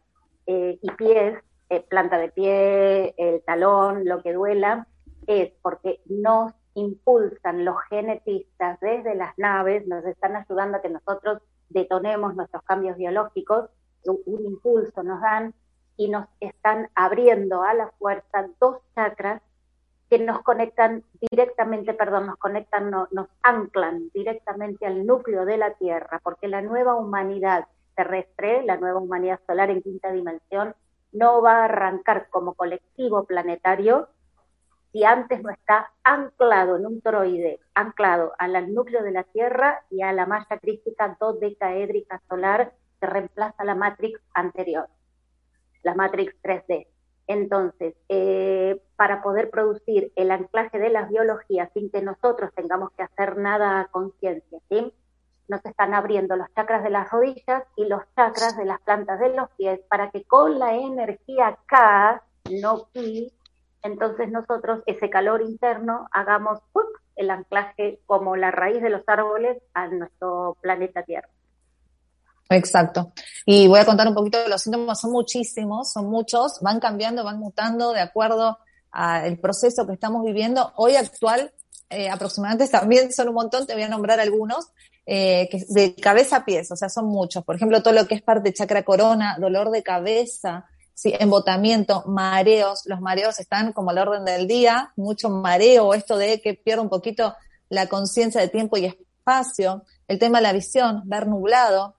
eh, 0.46 0.78
y 0.80 0.90
pies 0.92 1.38
eh, 1.70 1.80
planta 1.88 2.18
de 2.18 2.28
pie, 2.30 3.14
el 3.16 3.42
talón, 3.42 4.04
lo 4.04 4.22
que 4.22 4.32
duela, 4.32 4.88
es 5.26 5.52
porque 5.62 6.00
nos 6.06 6.52
impulsan 6.74 7.64
los 7.64 7.76
genetistas 7.88 8.78
desde 8.80 9.14
las 9.14 9.38
naves, 9.38 9.86
nos 9.86 10.04
están 10.04 10.36
ayudando 10.36 10.78
a 10.78 10.82
que 10.82 10.88
nosotros 10.88 11.40
detonemos 11.68 12.34
nuestros 12.34 12.62
cambios 12.64 12.96
biológicos, 12.96 13.70
un, 14.04 14.44
impulso 14.44 15.02
nos 15.02 15.20
dan 15.20 15.54
y 15.96 16.08
nos 16.08 16.26
están 16.40 16.88
abriendo 16.94 17.62
a 17.62 17.74
la 17.74 17.88
fuerza 17.98 18.48
dos 18.58 18.78
chakras 18.96 19.40
que 20.08 20.18
nos 20.18 20.42
conectan 20.42 21.04
directamente, 21.30 21.94
perdón, 21.94 22.26
nos 22.26 22.36
conectan, 22.38 22.90
nos 22.90 23.28
anclan 23.42 24.10
directamente 24.12 24.86
al 24.86 25.06
núcleo 25.06 25.44
de 25.44 25.56
la 25.56 25.74
Tierra, 25.74 26.20
porque 26.24 26.48
la 26.48 26.62
nueva 26.62 26.96
humanidad 26.96 27.66
terrestre, 27.94 28.64
la 28.64 28.76
nueva 28.76 28.98
humanidad 28.98 29.38
solar 29.46 29.70
en 29.70 29.82
quinta 29.82 30.10
dimensión, 30.10 30.74
no 31.12 31.42
va 31.42 31.58
a 31.60 31.64
arrancar 31.64 32.28
como 32.30 32.54
colectivo 32.54 33.24
planetario 33.24 34.08
si 34.92 35.04
antes 35.04 35.42
no 35.42 35.50
está 35.50 35.92
anclado 36.02 36.76
en 36.76 36.86
un 36.86 37.00
toroide, 37.00 37.60
anclado 37.74 38.32
al 38.38 38.74
núcleo 38.74 39.02
de 39.02 39.12
la 39.12 39.22
Tierra 39.22 39.84
y 39.90 40.02
a 40.02 40.12
la 40.12 40.26
malla 40.26 40.58
crística 40.60 41.16
dodecaédrica 41.20 42.20
solar 42.28 42.72
que 43.00 43.06
reemplaza 43.06 43.64
la 43.64 43.74
Matrix 43.74 44.20
anterior, 44.34 44.88
la 45.82 45.94
Matrix 45.94 46.34
3D. 46.42 46.88
Entonces, 47.28 47.94
eh, 48.08 48.82
para 48.96 49.22
poder 49.22 49.50
producir 49.50 50.12
el 50.16 50.32
anclaje 50.32 50.80
de 50.80 50.90
las 50.90 51.08
biologías 51.08 51.70
sin 51.72 51.88
que 51.90 52.02
nosotros 52.02 52.50
tengamos 52.56 52.90
que 52.92 53.04
hacer 53.04 53.36
nada 53.36 53.80
a 53.80 53.86
conciencia, 53.86 54.58
¿sí? 54.68 54.92
Nos 55.50 55.64
están 55.66 55.92
abriendo 55.94 56.36
los 56.36 56.46
chakras 56.54 56.82
de 56.84 56.90
las 56.90 57.10
rodillas 57.10 57.64
y 57.76 57.84
los 57.84 58.02
chakras 58.16 58.56
de 58.56 58.64
las 58.64 58.80
plantas 58.82 59.18
de 59.18 59.34
los 59.34 59.50
pies 59.58 59.80
para 59.88 60.10
que 60.10 60.22
con 60.24 60.58
la 60.58 60.74
energía 60.74 61.58
K, 61.66 62.22
no 62.62 62.88
Ki, 62.92 63.32
entonces 63.82 64.30
nosotros 64.30 64.82
ese 64.86 65.10
calor 65.10 65.42
interno 65.42 66.08
hagamos 66.12 66.60
el 67.16 67.30
anclaje 67.30 68.00
como 68.06 68.36
la 68.36 68.50
raíz 68.50 68.80
de 68.80 68.90
los 68.90 69.02
árboles 69.06 69.58
a 69.74 69.88
nuestro 69.88 70.56
planeta 70.60 71.02
Tierra. 71.02 71.28
Exacto. 72.48 73.12
Y 73.44 73.68
voy 73.68 73.80
a 73.80 73.84
contar 73.84 74.08
un 74.08 74.14
poquito 74.14 74.38
de 74.38 74.48
los 74.48 74.62
síntomas, 74.62 75.00
son 75.00 75.12
muchísimos, 75.12 75.92
son 75.92 76.06
muchos, 76.06 76.58
van 76.60 76.80
cambiando, 76.80 77.24
van 77.24 77.38
mutando 77.38 77.92
de 77.92 78.00
acuerdo 78.00 78.58
al 78.90 79.38
proceso 79.38 79.86
que 79.86 79.94
estamos 79.94 80.24
viviendo. 80.24 80.72
Hoy 80.76 80.96
actual, 80.96 81.52
eh, 81.88 82.08
aproximadamente 82.08 82.68
también 82.68 83.12
son 83.12 83.28
un 83.28 83.34
montón, 83.34 83.66
te 83.66 83.74
voy 83.74 83.82
a 83.82 83.88
nombrar 83.88 84.18
algunos, 84.18 84.72
eh, 85.06 85.48
que 85.50 85.64
de 85.68 85.94
cabeza 85.94 86.36
a 86.36 86.44
pies, 86.44 86.70
o 86.70 86.76
sea, 86.76 86.88
son 86.88 87.06
muchos. 87.06 87.44
Por 87.44 87.56
ejemplo, 87.56 87.82
todo 87.82 87.94
lo 87.94 88.06
que 88.06 88.14
es 88.14 88.22
parte 88.22 88.52
chakra 88.52 88.84
corona, 88.84 89.36
dolor 89.40 89.70
de 89.70 89.82
cabeza, 89.82 90.66
¿sí? 90.94 91.14
embotamiento, 91.18 92.04
mareos. 92.06 92.82
Los 92.86 93.00
mareos 93.00 93.40
están 93.40 93.72
como 93.72 93.90
al 93.90 93.98
orden 93.98 94.24
del 94.24 94.46
día, 94.46 94.92
mucho 94.96 95.30
mareo, 95.30 95.94
esto 95.94 96.16
de 96.16 96.40
que 96.40 96.54
pierdo 96.54 96.82
un 96.82 96.88
poquito 96.88 97.34
la 97.68 97.86
conciencia 97.88 98.40
de 98.40 98.48
tiempo 98.48 98.76
y 98.76 98.86
espacio. 98.86 99.84
El 100.08 100.18
tema 100.18 100.38
de 100.38 100.42
la 100.42 100.52
visión, 100.52 101.02
ver 101.06 101.26
nublado, 101.26 101.96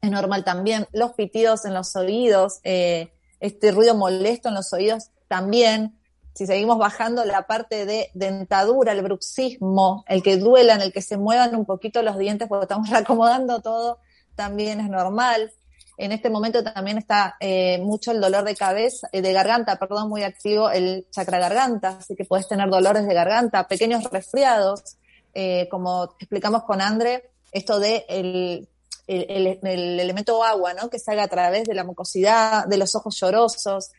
es 0.00 0.10
normal 0.10 0.44
también. 0.44 0.86
Los 0.92 1.12
pitidos 1.12 1.64
en 1.64 1.74
los 1.74 1.94
oídos, 1.96 2.60
eh, 2.64 3.12
este 3.40 3.72
ruido 3.72 3.94
molesto 3.94 4.48
en 4.48 4.54
los 4.54 4.72
oídos 4.72 5.10
también 5.28 5.98
si 6.34 6.46
seguimos 6.46 6.78
bajando 6.78 7.24
la 7.24 7.46
parte 7.46 7.86
de 7.86 8.10
dentadura, 8.12 8.92
el 8.92 9.02
bruxismo, 9.02 10.04
el 10.08 10.22
que 10.22 10.36
duelan, 10.36 10.80
el 10.80 10.92
que 10.92 11.00
se 11.00 11.16
muevan 11.16 11.54
un 11.54 11.64
poquito 11.64 12.02
los 12.02 12.18
dientes 12.18 12.48
porque 12.48 12.64
estamos 12.64 12.90
reacomodando 12.90 13.62
todo, 13.62 13.98
también 14.34 14.80
es 14.80 14.90
normal. 14.90 15.52
En 15.96 16.10
este 16.10 16.28
momento 16.28 16.64
también 16.64 16.98
está 16.98 17.36
eh, 17.38 17.78
mucho 17.78 18.10
el 18.10 18.20
dolor 18.20 18.44
de 18.44 18.56
cabeza, 18.56 19.08
eh, 19.12 19.22
de 19.22 19.32
garganta, 19.32 19.76
perdón, 19.76 20.08
muy 20.08 20.24
activo 20.24 20.70
el 20.70 21.06
chakra 21.12 21.38
garganta, 21.38 21.98
así 22.00 22.16
que 22.16 22.24
puedes 22.24 22.48
tener 22.48 22.68
dolores 22.68 23.06
de 23.06 23.14
garganta, 23.14 23.68
pequeños 23.68 24.02
resfriados, 24.10 24.96
eh, 25.34 25.68
como 25.70 26.16
explicamos 26.18 26.64
con 26.64 26.80
Andre, 26.80 27.30
esto 27.52 27.78
de 27.78 28.04
el, 28.08 28.68
el, 29.06 29.60
el, 29.62 30.00
elemento 30.00 30.42
agua, 30.42 30.74
¿no? 30.74 30.90
Que 30.90 30.98
salga 30.98 31.22
a 31.22 31.28
través 31.28 31.62
de 31.62 31.74
la 31.74 31.84
mucosidad, 31.84 32.66
de 32.66 32.76
los 32.76 32.96
ojos 32.96 33.16
llorosos, 33.20 33.92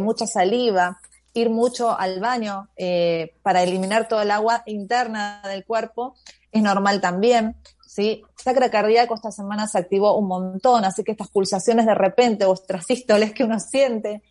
mucha 0.00 0.26
saliva 0.26 1.00
ir 1.32 1.50
mucho 1.50 1.98
al 1.98 2.20
baño 2.20 2.68
eh, 2.76 3.34
para 3.42 3.62
eliminar 3.62 4.08
todo 4.08 4.22
el 4.22 4.30
agua 4.30 4.62
interna 4.66 5.42
del 5.44 5.64
cuerpo 5.64 6.14
es 6.52 6.62
normal 6.62 7.00
también. 7.00 7.56
¿sí? 7.86 8.22
Sacra 8.36 8.70
cardíaco 8.70 9.14
esta 9.14 9.30
semana 9.30 9.66
se 9.66 9.78
activó 9.78 10.16
un 10.16 10.28
montón, 10.28 10.84
así 10.84 11.04
que 11.04 11.12
estas 11.12 11.28
pulsaciones 11.28 11.86
de 11.86 11.94
repente 11.94 12.44
o 12.44 12.54
estas 12.54 12.86
sístoles 12.86 13.32
que 13.32 13.44
uno 13.44 13.58
siente, 13.60 14.22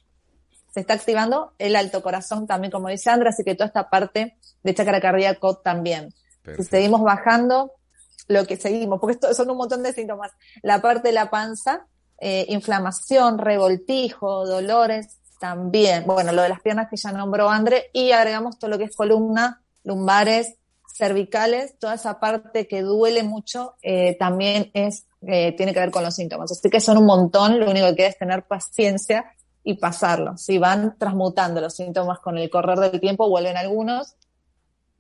se 0.74 0.82
está 0.82 0.94
activando 0.94 1.54
el 1.58 1.76
alto 1.76 2.04
corazón 2.04 2.46
también, 2.46 2.72
como 2.72 2.90
dice 2.90 3.10
Andra, 3.10 3.30
así 3.30 3.44
que 3.44 3.56
toda 3.56 3.68
esta 3.68 3.90
parte 3.90 4.38
de 4.64 4.74
chakra 4.74 5.02
cardíaco 5.02 5.58
también. 5.58 6.14
Si 6.58 6.64
seguimos 6.64 7.02
bajando, 7.02 7.74
lo 8.28 8.46
que 8.46 8.58
seguimos, 8.58 9.00
porque 9.00 9.16
esto 9.16 9.34
son 9.34 9.50
un 9.50 9.58
montón 9.58 9.84
de 9.84 9.94
síntomas, 9.94 10.32
la 10.62 10.82
parte 10.82 11.10
de 11.10 11.14
la 11.14 11.30
panza, 11.30 11.88
eh, 12.20 12.46
inflamación, 12.50 13.40
revoltijo, 13.40 14.46
dolores, 14.46 15.19
también, 15.40 16.06
bueno, 16.06 16.32
lo 16.32 16.42
de 16.42 16.50
las 16.50 16.62
piernas 16.62 16.88
que 16.90 16.98
ya 16.98 17.12
nombró 17.12 17.50
André, 17.50 17.90
y 17.94 18.12
agregamos 18.12 18.60
todo 18.60 18.70
lo 18.70 18.78
que 18.78 18.86
es 18.86 18.96
columna, 18.96 19.62
lumbares, 19.84 20.56
cervicales, 20.94 21.80
toda 21.80 21.96
esa 21.96 22.20
parte 22.20 22.68
que 22.68 22.82
duele 22.82 23.24
mucho, 23.24 23.76
eh, 23.82 24.18
también 24.20 24.70
es, 24.74 25.06
eh, 25.22 25.54
tiene 25.56 25.74
que 25.74 25.80
ver 25.80 25.92
con 25.92 26.04
los 26.04 26.14
síntomas. 26.14 26.52
Así 26.52 26.70
que 26.70 26.82
son 26.82 26.98
un 26.98 27.06
montón, 27.06 27.60
lo 27.60 27.70
único 27.70 27.88
que 27.88 27.96
queda 27.96 28.08
es 28.08 28.18
tener 28.18 28.44
paciencia 28.44 29.32
y 29.64 29.76
pasarlo. 29.76 30.38
Si 30.38 30.58
van 30.58 30.98
transmutando 30.98 31.62
los 31.62 31.76
síntomas 31.76 32.20
con 32.20 32.38
el 32.38 32.50
correr 32.50 32.80
del 32.80 33.00
tiempo, 33.00 33.30
vuelven 33.30 33.56
algunos, 33.56 34.16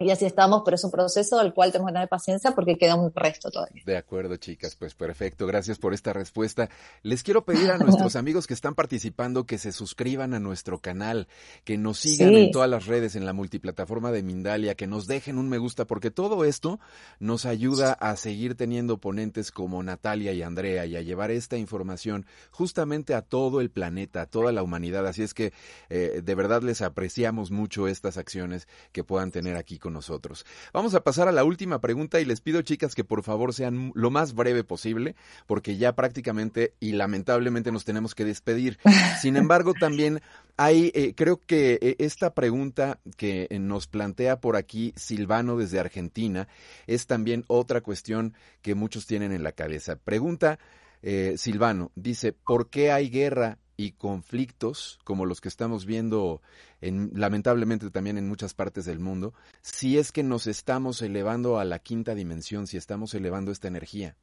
y 0.02 0.12
así 0.12 0.26
estamos, 0.26 0.62
pero 0.64 0.76
es 0.76 0.84
un 0.86 0.91
proceso 0.91 1.39
del 1.39 1.54
cual 1.54 1.74
tenemos 1.74 1.89
que 1.89 1.95
tener 1.95 2.08
paciencia 2.08 2.52
porque 2.52 2.78
queda 2.78 2.95
un 2.95 3.12
resto 3.14 3.52
todavía. 3.52 3.84
De 3.86 3.97
acuerdo, 3.97 4.38
chicas, 4.38 4.78
pues 4.78 4.95
perfecto. 4.95 5.45
Gracias 5.45 5.78
por 5.78 5.93
esta 5.93 6.14
respuesta. 6.14 6.70
Les 7.04 7.22
quiero 7.22 7.43
pedir 7.43 7.70
a 7.70 7.78
nuestros 7.78 8.16
amigos 8.16 8.47
que 8.47 8.54
están 8.54 8.76
participando 8.76 9.45
que 9.45 9.58
se 9.58 9.74
suscriban 9.74 10.34
a 10.34 10.39
nuestro 10.39 10.80
canal, 10.80 11.28
que 11.66 11.78
nos 11.78 12.00
sigan 12.00 12.34
en 12.34 12.52
todas 12.52 12.70
las 12.70 12.86
redes, 12.86 13.18
en 13.18 13.26
la 13.26 13.34
multiplataforma 13.34 14.14
de 14.14 14.24
Mindalia, 14.24 14.76
que 14.76 14.88
nos 14.88 15.06
dejen 15.06 15.38
un 15.38 15.50
me 15.50 15.58
gusta, 15.58 15.84
porque 15.84 16.12
todo 16.12 16.45
esto 16.45 16.80
nos 17.20 17.45
ayuda 17.45 17.91
a 17.91 18.16
seguir 18.16 18.56
teniendo 18.56 19.00
ponentes 19.00 19.52
como 19.52 19.84
Natalia 19.84 20.32
y 20.32 20.43
Andrea 20.43 20.86
y 20.86 20.95
a 20.95 21.02
llevar 21.02 21.30
esta 21.30 21.58
información 21.58 22.26
justamente 22.52 23.16
a 23.16 23.22
todo 23.22 23.60
el 23.60 23.70
planeta, 23.70 24.22
a 24.22 24.26
toda 24.28 24.54
la 24.54 24.64
humanidad. 24.64 25.06
Así 25.06 25.24
es 25.24 25.34
que 25.34 25.52
eh, 25.89 26.22
de 26.24 26.36
verdad 26.36 26.62
les 26.62 26.82
apreciamos 26.82 27.52
mucho 27.52 27.89
estas 27.89 28.16
acciones 28.18 28.66
que 28.93 29.04
puedan 29.04 29.32
tener 29.32 29.58
aquí 29.58 29.78
con 29.78 29.89
nosotros. 29.90 30.46
Vamos 30.74 30.96
a 30.96 31.04
pasar 31.04 31.28
a 31.28 31.32
la 31.32 31.44
última 31.44 31.80
pregunta 31.80 32.20
y 32.20 32.26
les 32.26 32.42
pido, 32.42 32.62
chicas, 32.62 32.96
que 32.96 33.04
por 33.04 33.24
favor 33.24 33.54
sean 33.54 33.92
lo 33.96 34.10
más 34.10 34.34
breve 34.34 34.64
posible, 34.64 35.16
porque 35.48 35.78
ya 35.78 35.96
prácticamente 35.96 36.74
y 36.80 36.94
lamentablemente 36.94 37.72
nos 37.72 37.86
tenemos 37.86 38.16
que 38.16 38.26
despedir. 38.26 38.80
Sin 39.22 39.38
embargo, 39.38 39.74
también 39.74 40.22
hay, 40.58 40.92
eh, 40.94 41.14
creo 41.16 41.40
que 41.46 41.80
eh, 41.82 41.96
esta 42.00 42.34
pregunta 42.34 43.00
que 43.18 43.48
nos 43.60 43.88
plantea 43.88 44.40
por 44.40 44.56
aquí 44.56 44.94
Silvano 44.96 45.58
desde 45.58 45.80
Argentina 45.80 46.48
es 46.88 47.08
también 47.08 47.46
otra 47.48 47.82
cuestión 47.82 48.34
que 48.62 48.76
muchos 48.76 49.06
tienen 49.06 49.32
en 49.32 49.44
la 49.44 49.52
cabeza. 49.52 49.96
Pregunta 49.96 50.60
eh, 51.02 51.36
Silvano, 51.38 51.92
dice, 51.96 52.34
¿por 52.34 52.70
qué 52.70 52.92
hay 52.92 53.10
guerra 53.10 53.58
y 53.80 53.93
conflictos 53.93 54.99
como 55.05 55.25
los 55.25 55.39
que 55.39 55.47
estamos 55.47 55.86
viendo 55.86 56.41
en, 56.82 57.11
lamentablemente 57.13 57.89
también 57.89 58.17
en 58.17 58.27
muchas 58.27 58.53
partes 58.53 58.84
del 58.84 58.99
mundo, 58.99 59.34
si 59.61 59.97
es 59.97 60.11
que 60.11 60.21
nos 60.21 60.47
estamos 60.47 61.01
elevando 61.01 61.59
a 61.59 61.63
la 61.63 61.80
quinta 61.80 62.13
dimensión, 62.13 62.67
si 62.67 62.75
estamos 62.75 63.13
elevando 63.13 63.53
esta 63.53 63.69
energía. 63.69 64.17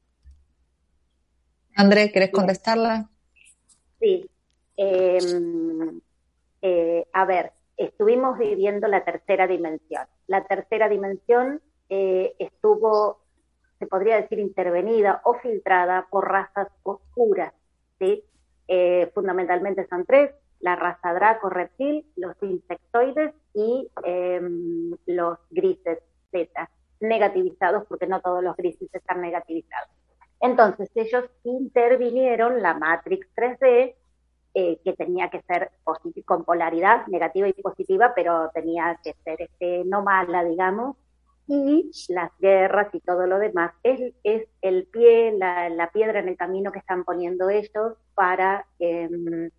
André, 1.75 2.13
¿querés 2.13 2.33
contestarla? 2.33 3.09
Sí. 3.99 4.29
Em, 4.77 6.03
eh, 6.61 7.07
a 7.15 7.25
ver, 7.25 7.55
estuvimos 7.79 8.39
viviendo 8.39 8.89
la 8.89 9.07
tercera 9.07 9.47
dimensión. 9.47 10.05
La 10.27 10.45
tercera 10.45 10.91
dimensión 10.91 11.63
eh, 11.89 12.35
estuvo, 12.39 13.23
se 13.79 13.87
podría 13.87 14.17
decir, 14.17 14.39
intervenida 14.39 15.23
o 15.25 15.33
filtrada 15.39 16.09
por 16.11 16.29
razas 16.29 16.69
oscuras, 16.83 17.55
¿sí? 17.99 18.23
Eh, 18.69 19.11
fundamentalmente 19.15 19.87
son 19.89 20.05
tres, 20.05 20.33
la 20.61 20.77
raza 20.77 21.13
draco 21.13 21.49
reptil, 21.49 22.05
los 22.17 22.35
insectoides 22.43 23.33
y 23.55 23.89
em, 24.05 24.91
los 25.07 25.39
grises 25.51 25.99
Z, 26.31 26.71
negativizados 27.01 27.85
porque 27.87 28.07
no 28.07 28.21
todos 28.21 28.43
los 28.43 28.57
grises 28.57 28.89
están 28.93 29.21
negativizados. 29.21 29.91
Entonces 30.41 30.91
ellos 30.95 31.25
intervinieron 31.45 32.63
la 32.63 32.75
Matrix 32.75 33.27
3D, 33.35 33.95
eh, 34.55 34.81
que 34.83 34.93
tenía 34.95 35.29
que 35.29 35.43
ser 35.43 35.71
con 36.25 36.45
polaridad 36.45 37.07
negativa 37.09 37.49
y 37.49 37.53
positiva, 37.53 38.13
pero 38.15 38.51
tenía 38.55 38.99
que 39.05 39.15
ser 39.23 39.43
este, 39.43 39.85
no 39.85 40.03
mala, 40.03 40.45
digamos, 40.45 40.97
y 41.47 41.91
las 42.09 42.31
guerras 42.39 42.93
y 42.93 43.01
todo 43.01 43.27
lo 43.27 43.39
demás 43.39 43.73
es, 43.83 44.15
es 44.25 44.49
el 44.63 44.87
pie, 44.87 45.33
la, 45.33 45.91
piedra 45.93 46.19
en 46.19 46.29
el 46.29 46.37
camino 46.37 46.73
que 46.73 46.81
están 46.81 47.05
poniendo 47.05 47.51
ellos 47.51 47.95
para 48.15 48.67
em, 48.79 49.51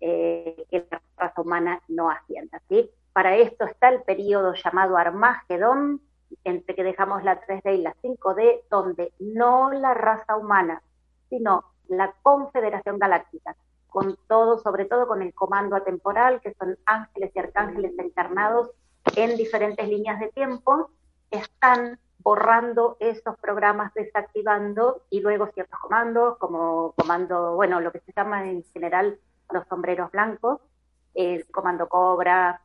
eh, 0.00 0.64
que 0.70 0.86
la 0.90 1.02
raza 1.16 1.40
humana 1.40 1.82
no 1.88 2.10
ascienda. 2.10 2.62
¿sí? 2.68 2.90
Para 3.12 3.36
esto 3.36 3.66
está 3.66 3.88
el 3.90 4.02
periodo 4.02 4.54
llamado 4.54 4.96
Armagedón, 4.96 6.00
entre 6.44 6.74
que 6.74 6.84
dejamos 6.84 7.24
la 7.24 7.40
3D 7.40 7.74
y 7.74 7.82
la 7.82 7.94
5D, 8.02 8.62
donde 8.70 9.12
no 9.18 9.70
la 9.70 9.94
raza 9.94 10.36
humana, 10.36 10.82
sino 11.28 11.64
la 11.88 12.14
Confederación 12.22 12.98
Galáctica, 12.98 13.56
con 13.88 14.16
todo, 14.28 14.58
sobre 14.58 14.84
todo 14.84 15.06
con 15.06 15.22
el 15.22 15.34
comando 15.34 15.76
atemporal, 15.76 16.40
que 16.40 16.54
son 16.54 16.78
ángeles 16.84 17.32
y 17.34 17.38
arcángeles 17.38 17.92
encarnados 17.98 18.70
en 19.16 19.36
diferentes 19.36 19.88
líneas 19.88 20.20
de 20.20 20.28
tiempo, 20.28 20.90
están 21.30 21.98
borrando 22.18 22.96
esos 23.00 23.38
programas, 23.38 23.94
desactivando 23.94 25.02
y 25.10 25.20
luego 25.20 25.46
ciertos 25.48 25.78
comandos, 25.78 26.36
como 26.38 26.92
comando, 26.92 27.54
bueno, 27.54 27.80
lo 27.80 27.92
que 27.92 28.00
se 28.00 28.12
llama 28.14 28.48
en 28.48 28.64
general 28.72 29.18
los 29.50 29.66
sombreros 29.68 30.10
blancos, 30.10 30.60
el 31.14 31.46
comando 31.50 31.88
Cobra, 31.88 32.60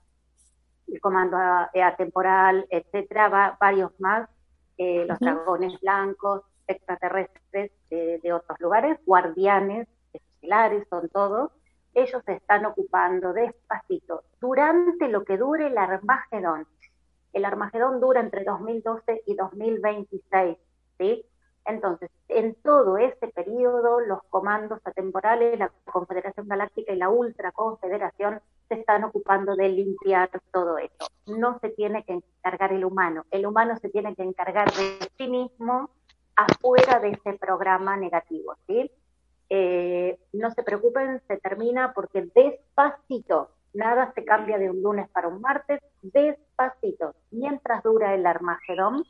el 0.88 1.00
comando 1.00 1.38
atemporal, 1.38 2.66
etcétera, 2.70 3.58
varios 3.60 3.92
más, 4.00 4.30
eh, 4.78 5.06
los 5.08 5.20
dragones 5.20 5.80
blancos, 5.82 6.42
extraterrestres 6.68 7.72
de, 7.90 8.34
otros 8.34 8.60
lugares, 8.60 9.00
guardianes 9.06 9.88
estelares, 10.12 10.88
son 10.90 11.10
todos, 11.10 11.52
ellos 11.94 12.24
se 12.26 12.34
están 12.34 12.66
ocupando 12.66 13.34
despacito. 13.34 14.24
Durante 14.42 15.08
lo 15.10 15.24
que 15.24 15.38
dure 15.38 15.68
el 15.68 15.78
Armagedón 15.78 16.68
el 17.34 17.46
Armagedón 17.46 18.00
dura 18.00 18.22
entre 18.22 18.44
2012 18.44 19.24
y 19.26 19.36
2026, 19.36 20.58
¿sí? 20.98 21.26
Entonces, 21.66 22.10
en 22.28 22.56
todo 22.56 22.98
ese 22.98 23.28
periodo, 23.30 24.02
los 24.02 24.22
comandos 24.30 24.80
atemporales, 24.84 25.58
la 25.58 25.72
Confederación 25.86 26.48
Galáctica 26.48 26.92
y 26.94 26.98
la 26.98 27.10
Ultra 27.10 27.52
Confederación 27.52 28.42
se 28.68 28.76
están 28.76 29.04
ocupando 29.04 29.56
de 29.56 29.70
limpiar 29.70 30.30
todo 30.52 30.78
esto. 30.78 31.08
No 31.26 31.60
se 31.60 31.70
tiene 31.70 32.04
que 32.04 32.14
encargar 32.14 32.74
el 32.74 32.84
humano, 32.84 33.26
el 33.32 33.46
humano 33.46 33.78
se 33.78 33.90
tiene 33.90 34.14
que 34.16 34.24
encargar 34.24 34.72
de 34.74 35.10
sí 35.18 35.28
mismo 35.28 35.90
afuera 36.36 37.00
de 37.00 37.12
ese 37.12 37.34
programa 37.38 37.96
negativo, 37.96 38.56
¿sí? 38.68 38.92
Eh, 39.50 40.20
no 40.34 40.52
se 40.52 40.64
preocupen, 40.64 41.22
se 41.28 41.38
termina 41.38 41.94
porque 41.94 42.28
despacito, 42.34 43.52
nada 43.74 44.12
se 44.14 44.24
cambia 44.26 44.58
de 44.58 44.70
un 44.70 44.82
lunes 44.82 45.10
para 45.10 45.28
un 45.28 45.42
martes, 45.42 45.82
despacito, 46.02 47.16
mientras 47.32 47.84
dura 47.84 48.14
el 48.14 48.26
Armagedón, 48.26 49.04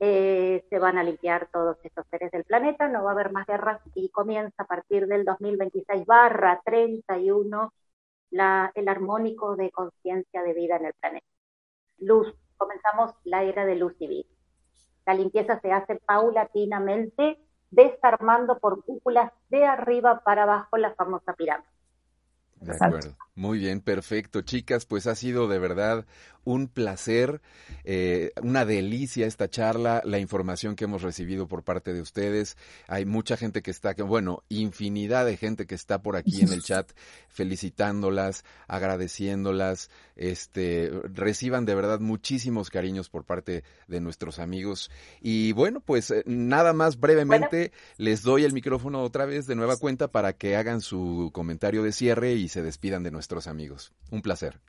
eh, 0.00 0.64
se 0.68 0.78
van 0.78 0.98
a 0.98 1.04
limpiar 1.04 1.48
todos 1.52 1.76
estos 1.84 2.06
seres 2.10 2.30
del 2.32 2.44
planeta, 2.44 2.88
no 2.88 3.04
va 3.04 3.10
a 3.10 3.14
haber 3.14 3.32
más 3.32 3.46
guerras 3.46 3.80
y 3.94 4.08
comienza 4.10 4.64
a 4.64 4.66
partir 4.66 5.06
del 5.06 5.24
2026 5.24 6.04
barra 6.04 6.60
31 6.64 7.72
la, 8.30 8.72
el 8.74 8.88
armónico 8.88 9.56
de 9.56 9.70
conciencia 9.70 10.42
de 10.42 10.52
vida 10.52 10.76
en 10.76 10.86
el 10.86 10.94
planeta. 10.94 11.26
Luz, 11.98 12.34
comenzamos 12.56 13.14
la 13.24 13.44
era 13.44 13.64
de 13.64 13.76
luz 13.76 13.94
y 14.00 14.08
vida. 14.08 14.28
La 15.06 15.14
limpieza 15.14 15.60
se 15.60 15.72
hace 15.72 15.96
paulatinamente, 15.96 17.38
desarmando 17.70 18.58
por 18.58 18.84
cúpulas 18.84 19.32
de 19.48 19.64
arriba 19.64 20.20
para 20.24 20.42
abajo 20.44 20.76
la 20.76 20.94
famosa 20.94 21.34
pirámide. 21.34 21.73
De 22.64 22.72
acuerdo. 22.72 23.16
Muy 23.34 23.58
bien, 23.58 23.80
perfecto. 23.80 24.42
Chicas, 24.42 24.86
pues 24.86 25.06
ha 25.06 25.14
sido 25.14 25.48
de 25.48 25.58
verdad 25.58 26.06
un 26.44 26.68
placer, 26.68 27.40
eh, 27.84 28.32
una 28.42 28.64
delicia 28.64 29.26
esta 29.26 29.48
charla, 29.48 30.02
la 30.04 30.18
información 30.18 30.76
que 30.76 30.84
hemos 30.84 31.02
recibido 31.02 31.48
por 31.48 31.62
parte 31.62 31.92
de 31.92 32.00
ustedes. 32.00 32.56
Hay 32.86 33.04
mucha 33.04 33.36
gente 33.36 33.62
que 33.62 33.70
está, 33.70 33.94
bueno, 33.94 34.42
infinidad 34.48 35.26
de 35.26 35.36
gente 35.36 35.66
que 35.66 35.74
está 35.74 36.02
por 36.02 36.16
aquí 36.16 36.42
en 36.42 36.52
el 36.52 36.62
chat 36.62 36.90
felicitándolas, 37.28 38.44
agradeciéndolas. 38.68 39.90
Este, 40.16 40.90
reciban 41.04 41.64
de 41.64 41.74
verdad 41.74 42.00
muchísimos 42.00 42.70
cariños 42.70 43.08
por 43.08 43.24
parte 43.24 43.64
de 43.88 44.00
nuestros 44.00 44.38
amigos. 44.38 44.90
Y 45.20 45.52
bueno, 45.52 45.80
pues 45.80 46.10
eh, 46.10 46.22
nada 46.26 46.72
más 46.72 47.00
brevemente 47.00 47.72
les 47.96 48.22
doy 48.22 48.44
el 48.44 48.52
micrófono 48.52 49.02
otra 49.02 49.24
vez 49.24 49.46
de 49.46 49.54
nueva 49.54 49.76
cuenta 49.76 50.08
para 50.08 50.34
que 50.34 50.56
hagan 50.56 50.80
su 50.80 51.30
comentario 51.32 51.82
de 51.82 51.92
cierre 51.92 52.34
y 52.34 52.48
se 52.48 52.62
despidan 52.62 53.02
de 53.02 53.10
nuestros 53.10 53.46
amigos. 53.46 53.92
Un 54.10 54.22
placer. 54.22 54.60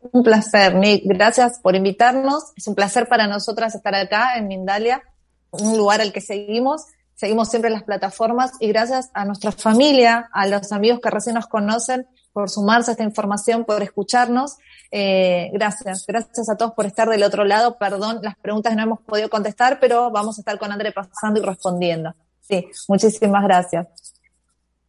Un 0.00 0.22
placer, 0.22 0.74
Nick. 0.74 1.02
Gracias 1.04 1.60
por 1.60 1.76
invitarnos. 1.76 2.52
Es 2.56 2.66
un 2.66 2.74
placer 2.74 3.08
para 3.08 3.26
nosotras 3.26 3.74
estar 3.74 3.94
acá 3.94 4.36
en 4.36 4.48
Mindalia. 4.48 5.02
un 5.50 5.76
lugar 5.76 6.00
al 6.00 6.12
que 6.12 6.20
seguimos, 6.20 6.86
seguimos 7.14 7.50
siempre 7.50 7.70
las 7.70 7.82
plataformas 7.82 8.52
y 8.60 8.68
gracias 8.68 9.10
a 9.14 9.24
nuestra 9.24 9.50
familia, 9.50 10.30
a 10.32 10.46
los 10.46 10.70
amigos 10.70 11.00
que 11.00 11.10
recién 11.10 11.34
nos 11.34 11.48
conocen, 11.48 12.06
por 12.32 12.48
sumarse 12.48 12.90
a 12.90 12.92
esta 12.92 13.02
información, 13.02 13.64
por 13.64 13.82
escucharnos. 13.82 14.58
Eh, 14.92 15.50
gracias, 15.52 16.06
gracias 16.06 16.48
a 16.48 16.56
todos 16.56 16.72
por 16.72 16.86
estar 16.86 17.08
del 17.08 17.24
otro 17.24 17.44
lado. 17.44 17.76
Perdón, 17.78 18.20
las 18.22 18.36
preguntas 18.36 18.76
no 18.76 18.82
hemos 18.84 19.00
podido 19.00 19.28
contestar, 19.28 19.78
pero 19.80 20.10
vamos 20.10 20.38
a 20.38 20.40
estar 20.40 20.58
con 20.58 20.70
André 20.70 20.92
pasando 20.92 21.40
y 21.40 21.44
respondiendo. 21.44 22.14
Sí, 22.40 22.68
muchísimas 22.88 23.42
gracias. 23.42 23.88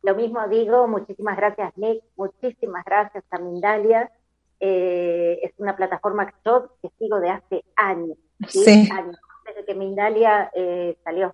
Lo 0.03 0.15
mismo 0.15 0.47
digo, 0.47 0.87
muchísimas 0.87 1.37
gracias 1.37 1.73
Nick, 1.75 2.03
muchísimas 2.15 2.85
gracias 2.85 3.23
a 3.29 3.39
Mindalia. 3.39 4.11
Eh, 4.63 5.39
es 5.41 5.53
una 5.57 5.75
plataforma 5.75 6.27
que 6.27 6.35
yo 6.45 6.69
que 6.81 6.89
sigo 6.99 7.19
de 7.19 7.31
hace 7.31 7.65
años, 7.75 8.15
¿sí? 8.47 8.87
años, 8.91 9.17
desde 9.45 9.65
que 9.65 9.73
Mindalia 9.73 10.51
eh, 10.53 10.97
salió. 11.03 11.33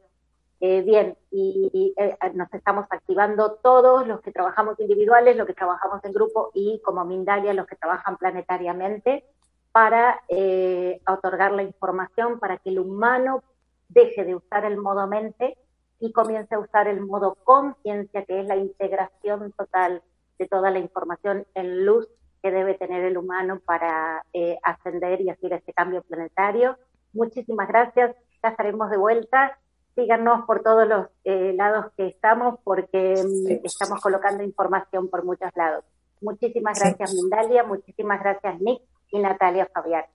Eh, 0.59 0.82
bien, 0.82 1.15
y, 1.30 1.93
eh, 1.97 2.17
nos 2.34 2.51
estamos 2.51 2.88
activando 2.89 3.59
todos 3.61 4.07
los 4.07 4.21
que 4.21 4.32
trabajamos 4.32 4.80
individuales, 4.80 5.38
los 5.38 5.45
que 5.45 5.53
trabajamos 5.53 6.03
en 6.03 6.13
grupo 6.13 6.49
y 6.55 6.82
como 6.84 7.05
Mindalia 7.05 7.53
los 7.53 7.67
que 7.67 7.75
trabajan 7.75 8.17
planetariamente 8.17 9.23
para 9.71 10.21
eh, 10.30 10.99
otorgar 11.07 11.51
la 11.51 11.61
información 11.61 12.39
para 12.39 12.57
que 12.57 12.69
el 12.69 12.80
humano 12.80 13.43
deje 13.89 14.23
de 14.23 14.36
usar 14.36 14.65
el 14.65 14.78
modo 14.78 15.05
mente 15.05 15.57
y 15.99 16.11
comience 16.11 16.55
a 16.55 16.59
usar 16.59 16.88
el 16.88 17.01
modo 17.01 17.36
conciencia, 17.43 18.25
que 18.25 18.39
es 18.39 18.47
la 18.47 18.55
integración 18.55 19.51
total 19.51 20.01
de 20.39 20.47
toda 20.47 20.71
la 20.71 20.80
información 20.80 21.45
en 21.53 21.86
luz 21.86 22.07
que 22.41 22.51
debe 22.51 22.75
tener 22.75 23.03
el 23.05 23.17
humano 23.17 23.59
para 23.65 24.23
ascender 24.63 25.21
y 25.21 25.29
hacer 25.29 25.53
este 25.53 25.73
cambio 25.73 26.01
planetario. 26.03 26.77
Muchísimas 27.13 27.67
gracias, 27.67 28.15
ya 28.43 28.49
estaremos 28.49 28.89
de 28.89 28.97
vuelta 28.97 29.57
síganos 29.97 30.45
por 30.45 30.61
todos 30.61 30.88
los 30.88 31.07
eh, 31.23 31.53
lados 31.53 31.88
que 31.97 32.05
estamos 32.07 32.59
porque 32.63 33.15
mm, 33.15 33.65
estamos 33.65 33.99
colocando 33.99 34.43
información 34.43 35.09
por 35.09 35.25
muchos 35.25 35.49
lados. 35.55 35.83
Muchísimas 36.21 36.79
gracias 36.79 37.13
Mindalia, 37.15 37.63
muchísimas 37.63 38.19
gracias 38.19 38.61
Nick 38.61 38.83
y 39.11 39.19
Natalia 39.19 39.67
Fabián. 39.73 40.05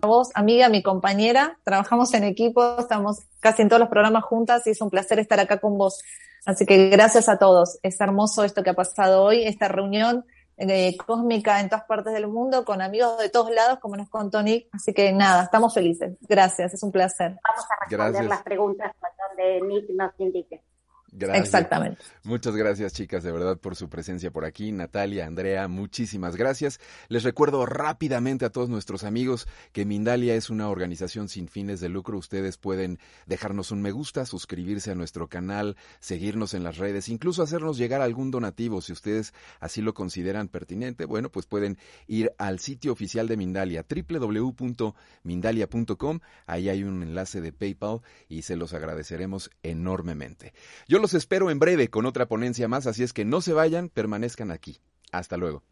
Vos, 0.00 0.30
amiga, 0.34 0.68
mi 0.68 0.80
compañera, 0.80 1.58
trabajamos 1.64 2.14
en 2.14 2.22
equipo, 2.22 2.78
estamos 2.78 3.18
casi 3.40 3.62
en 3.62 3.68
todos 3.68 3.80
los 3.80 3.88
programas 3.88 4.22
juntas 4.22 4.64
y 4.66 4.70
es 4.70 4.80
un 4.80 4.90
placer 4.90 5.18
estar 5.18 5.40
acá 5.40 5.58
con 5.58 5.76
vos. 5.76 6.02
Así 6.46 6.66
que 6.66 6.88
gracias 6.88 7.28
a 7.28 7.38
todos. 7.38 7.80
Es 7.82 8.00
hermoso 8.00 8.44
esto 8.44 8.62
que 8.62 8.70
ha 8.70 8.74
pasado 8.74 9.24
hoy, 9.24 9.44
esta 9.44 9.66
reunión 9.66 10.24
eh, 10.56 10.96
cósmica 10.96 11.60
en 11.60 11.68
todas 11.68 11.84
partes 11.84 12.12
del 12.12 12.28
mundo, 12.28 12.64
con 12.64 12.80
amigos 12.80 13.18
de 13.18 13.28
todos 13.28 13.50
lados, 13.50 13.80
como 13.80 13.96
nos 13.96 14.08
contó 14.08 14.40
Nick. 14.40 14.68
Así 14.72 14.94
que 14.94 15.12
nada, 15.12 15.42
estamos 15.42 15.74
felices. 15.74 16.16
Gracias, 16.20 16.74
es 16.74 16.82
un 16.84 16.92
placer. 16.92 17.36
Vamos 17.42 17.64
a 17.68 17.84
responder 17.84 18.24
las 18.24 18.42
preguntas 18.42 18.92
donde 19.28 19.60
Nick 19.66 19.90
nos 19.90 20.12
indique. 20.18 20.62
Gracias. 21.10 21.46
Exactamente. 21.46 22.02
Muchas 22.24 22.54
gracias, 22.54 22.92
chicas, 22.92 23.22
de 23.22 23.32
verdad, 23.32 23.56
por 23.58 23.76
su 23.76 23.88
presencia 23.88 24.30
por 24.30 24.44
aquí. 24.44 24.72
Natalia, 24.72 25.26
Andrea, 25.26 25.66
muchísimas 25.66 26.36
gracias. 26.36 26.80
Les 27.08 27.22
recuerdo 27.22 27.64
rápidamente 27.64 28.44
a 28.44 28.50
todos 28.50 28.68
nuestros 28.68 29.04
amigos 29.04 29.48
que 29.72 29.86
Mindalia 29.86 30.34
es 30.34 30.50
una 30.50 30.68
organización 30.68 31.28
sin 31.28 31.48
fines 31.48 31.80
de 31.80 31.88
lucro. 31.88 32.18
Ustedes 32.18 32.58
pueden 32.58 32.98
dejarnos 33.26 33.70
un 33.70 33.80
me 33.80 33.90
gusta, 33.90 34.26
suscribirse 34.26 34.90
a 34.90 34.94
nuestro 34.94 35.28
canal, 35.28 35.76
seguirnos 36.00 36.52
en 36.52 36.62
las 36.62 36.76
redes, 36.76 37.08
incluso 37.08 37.42
hacernos 37.42 37.78
llegar 37.78 38.02
algún 38.02 38.30
donativo 38.30 38.82
si 38.82 38.92
ustedes 38.92 39.32
así 39.60 39.80
lo 39.80 39.94
consideran 39.94 40.48
pertinente. 40.48 41.06
Bueno, 41.06 41.30
pues 41.30 41.46
pueden 41.46 41.78
ir 42.06 42.32
al 42.38 42.58
sitio 42.58 42.92
oficial 42.92 43.28
de 43.28 43.38
Mindalia, 43.38 43.86
www.mindalia.com. 43.88 46.20
Ahí 46.46 46.68
hay 46.68 46.82
un 46.82 47.02
enlace 47.02 47.40
de 47.40 47.52
PayPal 47.52 48.02
y 48.28 48.42
se 48.42 48.56
los 48.56 48.74
agradeceremos 48.74 49.50
enormemente. 49.62 50.52
Los 50.98 51.14
espero 51.14 51.48
en 51.48 51.60
breve 51.60 51.90
con 51.90 52.06
otra 52.06 52.26
ponencia 52.26 52.66
más, 52.66 52.88
así 52.88 53.04
es 53.04 53.12
que 53.12 53.24
no 53.24 53.40
se 53.40 53.52
vayan, 53.52 53.88
permanezcan 53.88 54.50
aquí. 54.50 54.80
Hasta 55.12 55.36
luego. 55.36 55.62